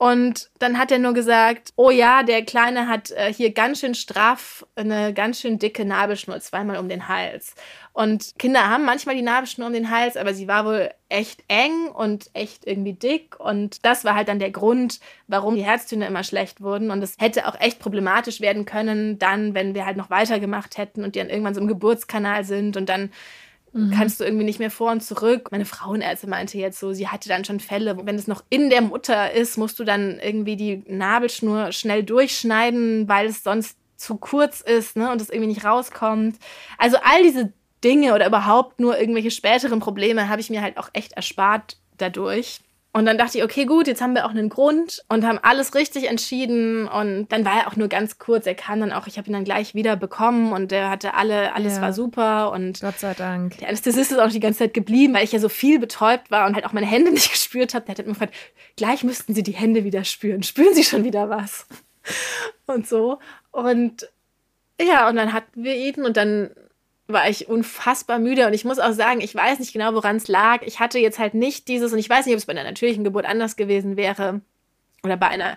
Und 0.00 0.48
dann 0.58 0.78
hat 0.78 0.90
er 0.90 0.98
nur 0.98 1.12
gesagt, 1.12 1.74
oh 1.76 1.90
ja, 1.90 2.22
der 2.22 2.42
Kleine 2.42 2.88
hat 2.88 3.10
äh, 3.10 3.30
hier 3.30 3.52
ganz 3.52 3.80
schön 3.80 3.94
straff 3.94 4.66
eine 4.74 5.12
ganz 5.12 5.38
schön 5.38 5.58
dicke 5.58 5.84
Nabelschnur 5.84 6.40
zweimal 6.40 6.78
um 6.78 6.88
den 6.88 7.06
Hals. 7.06 7.54
Und 7.92 8.32
Kinder 8.38 8.70
haben 8.70 8.86
manchmal 8.86 9.14
die 9.14 9.20
Nabelschnur 9.20 9.66
um 9.66 9.74
den 9.74 9.90
Hals, 9.90 10.16
aber 10.16 10.32
sie 10.32 10.48
war 10.48 10.64
wohl 10.64 10.88
echt 11.10 11.44
eng 11.48 11.88
und 11.88 12.30
echt 12.32 12.66
irgendwie 12.66 12.94
dick. 12.94 13.38
Und 13.38 13.84
das 13.84 14.06
war 14.06 14.14
halt 14.14 14.28
dann 14.28 14.38
der 14.38 14.50
Grund, 14.50 15.00
warum 15.26 15.54
die 15.54 15.66
Herztöne 15.66 16.06
immer 16.06 16.24
schlecht 16.24 16.62
wurden. 16.62 16.90
Und 16.90 17.02
es 17.02 17.16
hätte 17.18 17.46
auch 17.46 17.60
echt 17.60 17.78
problematisch 17.78 18.40
werden 18.40 18.64
können, 18.64 19.18
dann, 19.18 19.52
wenn 19.52 19.74
wir 19.74 19.84
halt 19.84 19.98
noch 19.98 20.08
weitergemacht 20.08 20.78
hätten 20.78 21.04
und 21.04 21.14
die 21.14 21.18
dann 21.18 21.28
irgendwann 21.28 21.52
so 21.52 21.60
im 21.60 21.68
Geburtskanal 21.68 22.44
sind 22.44 22.78
und 22.78 22.88
dann 22.88 23.10
Mhm. 23.72 23.90
Kannst 23.90 24.20
du 24.20 24.24
irgendwie 24.24 24.44
nicht 24.44 24.58
mehr 24.58 24.70
vor 24.70 24.90
und 24.90 25.02
zurück. 25.02 25.48
Meine 25.50 25.64
Frauenärztin 25.64 26.30
meinte 26.30 26.58
jetzt 26.58 26.80
so, 26.80 26.92
sie 26.92 27.08
hatte 27.08 27.28
dann 27.28 27.44
schon 27.44 27.60
Fälle, 27.60 27.96
wenn 28.04 28.16
es 28.16 28.26
noch 28.26 28.42
in 28.50 28.70
der 28.70 28.80
Mutter 28.80 29.32
ist, 29.32 29.56
musst 29.56 29.78
du 29.78 29.84
dann 29.84 30.18
irgendwie 30.18 30.56
die 30.56 30.82
Nabelschnur 30.88 31.72
schnell 31.72 32.02
durchschneiden, 32.02 33.08
weil 33.08 33.26
es 33.26 33.42
sonst 33.42 33.76
zu 33.96 34.16
kurz 34.16 34.60
ist 34.60 34.96
ne, 34.96 35.12
und 35.12 35.20
es 35.20 35.28
irgendwie 35.28 35.48
nicht 35.48 35.64
rauskommt. 35.64 36.36
Also 36.78 36.96
all 37.02 37.22
diese 37.22 37.52
Dinge 37.84 38.14
oder 38.14 38.26
überhaupt 38.26 38.80
nur 38.80 38.98
irgendwelche 38.98 39.30
späteren 39.30 39.80
Probleme 39.80 40.28
habe 40.28 40.40
ich 40.40 40.50
mir 40.50 40.62
halt 40.62 40.78
auch 40.78 40.90
echt 40.92 41.12
erspart 41.12 41.76
dadurch. 41.98 42.60
Und 42.92 43.06
dann 43.06 43.18
dachte 43.18 43.38
ich, 43.38 43.44
okay, 43.44 43.66
gut, 43.66 43.86
jetzt 43.86 44.02
haben 44.02 44.14
wir 44.14 44.26
auch 44.26 44.30
einen 44.30 44.48
Grund 44.48 45.04
und 45.08 45.24
haben 45.24 45.38
alles 45.40 45.76
richtig 45.76 46.08
entschieden. 46.08 46.88
Und 46.88 47.28
dann 47.28 47.44
war 47.44 47.60
er 47.60 47.68
auch 47.68 47.76
nur 47.76 47.86
ganz 47.86 48.18
kurz. 48.18 48.46
Er 48.46 48.56
kam 48.56 48.80
dann 48.80 48.90
auch, 48.90 49.06
ich 49.06 49.16
habe 49.16 49.30
ihn 49.30 49.32
dann 49.32 49.44
gleich 49.44 49.76
wieder 49.76 49.94
bekommen 49.94 50.52
und 50.52 50.72
er 50.72 50.90
hatte 50.90 51.14
alle, 51.14 51.54
alles 51.54 51.76
ja. 51.76 51.82
war 51.82 51.92
super. 51.92 52.50
Und 52.50 52.80
Gott 52.80 52.98
sei 52.98 53.14
Dank. 53.14 53.58
Der 53.58 53.68
Anästhesist 53.68 54.10
ist 54.10 54.18
auch 54.18 54.30
die 54.30 54.40
ganze 54.40 54.60
Zeit 54.60 54.74
geblieben, 54.74 55.14
weil 55.14 55.22
ich 55.22 55.30
ja 55.30 55.38
so 55.38 55.48
viel 55.48 55.78
betäubt 55.78 56.32
war 56.32 56.48
und 56.48 56.54
halt 56.54 56.66
auch 56.66 56.72
meine 56.72 56.86
Hände 56.86 57.10
nicht 57.12 57.30
gespürt 57.30 57.74
habe. 57.74 57.84
Der 57.86 57.92
hat 57.94 58.00
immer 58.00 58.14
gefragt, 58.14 58.34
gleich 58.76 59.04
müssten 59.04 59.34
Sie 59.34 59.44
die 59.44 59.52
Hände 59.52 59.84
wieder 59.84 60.02
spüren. 60.02 60.42
Spüren 60.42 60.74
Sie 60.74 60.84
schon 60.84 61.04
wieder 61.04 61.30
was? 61.30 61.66
Und 62.66 62.88
so. 62.88 63.20
Und 63.52 64.08
ja, 64.80 65.08
und 65.08 65.16
dann 65.16 65.32
hatten 65.32 65.62
wir 65.62 65.76
ihn 65.76 66.04
und 66.04 66.16
dann 66.16 66.50
war 67.12 67.28
ich 67.28 67.48
unfassbar 67.48 68.18
müde 68.18 68.46
und 68.46 68.52
ich 68.52 68.64
muss 68.64 68.78
auch 68.78 68.92
sagen, 68.92 69.20
ich 69.20 69.34
weiß 69.34 69.58
nicht 69.58 69.72
genau, 69.72 69.94
woran 69.94 70.16
es 70.16 70.28
lag. 70.28 70.62
Ich 70.62 70.80
hatte 70.80 70.98
jetzt 70.98 71.18
halt 71.18 71.34
nicht 71.34 71.68
dieses 71.68 71.92
und 71.92 71.98
ich 71.98 72.08
weiß 72.08 72.26
nicht, 72.26 72.34
ob 72.34 72.38
es 72.38 72.46
bei 72.46 72.52
einer 72.52 72.64
natürlichen 72.64 73.04
Geburt 73.04 73.26
anders 73.26 73.56
gewesen 73.56 73.96
wäre 73.96 74.40
oder 75.02 75.16
bei 75.16 75.28
einer 75.28 75.56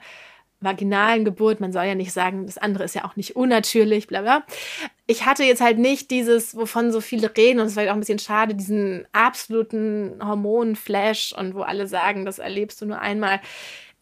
vaginalen 0.63 1.25
Geburt. 1.25 1.59
Man 1.59 1.71
soll 1.71 1.85
ja 1.85 1.95
nicht 1.95 2.13
sagen, 2.13 2.45
das 2.45 2.57
andere 2.57 2.83
ist 2.83 2.95
ja 2.95 3.05
auch 3.05 3.15
nicht 3.15 3.35
unnatürlich, 3.35 4.07
bla 4.07 4.21
bla. 4.21 4.43
Ich 5.07 5.25
hatte 5.25 5.43
jetzt 5.43 5.61
halt 5.61 5.77
nicht 5.77 6.11
dieses, 6.11 6.55
wovon 6.55 6.91
so 6.91 7.01
viele 7.01 7.35
reden 7.35 7.59
und 7.59 7.67
es 7.67 7.75
war 7.75 7.83
auch 7.85 7.93
ein 7.93 7.99
bisschen 7.99 8.19
schade, 8.19 8.55
diesen 8.55 9.05
absoluten 9.11 10.19
Hormonflash 10.23 11.33
und 11.33 11.55
wo 11.55 11.61
alle 11.61 11.87
sagen, 11.87 12.25
das 12.25 12.39
erlebst 12.39 12.81
du 12.81 12.85
nur 12.85 12.99
einmal 12.99 13.41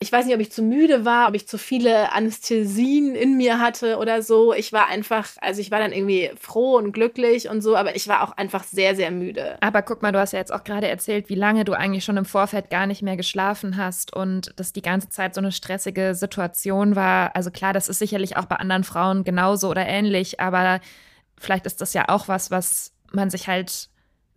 ich 0.02 0.12
weiß 0.12 0.26
nicht, 0.26 0.34
ob 0.34 0.42
ich 0.42 0.52
zu 0.52 0.64
müde 0.64 1.06
war, 1.06 1.30
ob 1.30 1.36
ich 1.36 1.48
zu 1.48 1.60
viele 1.60 2.12
Anästhesien 2.12 3.14
in 3.14 3.38
mir 3.38 3.60
hatte 3.60 3.98
oder 3.98 4.24
so. 4.24 4.52
Ich 4.52 4.74
war 4.74 4.88
einfach, 4.88 5.28
also 5.40 5.62
ich 5.62 5.70
war 5.70 5.78
dann 5.78 5.92
irgendwie 5.92 6.32
froh 6.40 6.76
und 6.76 6.92
glücklich 6.92 7.48
und 7.48 7.62
so, 7.62 7.76
aber 7.78 7.96
ich 7.96 8.08
war 8.08 8.24
auch 8.24 8.36
einfach 8.36 8.64
sehr, 8.64 8.96
sehr 8.96 9.12
müde. 9.12 9.58
Aber 9.62 9.84
guck 9.84 10.02
mal, 10.02 10.12
du 10.12 10.20
hast 10.20 10.34
ja 10.34 10.40
jetzt 10.40 10.52
auch 10.52 10.64
gerade 10.64 10.88
erzählt, 10.88 11.30
wie 11.30 11.36
lange 11.36 11.66
du 11.66 11.74
eigentlich 11.74 12.04
schon 12.04 12.18
im 12.18 12.26
Vorfeld 12.26 12.72
gar 12.72 12.88
nicht 12.88 13.04
mehr 13.04 13.16
geschlafen 13.16 13.78
hast 13.78 14.12
und 14.16 14.52
dass 14.56 14.74
die 14.74 14.82
ganze 14.82 15.10
Zeit 15.10 15.36
so 15.36 15.40
eine 15.40 15.52
stressige 15.52 16.16
Situation 16.16 16.96
war. 16.96 17.36
Also 17.36 17.52
klar, 17.52 17.72
das 17.72 17.88
ist 17.88 18.00
sicherlich 18.00 18.38
auch 18.38 18.46
bei 18.46 18.56
anderen 18.56 18.84
Frauen 18.84 19.24
genauso 19.24 19.70
oder 19.70 19.86
ähnlich, 19.86 20.40
aber 20.40 20.80
vielleicht 21.38 21.68
ist 21.68 21.80
das 21.80 21.94
ja 21.94 22.10
auch 22.10 22.28
was, 22.28 22.50
was 22.50 22.92
man 23.12 23.30
sich 23.30 23.48
halt 23.48 23.91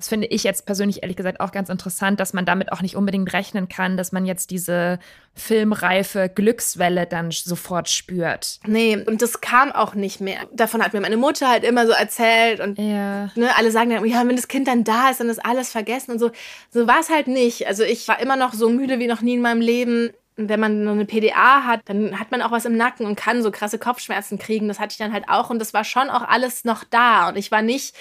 das 0.04 0.10
finde 0.10 0.26
ich 0.26 0.44
jetzt 0.44 0.66
persönlich 0.66 1.02
ehrlich 1.02 1.16
gesagt 1.16 1.40
auch 1.40 1.50
ganz 1.50 1.70
interessant, 1.70 2.20
dass 2.20 2.34
man 2.34 2.44
damit 2.44 2.72
auch 2.72 2.82
nicht 2.82 2.94
unbedingt 2.94 3.32
rechnen 3.32 3.70
kann, 3.70 3.96
dass 3.96 4.12
man 4.12 4.26
jetzt 4.26 4.50
diese 4.50 4.98
filmreife 5.34 6.28
Glückswelle 6.28 7.06
dann 7.06 7.30
sofort 7.30 7.88
spürt. 7.88 8.60
Nee, 8.66 8.98
und 8.98 9.22
das 9.22 9.40
kam 9.40 9.72
auch 9.72 9.94
nicht 9.94 10.20
mehr. 10.20 10.40
Davon 10.52 10.84
hat 10.84 10.92
mir 10.92 11.00
meine 11.00 11.16
Mutter 11.16 11.48
halt 11.48 11.64
immer 11.64 11.86
so 11.86 11.94
erzählt 11.94 12.60
und 12.60 12.78
ja. 12.78 13.30
ne, 13.34 13.56
alle 13.56 13.70
sagen 13.70 13.88
dann, 13.88 14.04
ja, 14.04 14.28
wenn 14.28 14.36
das 14.36 14.48
Kind 14.48 14.68
dann 14.68 14.84
da 14.84 15.08
ist, 15.08 15.20
dann 15.20 15.30
ist 15.30 15.42
alles 15.42 15.72
vergessen 15.72 16.10
und 16.10 16.18
so. 16.18 16.32
So 16.70 16.86
war 16.86 17.00
es 17.00 17.08
halt 17.08 17.26
nicht. 17.26 17.66
Also 17.66 17.82
ich 17.82 18.06
war 18.06 18.20
immer 18.20 18.36
noch 18.36 18.52
so 18.52 18.68
müde 18.68 18.98
wie 18.98 19.06
noch 19.06 19.22
nie 19.22 19.34
in 19.34 19.40
meinem 19.40 19.62
Leben. 19.62 20.10
Und 20.36 20.50
wenn 20.50 20.60
man 20.60 20.86
eine 20.86 21.06
PDA 21.06 21.64
hat, 21.64 21.80
dann 21.86 22.20
hat 22.20 22.30
man 22.30 22.42
auch 22.42 22.50
was 22.50 22.66
im 22.66 22.76
Nacken 22.76 23.06
und 23.06 23.16
kann 23.16 23.42
so 23.42 23.50
krasse 23.50 23.78
Kopfschmerzen 23.78 24.38
kriegen. 24.38 24.68
Das 24.68 24.80
hatte 24.80 24.92
ich 24.92 24.98
dann 24.98 25.14
halt 25.14 25.30
auch 25.30 25.48
und 25.48 25.60
das 25.60 25.72
war 25.72 25.84
schon 25.84 26.10
auch 26.10 26.28
alles 26.28 26.64
noch 26.66 26.84
da. 26.84 27.30
Und 27.30 27.38
ich 27.38 27.50
war 27.50 27.62
nicht 27.62 27.94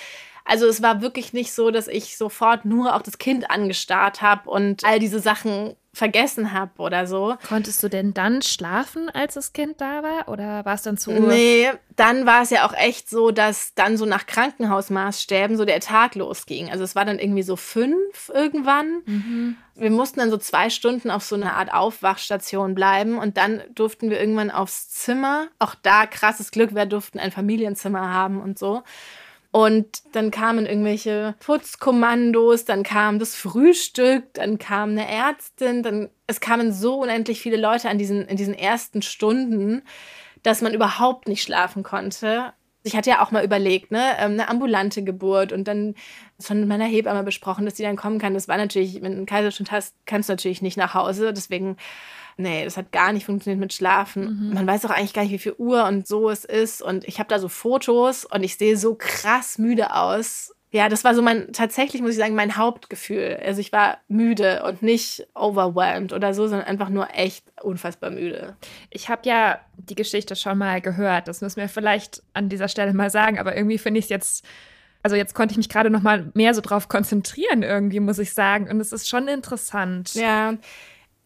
also 0.45 0.67
es 0.67 0.81
war 0.81 1.01
wirklich 1.01 1.33
nicht 1.33 1.53
so, 1.53 1.71
dass 1.71 1.87
ich 1.87 2.17
sofort 2.17 2.65
nur 2.65 2.95
auf 2.95 3.03
das 3.03 3.17
Kind 3.17 3.49
angestarrt 3.49 4.21
habe 4.21 4.49
und 4.49 4.83
all 4.83 4.99
diese 4.99 5.19
Sachen 5.19 5.75
vergessen 5.93 6.53
habe 6.53 6.71
oder 6.81 7.05
so. 7.05 7.37
Konntest 7.47 7.83
du 7.83 7.87
denn 7.87 8.15
dann 8.15 8.41
schlafen, 8.41 9.09
als 9.11 9.35
das 9.35 9.53
Kind 9.53 9.79
da 9.79 10.01
war? 10.01 10.27
Oder 10.27 10.65
war 10.65 10.73
es 10.73 10.81
dann 10.81 10.97
zu. 10.97 11.11
Nee, 11.11 11.69
dann 11.95 12.25
war 12.25 12.41
es 12.41 12.49
ja 12.49 12.67
auch 12.67 12.73
echt 12.73 13.07
so, 13.09 13.29
dass 13.29 13.75
dann 13.75 13.95
so 13.95 14.05
nach 14.05 14.25
Krankenhausmaßstäben 14.25 15.55
so 15.55 15.65
der 15.65 15.79
Tag 15.79 16.15
losging. 16.15 16.71
Also 16.71 16.83
es 16.83 16.95
war 16.95 17.05
dann 17.05 17.19
irgendwie 17.19 17.43
so 17.43 17.55
fünf 17.55 18.31
irgendwann. 18.33 19.03
Mhm. 19.05 19.57
Wir 19.75 19.91
mussten 19.91 20.19
dann 20.19 20.31
so 20.31 20.37
zwei 20.37 20.71
Stunden 20.71 21.11
auf 21.11 21.23
so 21.23 21.35
einer 21.35 21.55
Art 21.55 21.71
Aufwachstation 21.71 22.73
bleiben 22.73 23.19
und 23.19 23.37
dann 23.37 23.61
durften 23.75 24.09
wir 24.09 24.19
irgendwann 24.19 24.49
aufs 24.49 24.89
Zimmer. 24.89 25.47
Auch 25.59 25.75
da 25.75 26.07
krasses 26.07 26.49
Glück, 26.49 26.73
wir 26.73 26.87
durften 26.87 27.19
ein 27.19 27.31
Familienzimmer 27.31 28.11
haben 28.11 28.41
und 28.41 28.57
so. 28.57 28.81
Und 29.53 30.01
dann 30.13 30.31
kamen 30.31 30.65
irgendwelche 30.65 31.35
Putzkommandos, 31.39 32.65
dann 32.65 32.81
kam 32.81 33.19
das 33.19 33.35
Frühstück, 33.35 34.33
dann 34.33 34.57
kam 34.57 34.89
eine 34.89 35.07
Ärztin, 35.07 35.83
dann 35.83 36.09
es 36.25 36.39
kamen 36.39 36.73
so 36.73 36.95
unendlich 36.95 37.39
viele 37.39 37.57
Leute 37.57 37.87
an 37.87 37.99
diesen 37.99 38.25
in 38.25 38.35
diesen 38.35 38.55
ersten 38.55 39.03
Stunden, 39.03 39.83
dass 40.41 40.63
man 40.63 40.73
überhaupt 40.73 41.27
nicht 41.27 41.43
schlafen 41.43 41.83
konnte. 41.83 42.53
Ich 42.81 42.95
hatte 42.95 43.11
ja 43.11 43.23
auch 43.23 43.29
mal 43.29 43.45
überlegt, 43.45 43.91
ne, 43.91 44.13
ähm, 44.17 44.31
eine 44.31 44.49
ambulante 44.49 45.03
Geburt 45.03 45.51
und 45.51 45.67
dann 45.67 45.93
schon 46.43 46.61
mit 46.61 46.67
meiner 46.67 46.85
Hebamme 46.85 47.21
besprochen, 47.21 47.65
dass 47.65 47.75
die 47.75 47.83
dann 47.83 47.95
kommen 47.95 48.17
kann. 48.17 48.33
Das 48.33 48.47
war 48.47 48.57
natürlich, 48.57 48.95
wenn 49.03 49.11
du 49.11 49.17
einen 49.17 49.27
Kaiserschnitt 49.27 49.71
hast, 49.71 49.95
kannst 50.07 50.29
du 50.29 50.33
natürlich 50.33 50.63
nicht 50.63 50.77
nach 50.77 50.95
Hause. 50.95 51.31
Deswegen 51.31 51.77
nee, 52.37 52.63
das 52.63 52.77
hat 52.77 52.91
gar 52.91 53.13
nicht 53.13 53.25
funktioniert 53.25 53.59
mit 53.59 53.73
Schlafen. 53.73 54.47
Mhm. 54.47 54.53
Man 54.53 54.67
weiß 54.67 54.85
auch 54.85 54.89
eigentlich 54.89 55.13
gar 55.13 55.23
nicht, 55.23 55.31
wie 55.31 55.39
viel 55.39 55.55
Uhr 55.57 55.85
und 55.85 56.07
so 56.07 56.29
es 56.29 56.45
ist. 56.45 56.81
Und 56.81 57.07
ich 57.07 57.19
habe 57.19 57.29
da 57.29 57.39
so 57.39 57.49
Fotos 57.49 58.25
und 58.25 58.43
ich 58.43 58.57
sehe 58.57 58.77
so 58.77 58.95
krass 58.95 59.57
müde 59.57 59.95
aus. 59.95 60.53
Ja, 60.71 60.89
das 60.89 61.03
war 61.03 61.13
so 61.13 61.21
mein, 61.21 61.53
tatsächlich 61.53 62.01
muss 62.01 62.11
ich 62.11 62.17
sagen, 62.17 62.33
mein 62.33 62.57
Hauptgefühl. 62.57 63.39
Also 63.45 63.61
ich 63.61 63.71
war 63.71 63.99
müde 64.07 64.63
und 64.63 64.81
nicht 64.81 65.27
overwhelmed 65.35 66.13
oder 66.13 66.33
so, 66.33 66.47
sondern 66.47 66.67
einfach 66.67 66.89
nur 66.89 67.09
echt 67.13 67.45
unfassbar 67.61 68.09
müde. 68.09 68.57
Ich 68.89 69.07
habe 69.07 69.21
ja 69.25 69.59
die 69.77 69.93
Geschichte 69.93 70.35
schon 70.35 70.57
mal 70.57 70.81
gehört. 70.81 71.27
Das 71.27 71.41
müssen 71.41 71.61
wir 71.61 71.69
vielleicht 71.69 72.23
an 72.33 72.49
dieser 72.49 72.67
Stelle 72.67 72.93
mal 72.93 73.11
sagen. 73.11 73.37
Aber 73.37 73.55
irgendwie 73.55 73.77
finde 73.77 73.99
ich 73.99 74.05
es 74.05 74.09
jetzt 74.09 74.45
also 75.03 75.17
jetzt 75.17 75.35
konnte 75.35 75.51
ich 75.51 75.57
mich 75.57 75.67
gerade 75.67 75.89
noch 75.89 76.01
mal 76.01 76.31
mehr 76.33 76.53
so 76.53 76.61
drauf 76.61 76.87
konzentrieren 76.87 77.61
irgendwie, 77.61 77.99
muss 77.99 78.19
ich 78.19 78.33
sagen. 78.33 78.69
Und 78.69 78.79
es 78.79 78.93
ist 78.93 79.07
schon 79.07 79.27
interessant. 79.27 80.15
Ja, 80.15 80.55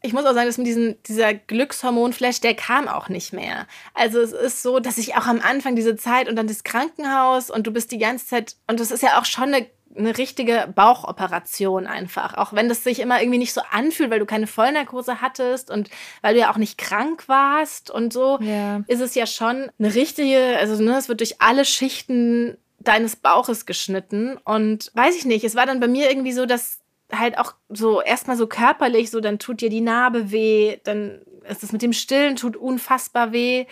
ich 0.01 0.13
muss 0.13 0.25
auch 0.25 0.33
sagen, 0.33 0.47
dass 0.47 0.57
mit 0.57 0.67
diesem, 0.67 0.95
dieser 1.03 1.33
Glückshormonflash, 1.33 2.39
der 2.39 2.55
kam 2.55 2.87
auch 2.87 3.09
nicht 3.09 3.33
mehr. 3.33 3.67
Also 3.93 4.19
es 4.19 4.31
ist 4.31 4.61
so, 4.61 4.79
dass 4.79 4.97
ich 4.97 5.15
auch 5.15 5.25
am 5.25 5.41
Anfang 5.41 5.75
diese 5.75 5.95
Zeit 5.95 6.29
und 6.29 6.35
dann 6.35 6.47
das 6.47 6.63
Krankenhaus 6.63 7.49
und 7.49 7.65
du 7.65 7.71
bist 7.71 7.91
die 7.91 7.97
ganze 7.97 8.27
Zeit, 8.27 8.55
und 8.67 8.79
das 8.79 8.91
ist 8.91 9.01
ja 9.01 9.19
auch 9.19 9.25
schon 9.25 9.53
eine, 9.53 9.65
eine 9.97 10.17
richtige 10.17 10.71
Bauchoperation 10.75 11.87
einfach. 11.87 12.35
Auch 12.35 12.53
wenn 12.53 12.69
das 12.69 12.83
sich 12.83 12.99
immer 12.99 13.21
irgendwie 13.21 13.39
nicht 13.39 13.53
so 13.53 13.61
anfühlt, 13.71 14.11
weil 14.11 14.19
du 14.19 14.27
keine 14.27 14.45
Vollnarkose 14.45 15.19
hattest 15.19 15.71
und 15.71 15.89
weil 16.21 16.35
du 16.35 16.41
ja 16.41 16.51
auch 16.51 16.57
nicht 16.57 16.77
krank 16.77 17.27
warst 17.27 17.89
und 17.89 18.13
so, 18.13 18.37
ja. 18.39 18.83
ist 18.87 19.01
es 19.01 19.15
ja 19.15 19.25
schon 19.25 19.71
eine 19.79 19.95
richtige, 19.95 20.57
also 20.59 20.81
ne, 20.81 20.97
es 20.97 21.09
wird 21.09 21.21
durch 21.21 21.41
alle 21.41 21.65
Schichten 21.65 22.57
deines 22.79 23.15
Bauches 23.15 23.65
geschnitten. 23.65 24.37
Und 24.45 24.91
weiß 24.93 25.15
ich 25.15 25.25
nicht, 25.25 25.43
es 25.43 25.55
war 25.55 25.65
dann 25.65 25.79
bei 25.79 25.87
mir 25.87 26.09
irgendwie 26.09 26.33
so, 26.33 26.45
dass 26.45 26.79
halt 27.11 27.37
auch 27.37 27.53
so 27.69 28.01
erstmal 28.01 28.37
so 28.37 28.47
körperlich, 28.47 29.09
so 29.11 29.19
dann 29.19 29.39
tut 29.39 29.61
dir 29.61 29.69
die 29.69 29.81
Narbe 29.81 30.31
weh, 30.31 30.77
dann 30.83 31.21
ist 31.47 31.63
es 31.63 31.71
mit 31.71 31.81
dem 31.81 31.93
Stillen 31.93 32.35
tut 32.35 32.57
unfassbar 32.57 33.31
weh. 33.31 33.65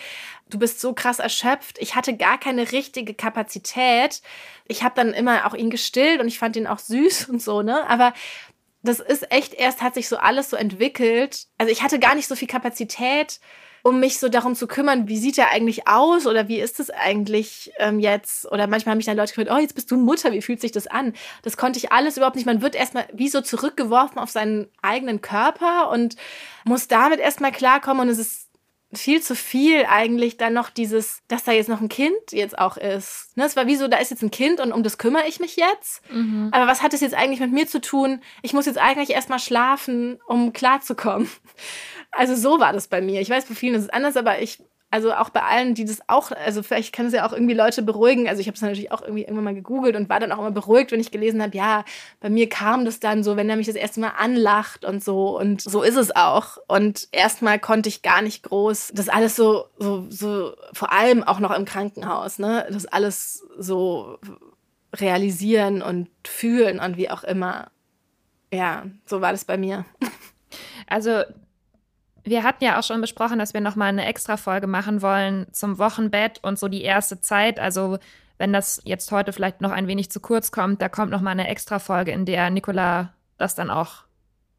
Du 0.50 0.60
bist 0.60 0.80
so 0.80 0.94
krass 0.94 1.20
erschöpft. 1.20 1.78
Ich 1.80 1.96
hatte 1.96 2.16
gar 2.16 2.40
keine 2.40 2.72
richtige 2.72 3.14
Kapazität. 3.14 4.22
Ich 4.68 4.84
habe 4.84 4.96
dann 4.96 5.14
immer 5.14 5.46
auch 5.46 5.54
ihn 5.54 5.70
gestillt 5.70 6.22
und 6.22 6.28
ich 6.28 6.40
fand 6.40 6.56
ihn 6.56 6.68
auch 6.68 6.80
süß 6.80 7.30
und 7.30 7.42
so, 7.42 7.62
ne? 7.62 7.88
Aber 7.90 8.14
das 8.82 9.00
ist 9.00 9.32
echt 9.32 9.54
erst 9.54 9.82
hat 9.82 9.96
sich 9.96 10.08
so 10.08 10.18
alles 10.18 10.50
so 10.50 10.58
entwickelt. 10.58 11.48
Also 11.58 11.72
ich 11.72 11.82
hatte 11.82 12.00
gar 12.00 12.16
nicht 12.16 12.28
so 12.28 12.36
viel 12.36 12.48
Kapazität 12.48 13.40
um 13.86 14.00
mich 14.00 14.18
so 14.18 14.30
darum 14.30 14.56
zu 14.56 14.66
kümmern, 14.66 15.08
wie 15.08 15.20
sieht 15.20 15.38
er 15.38 15.52
eigentlich 15.52 15.88
aus 15.88 16.26
oder 16.26 16.48
wie 16.48 16.60
ist 16.60 16.80
es 16.80 16.90
eigentlich 16.90 17.72
ähm, 17.78 18.00
jetzt? 18.00 18.52
Oder 18.52 18.66
manchmal 18.66 18.94
haben 18.94 18.98
mich 18.98 19.06
dann 19.06 19.16
Leute 19.16 19.36
gefragt, 19.36 19.56
oh, 19.56 19.62
jetzt 19.62 19.76
bist 19.76 19.92
du 19.92 19.96
Mutter, 19.96 20.32
wie 20.32 20.42
fühlt 20.42 20.60
sich 20.60 20.72
das 20.72 20.88
an? 20.88 21.14
Das 21.44 21.56
konnte 21.56 21.78
ich 21.78 21.92
alles 21.92 22.18
überhaupt 22.18 22.36
nicht. 22.36 22.48
Man 22.48 22.64
wird 22.64 22.74
erstmal 22.74 23.06
wie 23.14 23.30
so 23.30 23.42
zurückgeworfen 23.42 24.18
auf 24.18 24.32
seinen 24.32 24.70
eigenen 24.82 25.22
Körper 25.22 25.92
und 25.92 26.16
muss 26.64 26.88
damit 26.88 27.20
erstmal 27.20 27.52
klarkommen 27.52 28.08
und 28.08 28.10
es 28.10 28.18
ist 28.18 28.46
viel 28.98 29.22
zu 29.22 29.36
viel 29.36 29.86
eigentlich 29.86 30.38
dann 30.38 30.54
noch 30.54 30.70
dieses, 30.70 31.22
dass 31.28 31.44
da 31.44 31.52
jetzt 31.52 31.70
noch 31.70 31.82
ein 31.82 31.90
Kind 31.90 32.32
jetzt 32.32 32.58
auch 32.58 32.78
ist. 32.78 33.36
Ne, 33.36 33.46
es 33.46 33.56
war 33.56 33.68
wie 33.68 33.76
so, 33.76 33.88
da 33.88 33.98
ist 33.98 34.12
jetzt 34.12 34.24
ein 34.24 34.32
Kind 34.32 34.60
und 34.60 34.72
um 34.72 34.84
das 34.84 34.98
kümmere 34.98 35.28
ich 35.28 35.40
mich 35.40 35.58
jetzt. 35.58 36.02
Mhm. 36.12 36.50
Aber 36.52 36.68
was 36.68 36.82
hat 36.82 36.94
es 36.94 37.02
jetzt 37.02 37.16
eigentlich 37.16 37.40
mit 37.40 37.52
mir 37.52 37.68
zu 37.68 37.82
tun? 37.82 38.22
Ich 38.42 38.54
muss 38.54 38.66
jetzt 38.66 38.80
eigentlich 38.80 39.12
erstmal 39.12 39.40
schlafen, 39.40 40.20
um 40.28 40.54
klarzukommen. 40.54 41.30
Also 42.18 42.36
so 42.36 42.60
war 42.60 42.74
das 42.74 42.88
bei 42.88 43.02
mir. 43.02 43.22
Ich 43.22 43.30
weiß, 43.30 43.46
bei 43.46 43.56
vielen 43.56 43.76
ist 43.76 43.84
es 43.84 43.90
anders, 43.90 44.16
aber 44.16 44.42
ich, 44.42 44.64
also 44.90 45.14
auch 45.14 45.30
bei 45.30 45.42
allen, 45.42 45.74
die 45.74 45.84
das 45.84 46.00
auch, 46.08 46.32
also 46.32 46.64
vielleicht 46.64 46.96
können 46.96 47.10
es 47.10 47.14
ja 47.14 47.28
auch 47.28 47.34
irgendwie 47.34 47.54
Leute 47.54 47.82
beruhigen. 47.82 48.30
Also 48.30 48.40
ich 48.40 48.48
habe 48.48 48.56
es 48.56 48.62
natürlich 48.62 48.92
auch 48.94 49.02
irgendwie 49.02 49.24
irgendwann 49.24 49.44
mal 49.44 49.54
gegoogelt 49.54 49.98
und 49.98 50.08
war 50.08 50.22
dann 50.22 50.32
auch 50.32 50.40
immer 50.40 50.52
beruhigt, 50.52 50.94
wenn 50.94 51.02
ich 51.02 51.12
gelesen 51.12 51.42
habe, 51.42 51.56
ja, 51.58 51.84
bei 52.22 52.30
mir 52.30 52.48
kam 52.48 52.86
das 52.86 53.02
dann 53.02 53.22
so, 53.22 53.36
wenn 53.36 53.50
er 53.50 53.58
mich 53.58 53.68
das 53.68 53.76
erste 53.76 54.00
Mal 54.00 54.14
anlacht 54.18 54.86
und 54.86 55.04
so. 55.04 55.38
Und 55.38 55.62
so 55.62 55.84
ist 55.84 55.98
es 55.98 56.16
auch. 56.16 56.58
Und 56.70 57.10
erstmal 57.12 57.60
konnte 57.60 57.90
ich 57.90 58.02
gar 58.02 58.22
nicht 58.22 58.44
groß 58.44 58.94
das 58.96 59.10
alles 59.10 59.36
so, 59.36 59.66
so, 59.78 60.06
so, 60.10 60.54
vor 60.72 60.94
allem 60.94 61.22
auch 61.22 61.40
noch 61.40 61.52
im 61.52 61.66
Krankenhaus, 61.66 62.40
ne, 62.40 62.66
das 62.72 62.86
alles 62.86 63.46
so 63.58 64.20
realisieren 64.96 65.82
und 65.82 66.08
fühlen 66.26 66.80
und 66.80 66.96
wie 66.96 67.10
auch 67.10 67.26
immer. 67.26 67.68
Ja, 68.54 68.86
so 69.06 69.20
war 69.20 69.34
das 69.34 69.44
bei 69.44 69.58
mir. 69.58 69.84
Also 70.88 71.24
wir 72.26 72.44
hatten 72.44 72.64
ja 72.64 72.80
auch 72.80 72.84
schon 72.84 73.02
besprochen, 73.02 73.40
dass 73.40 73.54
wir 73.54 73.62
nochmal 73.62 73.90
eine 73.90 74.06
extra 74.06 74.38
Folge 74.38 74.68
machen 74.68 75.02
wollen 75.02 75.48
zum 75.52 75.78
Wochenbett 75.78 76.44
und 76.44 76.60
so 76.60 76.68
die 76.68 76.82
erste 76.82 77.22
Zeit. 77.22 77.60
Also 77.60 78.00
wenn 78.38 78.52
das 78.52 78.82
jetzt 78.84 79.12
heute 79.12 79.32
vielleicht 79.32 79.62
noch 79.62 79.72
ein 79.72 79.88
wenig 79.88 80.10
zu 80.12 80.20
kurz 80.20 80.52
kommt, 80.52 80.82
da 80.82 80.90
kommt 80.90 81.12
nochmal 81.12 81.32
eine 81.32 81.48
extra 81.48 81.80
Folge, 81.80 82.12
in 82.12 82.26
der 82.26 82.50
Nicola 82.50 83.14
das 83.38 83.56
dann 83.56 83.70
auch 83.70 84.04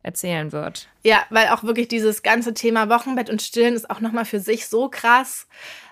erzählen 0.03 0.53
wird. 0.53 0.89
Ja, 1.03 1.25
weil 1.31 1.49
auch 1.49 1.65
wirklich 1.65 1.89
dieses 1.89 2.23
ganze 2.23 2.55
Thema 2.55 2.89
Wochenbett 2.89 3.29
und 3.29 3.43
Stillen 3.43 3.75
ist 3.75 3.91
auch 3.91 4.01
nochmal 4.01 4.25
für 4.25 4.39
sich 4.39 4.69
so 4.69 4.89
krass 4.89 5.49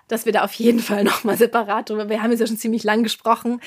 dass 0.08 0.26
wir 0.26 0.32
da 0.32 0.44
auf 0.44 0.52
jeden 0.54 0.80
Fall 0.80 1.04
nochmal 1.04 1.36
separat 1.36 1.90
drüber. 1.90 2.08
Wir 2.08 2.22
haben 2.22 2.30
jetzt 2.30 2.40
ja 2.40 2.46
schon 2.46 2.58
ziemlich 2.58 2.84
lang 2.84 3.02
gesprochen, 3.02 3.60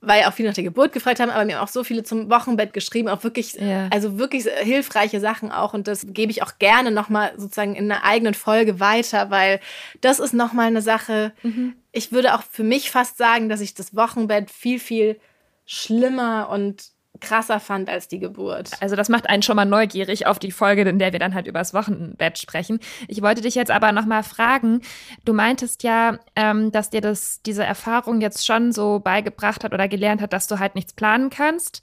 weil 0.00 0.24
auch 0.24 0.32
viele 0.32 0.48
nach 0.48 0.54
der 0.54 0.64
Geburt 0.64 0.92
gefragt 0.92 1.20
haben, 1.20 1.30
aber 1.30 1.44
mir 1.44 1.56
haben 1.56 1.64
auch 1.64 1.72
so 1.72 1.84
viele 1.84 2.02
zum 2.02 2.30
Wochenbett 2.30 2.72
geschrieben, 2.72 3.08
auch 3.08 3.24
wirklich, 3.24 3.54
ja. 3.54 3.88
also 3.90 4.18
wirklich 4.18 4.44
hilfreiche 4.44 5.20
Sachen 5.20 5.52
auch. 5.52 5.74
Und 5.74 5.88
das 5.88 6.06
gebe 6.08 6.30
ich 6.30 6.42
auch 6.42 6.58
gerne 6.58 6.90
nochmal 6.90 7.32
sozusagen 7.36 7.74
in 7.74 7.90
einer 7.90 8.04
eigenen 8.04 8.34
Folge 8.34 8.80
weiter, 8.80 9.30
weil 9.30 9.60
das 10.00 10.18
ist 10.18 10.34
nochmal 10.34 10.66
eine 10.68 10.82
Sache. 10.82 11.32
Mhm. 11.42 11.74
Ich 11.92 12.12
würde 12.12 12.34
auch 12.34 12.42
für 12.42 12.64
mich 12.64 12.90
fast 12.90 13.18
sagen, 13.18 13.48
dass 13.48 13.60
ich 13.60 13.74
das 13.74 13.94
Wochenbett 13.94 14.50
viel, 14.50 14.78
viel 14.78 15.20
schlimmer 15.66 16.48
und 16.50 16.91
krasser 17.22 17.60
fand 17.60 17.88
als 17.88 18.08
die 18.08 18.18
Geburt. 18.18 18.70
Also 18.80 18.96
das 18.96 19.08
macht 19.08 19.30
einen 19.30 19.42
schon 19.42 19.56
mal 19.56 19.64
neugierig 19.64 20.26
auf 20.26 20.38
die 20.38 20.50
Folge, 20.50 20.82
in 20.82 20.98
der 20.98 21.12
wir 21.12 21.18
dann 21.18 21.34
halt 21.34 21.46
über 21.46 21.60
das 21.60 21.72
Wochenbett 21.72 22.38
sprechen. 22.38 22.80
Ich 23.08 23.22
wollte 23.22 23.40
dich 23.40 23.54
jetzt 23.54 23.70
aber 23.70 23.92
noch 23.92 24.04
mal 24.04 24.22
fragen, 24.22 24.82
du 25.24 25.32
meintest 25.32 25.82
ja, 25.82 26.18
ähm, 26.36 26.70
dass 26.72 26.90
dir 26.90 27.00
das 27.00 27.40
diese 27.42 27.64
Erfahrung 27.64 28.20
jetzt 28.20 28.44
schon 28.44 28.72
so 28.72 28.98
beigebracht 28.98 29.64
hat 29.64 29.72
oder 29.72 29.88
gelernt 29.88 30.20
hat, 30.20 30.32
dass 30.32 30.48
du 30.48 30.58
halt 30.58 30.74
nichts 30.74 30.92
planen 30.92 31.30
kannst 31.30 31.80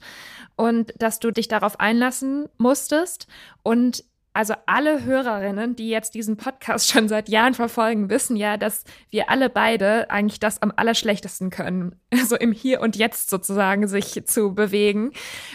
und 0.56 0.92
dass 0.98 1.18
du 1.18 1.30
dich 1.30 1.48
darauf 1.48 1.80
einlassen 1.80 2.48
musstest 2.58 3.26
und 3.62 4.04
also 4.32 4.54
alle 4.66 5.04
Hörerinnen, 5.04 5.74
die 5.74 5.88
jetzt 5.88 6.14
diesen 6.14 6.36
Podcast 6.36 6.88
schon 6.92 7.08
seit 7.08 7.28
Jahren 7.28 7.54
verfolgen, 7.54 8.10
wissen 8.10 8.36
ja, 8.36 8.56
dass 8.56 8.84
wir 9.10 9.28
alle 9.30 9.50
beide 9.50 10.10
eigentlich 10.10 10.40
das 10.40 10.62
am 10.62 10.72
allerschlechtesten 10.74 11.50
können, 11.50 11.96
so 12.26 12.36
im 12.36 12.52
Hier 12.52 12.80
und 12.80 12.96
Jetzt 12.96 13.30
sozusagen 13.30 13.88
sich 13.88 14.24
zu 14.26 14.54
bewegen. 14.54 15.12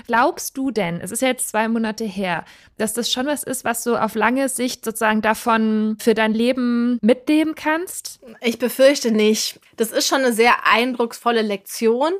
Glaubst 0.08 0.58
du 0.58 0.72
denn, 0.72 1.00
es 1.00 1.12
ist 1.12 1.22
ja 1.22 1.30
jetzt 1.30 1.48
zwei 1.50 1.68
Monate 1.68 2.04
her, 2.04 2.44
dass 2.78 2.94
das 2.94 3.12
schon 3.12 3.28
was 3.28 3.44
ist, 3.44 3.64
was 3.64 3.84
du 3.84 3.96
auf 3.96 4.16
lange 4.16 4.50
Sicht 4.50 4.84
sozusagen 4.84 5.22
davon 5.22 5.98
für 6.00 6.14
dein 6.14 6.34
Leben 6.34 7.00
mitnehmen 7.02 7.56
kannst? 7.56 8.20
Ich 8.42 8.60
befürchte 8.60 9.12
nicht. 9.12 9.60
Das 9.78 9.92
ist 9.92 10.08
schon 10.08 10.22
eine 10.22 10.34
sehr 10.34 10.68
eindrucksvolle 10.70 11.42
Lektion 11.42 12.12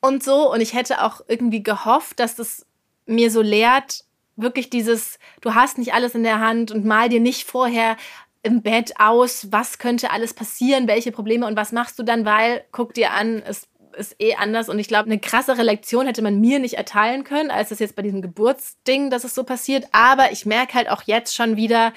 und 0.00 0.22
so. 0.22 0.52
Und 0.52 0.60
ich 0.60 0.74
hätte 0.74 1.02
auch 1.04 1.20
irgendwie 1.28 1.62
gehofft, 1.62 2.18
dass 2.20 2.34
das 2.34 2.66
mir 3.06 3.30
so 3.30 3.40
lehrt, 3.42 4.04
wirklich 4.38 4.70
dieses, 4.70 5.18
du 5.40 5.54
hast 5.54 5.78
nicht 5.78 5.92
alles 5.92 6.14
in 6.14 6.22
der 6.22 6.40
Hand 6.40 6.70
und 6.70 6.84
mal 6.84 7.08
dir 7.08 7.20
nicht 7.20 7.44
vorher 7.44 7.96
im 8.42 8.62
Bett 8.62 8.94
aus, 8.98 9.48
was 9.50 9.78
könnte 9.78 10.10
alles 10.10 10.32
passieren, 10.32 10.88
welche 10.88 11.12
Probleme 11.12 11.46
und 11.46 11.56
was 11.56 11.72
machst 11.72 11.98
du 11.98 12.02
dann, 12.02 12.24
weil, 12.24 12.64
guck 12.72 12.94
dir 12.94 13.12
an, 13.12 13.42
es 13.46 13.68
ist 13.96 14.16
eh 14.20 14.34
anders 14.36 14.68
und 14.68 14.78
ich 14.78 14.88
glaube, 14.88 15.06
eine 15.06 15.18
krassere 15.18 15.62
Lektion 15.62 16.06
hätte 16.06 16.22
man 16.22 16.40
mir 16.40 16.60
nicht 16.60 16.74
erteilen 16.74 17.24
können, 17.24 17.50
als 17.50 17.70
das 17.70 17.80
jetzt 17.80 17.96
bei 17.96 18.02
diesem 18.02 18.22
Geburtsding, 18.22 19.10
dass 19.10 19.24
es 19.24 19.34
so 19.34 19.42
passiert. 19.42 19.86
Aber 19.92 20.30
ich 20.30 20.46
merke 20.46 20.74
halt 20.74 20.88
auch 20.88 21.02
jetzt 21.02 21.34
schon 21.34 21.56
wieder, 21.56 21.92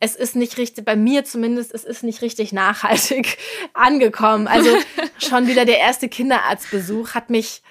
es 0.00 0.16
ist 0.16 0.34
nicht 0.36 0.58
richtig, 0.58 0.84
bei 0.84 0.96
mir 0.96 1.24
zumindest, 1.24 1.72
es 1.72 1.84
ist 1.84 2.02
nicht 2.02 2.22
richtig 2.22 2.52
nachhaltig 2.52 3.38
angekommen. 3.72 4.48
Also 4.48 4.70
schon 5.18 5.46
wieder 5.46 5.64
der 5.64 5.78
erste 5.78 6.08
Kinderarztbesuch 6.08 7.14
hat 7.14 7.30
mich 7.30 7.62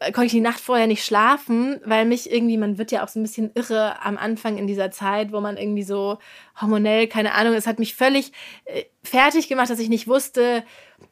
konnte 0.00 0.26
ich 0.26 0.32
die 0.32 0.40
Nacht 0.40 0.60
vorher 0.60 0.86
nicht 0.86 1.04
schlafen, 1.04 1.80
weil 1.84 2.04
mich 2.04 2.30
irgendwie, 2.30 2.56
man 2.56 2.78
wird 2.78 2.92
ja 2.92 3.02
auch 3.02 3.08
so 3.08 3.18
ein 3.18 3.24
bisschen 3.24 3.50
irre 3.54 4.00
am 4.02 4.16
Anfang 4.16 4.56
in 4.56 4.68
dieser 4.68 4.92
Zeit, 4.92 5.32
wo 5.32 5.40
man 5.40 5.56
irgendwie 5.56 5.82
so 5.82 6.18
hormonell, 6.60 7.08
keine 7.08 7.34
Ahnung, 7.34 7.54
es 7.54 7.66
hat 7.66 7.80
mich 7.80 7.96
völlig 7.96 8.32
äh, 8.64 8.84
fertig 9.02 9.48
gemacht, 9.48 9.70
dass 9.70 9.80
ich 9.80 9.88
nicht 9.88 10.06
wusste, 10.06 10.64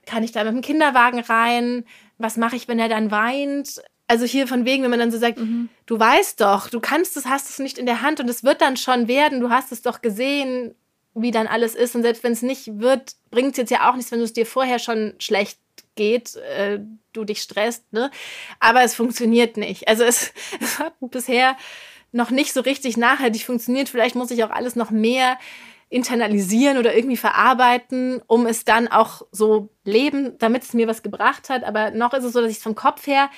kann 0.07 0.22
ich 0.22 0.30
da 0.30 0.45
mit 0.45 0.53
dem 0.53 0.61
Kinderwagen 0.61 1.20
rein? 1.20 1.84
Was 2.18 2.37
mache 2.37 2.55
ich, 2.55 2.68
wenn 2.68 2.78
er 2.78 2.89
dann 2.89 3.11
weint? 3.11 3.82
Also 4.07 4.24
hier 4.24 4.47
von 4.47 4.64
wegen, 4.64 4.84
wenn 4.84 4.91
man 4.91 5.01
dann 5.01 5.11
so 5.11 5.18
sagt, 5.18 5.39
mhm. 5.39 5.68
du 5.87 5.99
weißt 5.99 6.41
doch, 6.41 6.68
du 6.68 6.78
kannst 6.78 7.16
es, 7.16 7.26
hast 7.26 7.51
es 7.51 7.59
nicht 7.59 7.78
in 7.78 7.87
der 7.87 8.03
Hand 8.03 8.20
und 8.20 8.30
es 8.30 8.45
wird 8.45 8.61
dann 8.61 8.76
schon 8.76 9.09
werden, 9.09 9.41
du 9.41 9.51
hast 9.51 9.72
es 9.72 9.82
doch 9.82 10.01
gesehen, 10.01 10.76
wie 11.14 11.32
dann 11.32 11.49
alles 11.49 11.74
ist 11.74 11.97
und 11.97 12.03
selbst 12.03 12.22
wenn 12.22 12.32
es 12.32 12.43
nicht 12.43 12.78
wird, 12.78 13.16
bringt 13.30 13.53
es 13.53 13.57
jetzt 13.57 13.70
ja 13.70 13.91
auch 13.91 13.97
nichts, 13.97 14.12
wenn 14.12 14.20
du 14.20 14.24
es 14.24 14.32
dir 14.32 14.47
vorher 14.47 14.78
schon 14.78 15.14
schlecht 15.18 15.59
geht, 15.97 16.37
äh, 16.37 16.81
du 17.13 17.25
dich 17.25 17.43
stresst, 17.43 17.93
ne? 17.93 18.11
Aber 18.61 18.83
es 18.83 18.95
funktioniert 18.95 19.57
nicht. 19.57 19.89
Also 19.89 20.05
es, 20.05 20.33
es 20.61 20.79
hat 20.79 20.95
bisher 21.01 21.57
noch 22.13 22.31
nicht 22.31 22.53
so 22.53 22.61
richtig 22.61 22.97
nachhaltig 22.97 23.45
funktioniert. 23.45 23.89
Vielleicht 23.89 24.15
muss 24.15 24.31
ich 24.31 24.45
auch 24.45 24.51
alles 24.51 24.77
noch 24.77 24.91
mehr 24.91 25.39
internalisieren 25.89 26.79
oder 26.79 26.95
irgendwie 26.95 27.17
verarbeiten, 27.17 28.21
um 28.27 28.47
es 28.47 28.65
dann 28.65 28.89
auch 28.89 29.23
so 29.31 29.69
leben, 29.85 30.37
damit 30.39 30.65
es 30.65 30.73
mir 30.73 30.89
was 30.89 31.03
gebracht 31.03 31.49
hat. 31.49 31.65
Aber 31.65 31.91
noch 31.91 32.13
ist 32.13 32.25
es 32.25 32.33
so, 32.33 32.41
dass 32.41 32.51
ich 32.51 32.57
es 32.57 32.63
vom 32.63 32.75
Kopf 32.75 33.07
her 33.07 33.31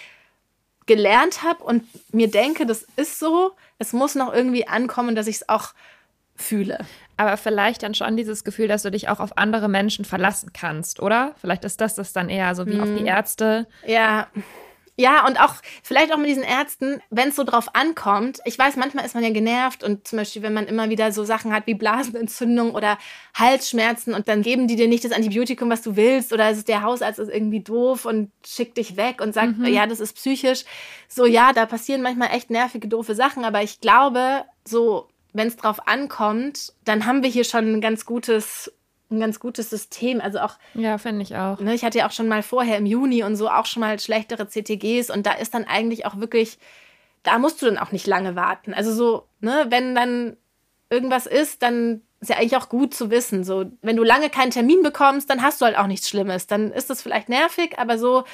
gelernt 0.87 1.43
habe 1.43 1.63
und 1.65 1.85
mir 2.15 2.31
denke, 2.31 2.65
das 2.67 2.87
ist 2.97 3.19
so. 3.19 3.53
Es 3.79 3.93
muss 3.93 4.15
noch 4.15 4.33
irgendwie 4.33 4.67
ankommen, 4.67 5.15
dass 5.15 5.27
ich 5.27 5.37
es 5.37 5.49
auch 5.49 5.75
fühle 6.39 6.79
aber 7.19 7.37
vielleicht 7.37 7.83
dann 7.83 7.95
schon 7.95 8.17
dieses 8.17 8.45
Gefühl, 8.45 8.69
dass 8.69 8.83
du 8.83 8.91
dich 8.91 9.09
auch 9.09 9.19
auf 9.19 9.37
andere 9.37 9.69
Menschen 9.69 10.05
verlassen 10.05 10.53
kannst, 10.55 11.03
oder? 11.03 11.35
Vielleicht 11.41 11.65
ist 11.65 11.81
das 11.81 11.97
das 11.97 12.13
dann 12.13 12.31
eher 12.31 12.55
so 12.55 12.67
wie 12.67 12.75
hm. 12.75 12.81
auf 12.81 12.89
die 12.89 13.01
mhm. 13.01 13.07
Ärzte. 13.07 13.67
Ja. 13.87 14.29
Ja, 15.01 15.25
und 15.29 15.41
auch 15.41 15.55
vielleicht 15.85 16.13
auch 16.13 16.17
mit 16.17 16.27
diesen 16.29 16.43
Ärzten, 16.43 17.01
wenn 17.09 17.29
es 17.29 17.37
so 17.37 17.45
drauf 17.45 17.73
ankommt. 17.77 18.41
Ich 18.45 18.59
weiß, 18.59 18.75
manchmal 18.75 19.05
ist 19.05 19.15
man 19.15 19.23
ja 19.23 19.31
genervt 19.31 19.85
und 19.85 20.09
zum 20.09 20.19
Beispiel, 20.19 20.43
wenn 20.43 20.53
man 20.53 20.67
immer 20.67 20.91
wieder 20.91 21.13
so 21.13 21.23
Sachen 21.23 21.53
hat 21.53 21.69
wie 21.69 21.75
Blasenentzündung 21.75 22.73
oder 22.73 22.99
Halsschmerzen 23.33 24.13
und 24.13 24.27
dann 24.27 24.43
geben 24.43 24.67
die 24.67 24.75
dir 24.75 24.89
nicht 24.89 25.05
das 25.05 25.13
Antibiotikum, 25.13 25.71
was 25.71 25.83
du 25.83 25.95
willst 25.95 26.33
oder 26.33 26.51
ist 26.51 26.67
der 26.67 26.83
Hausarzt 26.83 27.21
ist 27.21 27.31
irgendwie 27.31 27.61
doof 27.61 28.07
und 28.07 28.33
schickt 28.45 28.77
dich 28.77 28.97
weg 28.97 29.21
und 29.21 29.35
sagt, 29.35 29.59
mhm. 29.59 29.67
ja, 29.67 29.87
das 29.87 30.01
ist 30.01 30.15
psychisch. 30.15 30.65
So, 31.07 31.27
ja, 31.27 31.53
da 31.53 31.67
passieren 31.67 32.03
manchmal 32.03 32.31
echt 32.33 32.51
nervige, 32.51 32.89
doofe 32.89 33.15
Sachen, 33.15 33.45
aber 33.45 33.63
ich 33.63 33.81
glaube, 33.81 34.47
so 34.65 35.09
wenn 35.33 35.49
es 35.49 35.57
drauf 35.57 35.87
ankommt, 35.87 36.73
dann 36.85 37.07
haben 37.07 37.23
wir 37.23 37.31
hier 37.31 37.45
schon 37.45 37.75
ein 37.75 37.81
ganz 37.81 38.05
gutes 38.05 38.73
ein 39.11 39.21
ganz 39.21 39.41
gutes 39.41 39.71
System. 39.71 40.21
Also 40.21 40.41
auch. 40.41 40.57
Ja, 40.75 40.99
finde 40.99 41.23
ich 41.23 41.37
auch. 41.37 41.61
Ne, 41.61 41.75
ich 41.75 41.85
hatte 41.85 41.99
ja 41.99 42.07
auch 42.07 42.13
schon 42.13 42.29
mal 42.29 42.43
vorher 42.43 42.77
im 42.77 42.87
Juni 42.87 43.23
und 43.23 43.37
so 43.37 43.49
auch 43.49 43.67
schon 43.67 43.81
mal 43.81 43.99
schlechtere 43.99 44.47
CTGs 44.49 45.11
und 45.11 45.27
da 45.27 45.33
ist 45.33 45.55
dann 45.55 45.65
eigentlich 45.65 46.07
auch 46.07 46.19
wirklich, 46.19 46.59
da 47.23 47.39
musst 47.39 47.63
du 47.63 47.67
dann 47.67 47.79
auch 47.79 47.93
nicht 47.93 48.07
lange 48.07 48.37
warten. 48.37 48.75
Also 48.75 48.93
so, 48.93 49.27
ne, 49.41 49.67
wenn 49.71 49.95
dann 49.95 50.37
irgendwas 50.91 51.27
ist, 51.27 51.63
dann 51.63 52.03
ist 52.21 52.29
ja 52.31 52.37
eigentlich 52.37 52.57
auch 52.57 52.69
gut 52.69 52.95
zu 52.95 53.11
wissen. 53.11 53.45
So, 53.45 53.67
wenn 53.81 53.97
du 53.97 54.03
lange 54.03 54.29
keinen 54.29 54.51
Termin 54.51 54.83
bekommst, 54.83 55.31
dann 55.31 55.43
hast 55.43 55.61
du 55.61 55.67
halt 55.67 55.79
auch 55.79 55.87
nichts 55.87 56.09
Schlimmes. 56.09 56.47
Dann 56.47 56.73
ist 56.73 56.91
das 56.91 57.01
vielleicht 57.01 57.29
nervig, 57.29 57.79
aber 57.79 57.99
so, 57.99 58.25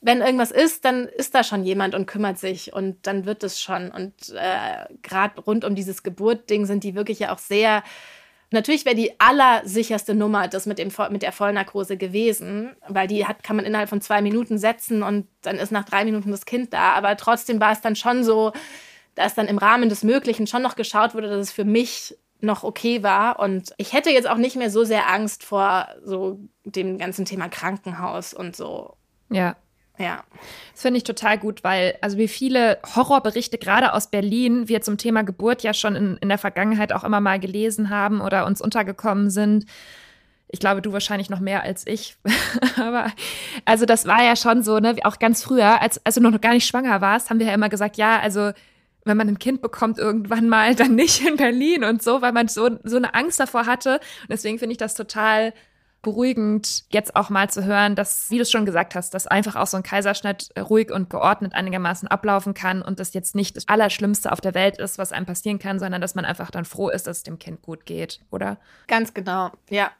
wenn 0.00 0.20
irgendwas 0.20 0.50
ist, 0.50 0.84
dann 0.84 1.06
ist 1.06 1.34
da 1.34 1.42
schon 1.42 1.64
jemand 1.64 1.94
und 1.94 2.06
kümmert 2.06 2.38
sich 2.38 2.72
und 2.72 3.06
dann 3.06 3.24
wird 3.24 3.42
es 3.42 3.60
schon. 3.60 3.90
Und 3.90 4.12
äh, 4.30 4.94
gerade 5.02 5.40
rund 5.40 5.64
um 5.64 5.74
dieses 5.74 6.02
Geburtding 6.02 6.66
sind 6.66 6.84
die 6.84 6.94
wirklich 6.94 7.18
ja 7.18 7.32
auch 7.32 7.38
sehr. 7.38 7.82
Natürlich 8.50 8.84
wäre 8.84 8.94
die 8.94 9.18
allersicherste 9.20 10.14
Nummer 10.14 10.48
das 10.48 10.66
mit, 10.66 10.78
dem, 10.78 10.90
mit 11.10 11.22
der 11.22 11.32
Vollnarkose 11.32 11.96
gewesen, 11.96 12.76
weil 12.86 13.08
die 13.08 13.26
hat, 13.26 13.42
kann 13.42 13.56
man 13.56 13.64
innerhalb 13.64 13.88
von 13.88 14.00
zwei 14.00 14.22
Minuten 14.22 14.56
setzen 14.56 15.02
und 15.02 15.26
dann 15.42 15.56
ist 15.56 15.72
nach 15.72 15.84
drei 15.84 16.04
Minuten 16.04 16.30
das 16.30 16.46
Kind 16.46 16.72
da. 16.72 16.92
Aber 16.92 17.16
trotzdem 17.16 17.60
war 17.60 17.72
es 17.72 17.80
dann 17.80 17.96
schon 17.96 18.22
so, 18.22 18.52
dass 19.16 19.34
dann 19.34 19.48
im 19.48 19.58
Rahmen 19.58 19.88
des 19.88 20.04
Möglichen 20.04 20.46
schon 20.46 20.62
noch 20.62 20.76
geschaut 20.76 21.14
wurde, 21.14 21.28
dass 21.28 21.48
es 21.48 21.52
für 21.52 21.64
mich 21.64 22.16
noch 22.40 22.62
okay 22.62 23.02
war. 23.02 23.40
Und 23.40 23.74
ich 23.78 23.92
hätte 23.92 24.10
jetzt 24.10 24.28
auch 24.28 24.36
nicht 24.36 24.54
mehr 24.54 24.70
so 24.70 24.84
sehr 24.84 25.10
Angst 25.10 25.42
vor 25.42 25.88
so 26.04 26.38
dem 26.64 26.98
ganzen 26.98 27.24
Thema 27.24 27.48
Krankenhaus 27.48 28.32
und 28.32 28.54
so. 28.54 28.96
Ja, 29.28 29.56
ja. 29.98 30.24
Das 30.72 30.82
finde 30.82 30.98
ich 30.98 31.04
total 31.04 31.38
gut, 31.38 31.64
weil, 31.64 31.96
also 32.00 32.18
wie 32.18 32.28
viele 32.28 32.78
Horrorberichte 32.94 33.58
gerade 33.58 33.92
aus 33.92 34.08
Berlin 34.08 34.68
wir 34.68 34.80
zum 34.80 34.96
Thema 34.96 35.22
Geburt 35.22 35.62
ja 35.62 35.74
schon 35.74 35.96
in, 35.96 36.16
in 36.18 36.28
der 36.28 36.38
Vergangenheit 36.38 36.92
auch 36.92 37.04
immer 37.04 37.20
mal 37.20 37.40
gelesen 37.40 37.90
haben 37.90 38.20
oder 38.20 38.46
uns 38.46 38.60
untergekommen 38.60 39.30
sind. 39.30 39.66
Ich 40.50 40.60
glaube, 40.60 40.80
du 40.80 40.92
wahrscheinlich 40.92 41.28
noch 41.28 41.40
mehr 41.40 41.62
als 41.62 41.86
ich. 41.86 42.16
Aber 42.76 43.12
also 43.64 43.84
das 43.84 44.06
war 44.06 44.22
ja 44.22 44.36
schon 44.36 44.62
so, 44.62 44.78
ne, 44.78 44.96
auch 45.04 45.18
ganz 45.18 45.42
früher, 45.42 45.82
als, 45.82 46.04
als 46.06 46.14
du 46.14 46.20
noch 46.20 46.40
gar 46.40 46.54
nicht 46.54 46.66
schwanger 46.66 47.00
warst, 47.00 47.28
haben 47.28 47.38
wir 47.38 47.46
ja 47.46 47.54
immer 47.54 47.68
gesagt, 47.68 47.96
ja, 47.96 48.18
also 48.20 48.52
wenn 49.04 49.16
man 49.16 49.28
ein 49.28 49.38
Kind 49.38 49.60
bekommt 49.60 49.98
irgendwann 49.98 50.48
mal, 50.48 50.74
dann 50.74 50.94
nicht 50.94 51.26
in 51.26 51.36
Berlin 51.36 51.84
und 51.84 52.02
so, 52.02 52.22
weil 52.22 52.32
man 52.32 52.48
so, 52.48 52.70
so 52.84 52.96
eine 52.96 53.14
Angst 53.14 53.40
davor 53.40 53.66
hatte. 53.66 53.94
Und 53.94 54.30
deswegen 54.30 54.58
finde 54.58 54.72
ich 54.72 54.78
das 54.78 54.94
total 54.94 55.52
beruhigend, 56.08 56.84
jetzt 56.88 57.14
auch 57.16 57.28
mal 57.28 57.50
zu 57.50 57.64
hören, 57.64 57.94
dass, 57.94 58.30
wie 58.30 58.36
du 58.36 58.42
es 58.42 58.50
schon 58.50 58.64
gesagt 58.64 58.94
hast, 58.94 59.12
dass 59.12 59.26
einfach 59.26 59.56
auch 59.56 59.66
so 59.66 59.76
ein 59.76 59.82
Kaiserschnitt 59.82 60.48
ruhig 60.58 60.90
und 60.90 61.10
geordnet 61.10 61.52
einigermaßen 61.52 62.08
ablaufen 62.08 62.54
kann 62.54 62.80
und 62.80 62.98
das 62.98 63.12
jetzt 63.12 63.34
nicht 63.34 63.56
das 63.56 63.68
Allerschlimmste 63.68 64.32
auf 64.32 64.40
der 64.40 64.54
Welt 64.54 64.78
ist, 64.78 64.96
was 64.96 65.12
einem 65.12 65.26
passieren 65.26 65.58
kann, 65.58 65.78
sondern 65.78 66.00
dass 66.00 66.14
man 66.14 66.24
einfach 66.24 66.50
dann 66.50 66.64
froh 66.64 66.88
ist, 66.88 67.06
dass 67.06 67.18
es 67.18 67.22
dem 67.24 67.38
Kind 67.38 67.60
gut 67.60 67.84
geht, 67.84 68.20
oder? 68.30 68.56
Ganz 68.86 69.12
genau, 69.12 69.50
ja. 69.68 69.90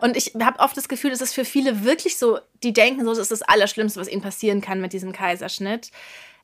Und 0.00 0.16
ich 0.16 0.34
habe 0.38 0.58
oft 0.58 0.76
das 0.76 0.88
Gefühl, 0.88 1.10
dass 1.10 1.20
es 1.20 1.32
für 1.32 1.44
viele 1.44 1.84
wirklich 1.84 2.18
so, 2.18 2.38
die 2.62 2.74
denken 2.74 3.04
so, 3.04 3.10
das 3.10 3.18
ist 3.18 3.30
das 3.30 3.42
Allerschlimmste, 3.42 4.00
was 4.00 4.08
ihnen 4.08 4.22
passieren 4.22 4.60
kann 4.60 4.80
mit 4.80 4.92
diesem 4.92 5.12
Kaiserschnitt. 5.12 5.90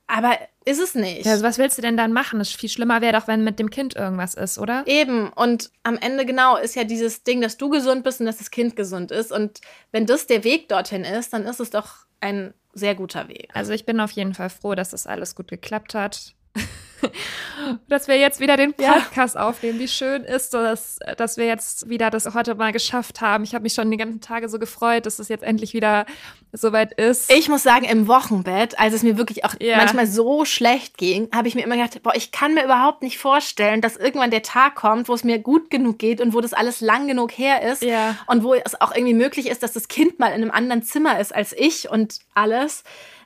Aber 0.06 0.38
ist 0.64 0.80
es 0.80 0.94
nicht. 0.94 1.24
Ja, 1.24 1.32
also 1.32 1.44
was 1.44 1.58
willst 1.58 1.78
du 1.78 1.82
denn 1.82 1.96
dann 1.96 2.12
machen? 2.12 2.38
Das 2.38 2.50
viel 2.50 2.68
schlimmer 2.68 3.00
wäre 3.00 3.14
doch, 3.18 3.26
wenn 3.26 3.42
mit 3.42 3.58
dem 3.58 3.70
Kind 3.70 3.96
irgendwas 3.96 4.34
ist, 4.34 4.58
oder? 4.58 4.84
Eben. 4.86 5.30
Und 5.30 5.70
am 5.82 5.96
Ende 5.96 6.26
genau 6.26 6.56
ist 6.56 6.74
ja 6.76 6.84
dieses 6.84 7.22
Ding, 7.22 7.40
dass 7.40 7.56
du 7.56 7.70
gesund 7.70 8.04
bist 8.04 8.20
und 8.20 8.26
dass 8.26 8.38
das 8.38 8.50
Kind 8.50 8.76
gesund 8.76 9.10
ist. 9.10 9.32
Und 9.32 9.60
wenn 9.92 10.06
das 10.06 10.26
der 10.26 10.44
Weg 10.44 10.68
dorthin 10.68 11.04
ist, 11.04 11.32
dann 11.32 11.44
ist 11.44 11.60
es 11.60 11.70
doch 11.70 12.06
ein 12.20 12.52
sehr 12.74 12.94
guter 12.94 13.28
Weg. 13.28 13.48
Also 13.54 13.72
ich 13.72 13.86
bin 13.86 14.00
auf 14.00 14.10
jeden 14.10 14.34
Fall 14.34 14.50
froh, 14.50 14.74
dass 14.74 14.90
das 14.90 15.06
alles 15.06 15.34
gut 15.34 15.48
geklappt 15.48 15.94
hat. 15.94 16.34
dass 17.88 18.08
wir 18.08 18.18
jetzt 18.18 18.40
wieder 18.40 18.56
den 18.56 18.74
Podcast 18.74 19.34
ja. 19.34 19.48
aufnehmen. 19.48 19.78
Wie 19.78 19.88
schön 19.88 20.24
ist 20.24 20.54
das, 20.54 20.98
dass 21.16 21.36
wir 21.36 21.46
jetzt 21.46 21.88
wieder 21.88 22.10
das 22.10 22.34
heute 22.34 22.54
mal 22.54 22.72
geschafft 22.72 23.20
haben. 23.20 23.44
Ich 23.44 23.54
habe 23.54 23.62
mich 23.62 23.74
schon 23.74 23.90
die 23.90 23.96
ganzen 23.96 24.20
Tage 24.20 24.48
so 24.48 24.58
gefreut, 24.58 25.06
dass 25.06 25.18
es 25.18 25.28
jetzt 25.28 25.44
endlich 25.44 25.74
wieder 25.74 26.06
soweit 26.52 26.92
ist. 26.92 27.32
Ich 27.32 27.48
muss 27.48 27.62
sagen, 27.62 27.84
im 27.84 28.06
Wochenbett, 28.06 28.78
als 28.78 28.94
es 28.94 29.02
mir 29.02 29.18
wirklich 29.18 29.44
auch 29.44 29.54
ja. 29.60 29.76
manchmal 29.76 30.06
so 30.06 30.44
schlecht 30.44 30.98
ging, 30.98 31.28
habe 31.34 31.48
ich 31.48 31.54
mir 31.54 31.62
immer 31.62 31.76
gedacht, 31.76 32.02
boah, 32.02 32.14
ich 32.14 32.30
kann 32.30 32.54
mir 32.54 32.64
überhaupt 32.64 33.02
nicht 33.02 33.18
vorstellen, 33.18 33.80
dass 33.80 33.96
irgendwann 33.96 34.30
der 34.30 34.42
Tag 34.42 34.76
kommt, 34.76 35.08
wo 35.08 35.14
es 35.14 35.24
mir 35.24 35.38
gut 35.38 35.70
genug 35.70 35.98
geht 35.98 36.20
und 36.20 36.32
wo 36.32 36.40
das 36.40 36.52
alles 36.52 36.80
lang 36.80 37.08
genug 37.08 37.32
her 37.32 37.62
ist 37.62 37.82
ja. 37.82 38.16
und 38.26 38.44
wo 38.44 38.54
es 38.54 38.80
auch 38.80 38.94
irgendwie 38.94 39.14
möglich 39.14 39.48
ist, 39.48 39.62
dass 39.62 39.72
das 39.72 39.88
Kind 39.88 40.18
mal 40.18 40.28
in 40.28 40.42
einem 40.42 40.50
anderen 40.50 40.82
Zimmer 40.82 41.18
ist 41.18 41.34
als 41.34 41.52
ich 41.52 41.90
und 41.90 42.20
alles 42.34 42.84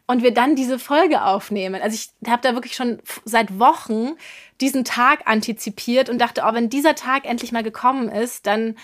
und 0.09 0.23
wir 0.23 0.35
dann 0.35 0.57
diese 0.57 0.79
Folge 0.79 1.23
aufnehmen. 1.23 1.81
Also 1.81 1.95
ich 1.95 2.31
habe 2.31 2.43
da 2.43 2.55
wirklich 2.55 2.75
schon 2.75 2.99
seit 3.25 3.61
Wochen 3.61 4.17
diesen 4.61 4.85
Tag 4.85 5.21
antizipiert 5.27 6.09
und 6.09 6.19
dachte, 6.19 6.43
oh, 6.45 6.55
wenn 6.55 6.71
dieser 6.71 6.97
Tag 6.97 7.27
endlich 7.27 7.53
mal 7.53 7.63
gekommen 7.63 8.09
ist, 8.09 8.47
dann 8.47 8.75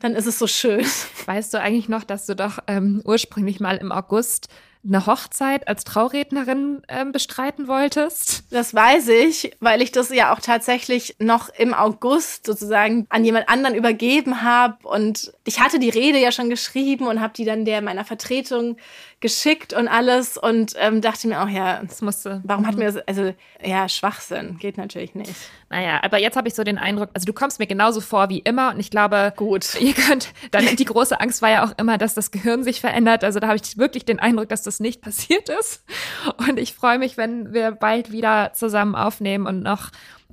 dann 0.00 0.14
ist 0.14 0.26
es 0.26 0.38
so 0.38 0.46
schön. 0.46 0.86
Weißt 1.26 1.52
du 1.54 1.60
eigentlich 1.60 1.88
noch, 1.88 2.04
dass 2.04 2.26
du 2.26 2.36
doch 2.36 2.58
ähm, 2.66 3.02
ursprünglich 3.04 3.60
mal 3.60 3.76
im 3.76 3.92
August 3.92 4.48
eine 4.86 5.06
Hochzeit 5.06 5.66
als 5.66 5.84
Traurednerin 5.84 6.82
äh, 6.86 7.04
bestreiten 7.04 7.66
wolltest? 7.66 8.44
Das 8.50 8.74
weiß 8.74 9.08
ich, 9.08 9.56
weil 9.60 9.82
ich 9.82 9.90
das 9.90 10.10
ja 10.10 10.32
auch 10.32 10.40
tatsächlich 10.40 11.16
noch 11.18 11.48
im 11.48 11.74
August 11.74 12.46
sozusagen 12.46 13.06
an 13.08 13.24
jemand 13.24 13.48
anderen 13.48 13.74
übergeben 13.74 14.42
habe. 14.42 14.86
Und 14.86 15.32
ich 15.44 15.60
hatte 15.60 15.80
die 15.80 15.90
Rede 15.90 16.18
ja 16.18 16.30
schon 16.30 16.48
geschrieben 16.48 17.08
und 17.08 17.20
habe 17.20 17.34
die 17.34 17.44
dann 17.44 17.64
der 17.64 17.82
meiner 17.82 18.04
Vertretung 18.04 18.76
geschickt 19.20 19.72
und 19.72 19.88
alles 19.88 20.36
und 20.36 20.74
ähm, 20.78 21.00
dachte 21.00 21.26
mir 21.26 21.42
auch, 21.42 21.48
ja, 21.48 21.82
das 21.82 22.02
musste. 22.02 22.40
Warum 22.44 22.66
hat 22.66 22.74
mhm. 22.74 22.80
mir 22.80 22.92
das, 22.92 23.08
also 23.08 23.34
ja, 23.64 23.88
Schwachsinn, 23.88 24.58
geht 24.58 24.78
natürlich 24.78 25.14
nicht. 25.14 25.34
Naja, 25.70 26.00
aber 26.02 26.18
jetzt 26.18 26.36
habe 26.36 26.46
ich 26.46 26.54
so 26.54 26.62
den 26.62 26.78
Eindruck, 26.78 27.10
also 27.14 27.24
du 27.24 27.32
kommst 27.32 27.58
mir 27.58 27.66
genauso 27.66 28.00
vor 28.00 28.28
wie 28.28 28.38
immer 28.38 28.70
und 28.70 28.80
ich 28.80 28.90
glaube, 28.90 29.32
gut. 29.36 29.74
Ihr 29.80 29.94
könnt, 29.94 30.32
dann 30.52 30.64
die 30.76 30.84
große 30.84 31.20
Angst 31.20 31.42
war 31.42 31.50
ja 31.50 31.64
auch 31.64 31.72
immer, 31.78 31.98
dass 31.98 32.14
das 32.14 32.30
Gehirn 32.30 32.62
sich 32.62 32.80
verändert. 32.80 33.24
Also 33.24 33.40
da 33.40 33.48
habe 33.48 33.58
ich 33.62 33.76
wirklich 33.76 34.04
den 34.04 34.20
Eindruck, 34.20 34.48
dass 34.48 34.62
das 34.62 34.78
nicht 34.78 35.00
passiert 35.02 35.48
ist. 35.48 35.84
Und 36.36 36.58
ich 36.58 36.74
freue 36.74 36.98
mich, 36.98 37.16
wenn 37.16 37.52
wir 37.52 37.72
bald 37.72 38.12
wieder 38.12 38.52
zusammen 38.54 38.94
aufnehmen 38.94 39.46
und 39.46 39.62
noch 39.62 39.90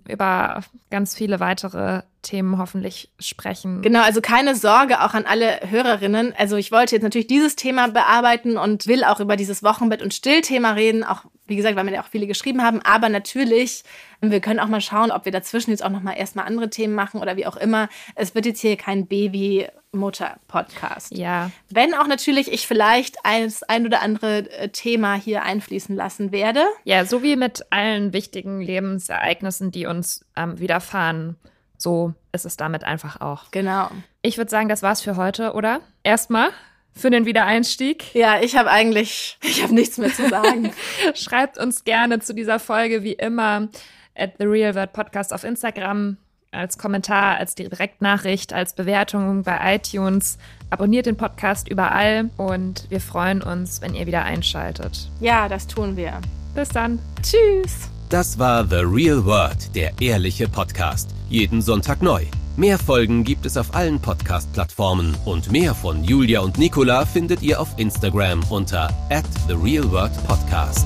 über 0.07 0.61
ganz 0.89 1.15
viele 1.15 1.39
weitere 1.39 2.01
Themen 2.21 2.57
hoffentlich 2.57 3.11
sprechen. 3.19 3.81
Genau, 3.81 4.01
also 4.01 4.19
keine 4.19 4.55
Sorge 4.55 5.01
auch 5.01 5.13
an 5.13 5.25
alle 5.25 5.59
Hörerinnen. 5.69 6.33
Also 6.37 6.55
ich 6.55 6.71
wollte 6.71 6.95
jetzt 6.95 7.03
natürlich 7.03 7.27
dieses 7.27 7.55
Thema 7.55 7.87
bearbeiten 7.87 8.57
und 8.57 8.87
will 8.87 9.03
auch 9.03 9.19
über 9.19 9.35
dieses 9.35 9.63
Wochenbett- 9.63 10.01
und 10.01 10.13
Stillthema 10.13 10.71
reden. 10.71 11.03
Auch, 11.03 11.25
wie 11.45 11.55
gesagt, 11.55 11.75
weil 11.75 11.83
mir 11.83 11.93
ja 11.93 12.01
auch 12.01 12.09
viele 12.09 12.27
geschrieben 12.27 12.63
haben. 12.63 12.81
Aber 12.81 13.09
natürlich, 13.09 13.83
wir 14.21 14.41
können 14.41 14.59
auch 14.59 14.67
mal 14.67 14.81
schauen, 14.81 15.11
ob 15.11 15.25
wir 15.25 15.31
dazwischen 15.31 15.71
jetzt 15.71 15.83
auch 15.83 15.89
noch 15.89 16.01
mal 16.01 16.13
erstmal 16.13 16.45
andere 16.45 16.69
Themen 16.69 16.95
machen 16.95 17.21
oder 17.21 17.37
wie 17.37 17.45
auch 17.45 17.57
immer. 17.57 17.89
Es 18.15 18.33
wird 18.33 18.47
jetzt 18.47 18.61
hier 18.61 18.77
kein 18.77 19.05
Baby 19.05 19.67
Mutter-Podcast. 19.95 21.15
Ja. 21.15 21.51
Wenn 21.69 21.93
auch 21.93 22.07
natürlich 22.07 22.51
ich 22.51 22.67
vielleicht 22.67 23.17
eines 23.23 23.63
ein 23.63 23.85
oder 23.85 24.01
andere 24.01 24.49
äh, 24.51 24.69
Thema 24.69 25.15
hier 25.15 25.43
einfließen 25.43 25.95
lassen 25.95 26.31
werde. 26.31 26.63
Ja, 26.83 27.05
so 27.05 27.23
wie 27.23 27.35
mit 27.35 27.65
allen 27.71 28.13
wichtigen 28.13 28.61
Lebensereignissen, 28.61 29.71
die 29.71 29.85
uns 29.85 30.25
ähm, 30.35 30.59
widerfahren, 30.59 31.37
so 31.77 32.13
ist 32.31 32.45
es 32.45 32.57
damit 32.57 32.83
einfach 32.83 33.21
auch. 33.21 33.51
Genau. 33.51 33.89
Ich 34.21 34.37
würde 34.37 34.51
sagen, 34.51 34.69
das 34.69 34.83
war's 34.83 35.01
für 35.01 35.15
heute, 35.15 35.53
oder? 35.53 35.81
Erstmal 36.03 36.51
für 36.93 37.09
den 37.09 37.25
Wiedereinstieg. 37.25 38.15
Ja, 38.15 38.39
ich 38.41 38.55
habe 38.55 38.71
eigentlich, 38.71 39.37
ich 39.43 39.61
habe 39.61 39.73
nichts 39.73 39.97
mehr 39.97 40.13
zu 40.13 40.29
sagen. 40.29 40.71
Schreibt 41.13 41.57
uns 41.57 41.83
gerne 41.83 42.19
zu 42.19 42.33
dieser 42.33 42.59
Folge 42.59 43.03
wie 43.03 43.13
immer 43.13 43.67
at 44.15 44.33
The 44.39 44.45
Real 44.45 44.75
World 44.75 44.93
Podcast 44.93 45.33
auf 45.33 45.43
Instagram 45.43 46.17
als 46.55 46.77
Kommentar, 46.77 47.37
als 47.37 47.55
Direktnachricht, 47.55 48.53
als 48.53 48.73
Bewertung 48.73 49.43
bei 49.43 49.75
iTunes. 49.75 50.37
Abonniert 50.69 51.05
den 51.05 51.17
Podcast 51.17 51.67
überall 51.67 52.29
und 52.37 52.85
wir 52.89 53.01
freuen 53.01 53.41
uns, 53.41 53.81
wenn 53.81 53.93
ihr 53.93 54.07
wieder 54.07 54.23
einschaltet. 54.23 55.09
Ja, 55.19 55.47
das 55.47 55.67
tun 55.67 55.95
wir. 55.97 56.19
Bis 56.55 56.69
dann. 56.69 56.99
Tschüss. 57.21 57.89
Das 58.09 58.39
war 58.39 58.65
The 58.65 58.83
Real 58.83 59.25
World, 59.25 59.75
der 59.75 59.91
ehrliche 59.99 60.47
Podcast. 60.47 61.09
Jeden 61.29 61.61
Sonntag 61.61 62.01
neu. 62.01 62.23
Mehr 62.57 62.79
Folgen 62.79 63.25
gibt 63.25 63.45
es 63.45 63.57
auf 63.57 63.75
allen 63.75 63.99
Podcast-Plattformen 63.99 65.17
und 65.25 65.51
mehr 65.51 65.75
von 65.75 66.03
Julia 66.05 66.39
und 66.39 66.57
Nicola 66.57 67.05
findet 67.05 67.41
ihr 67.41 67.59
auf 67.59 67.67
Instagram 67.77 68.43
unter 68.49 68.93
at 69.09 69.25
The 69.47 69.55
Real 69.55 69.91
World 69.91 70.13
Podcast. 70.25 70.85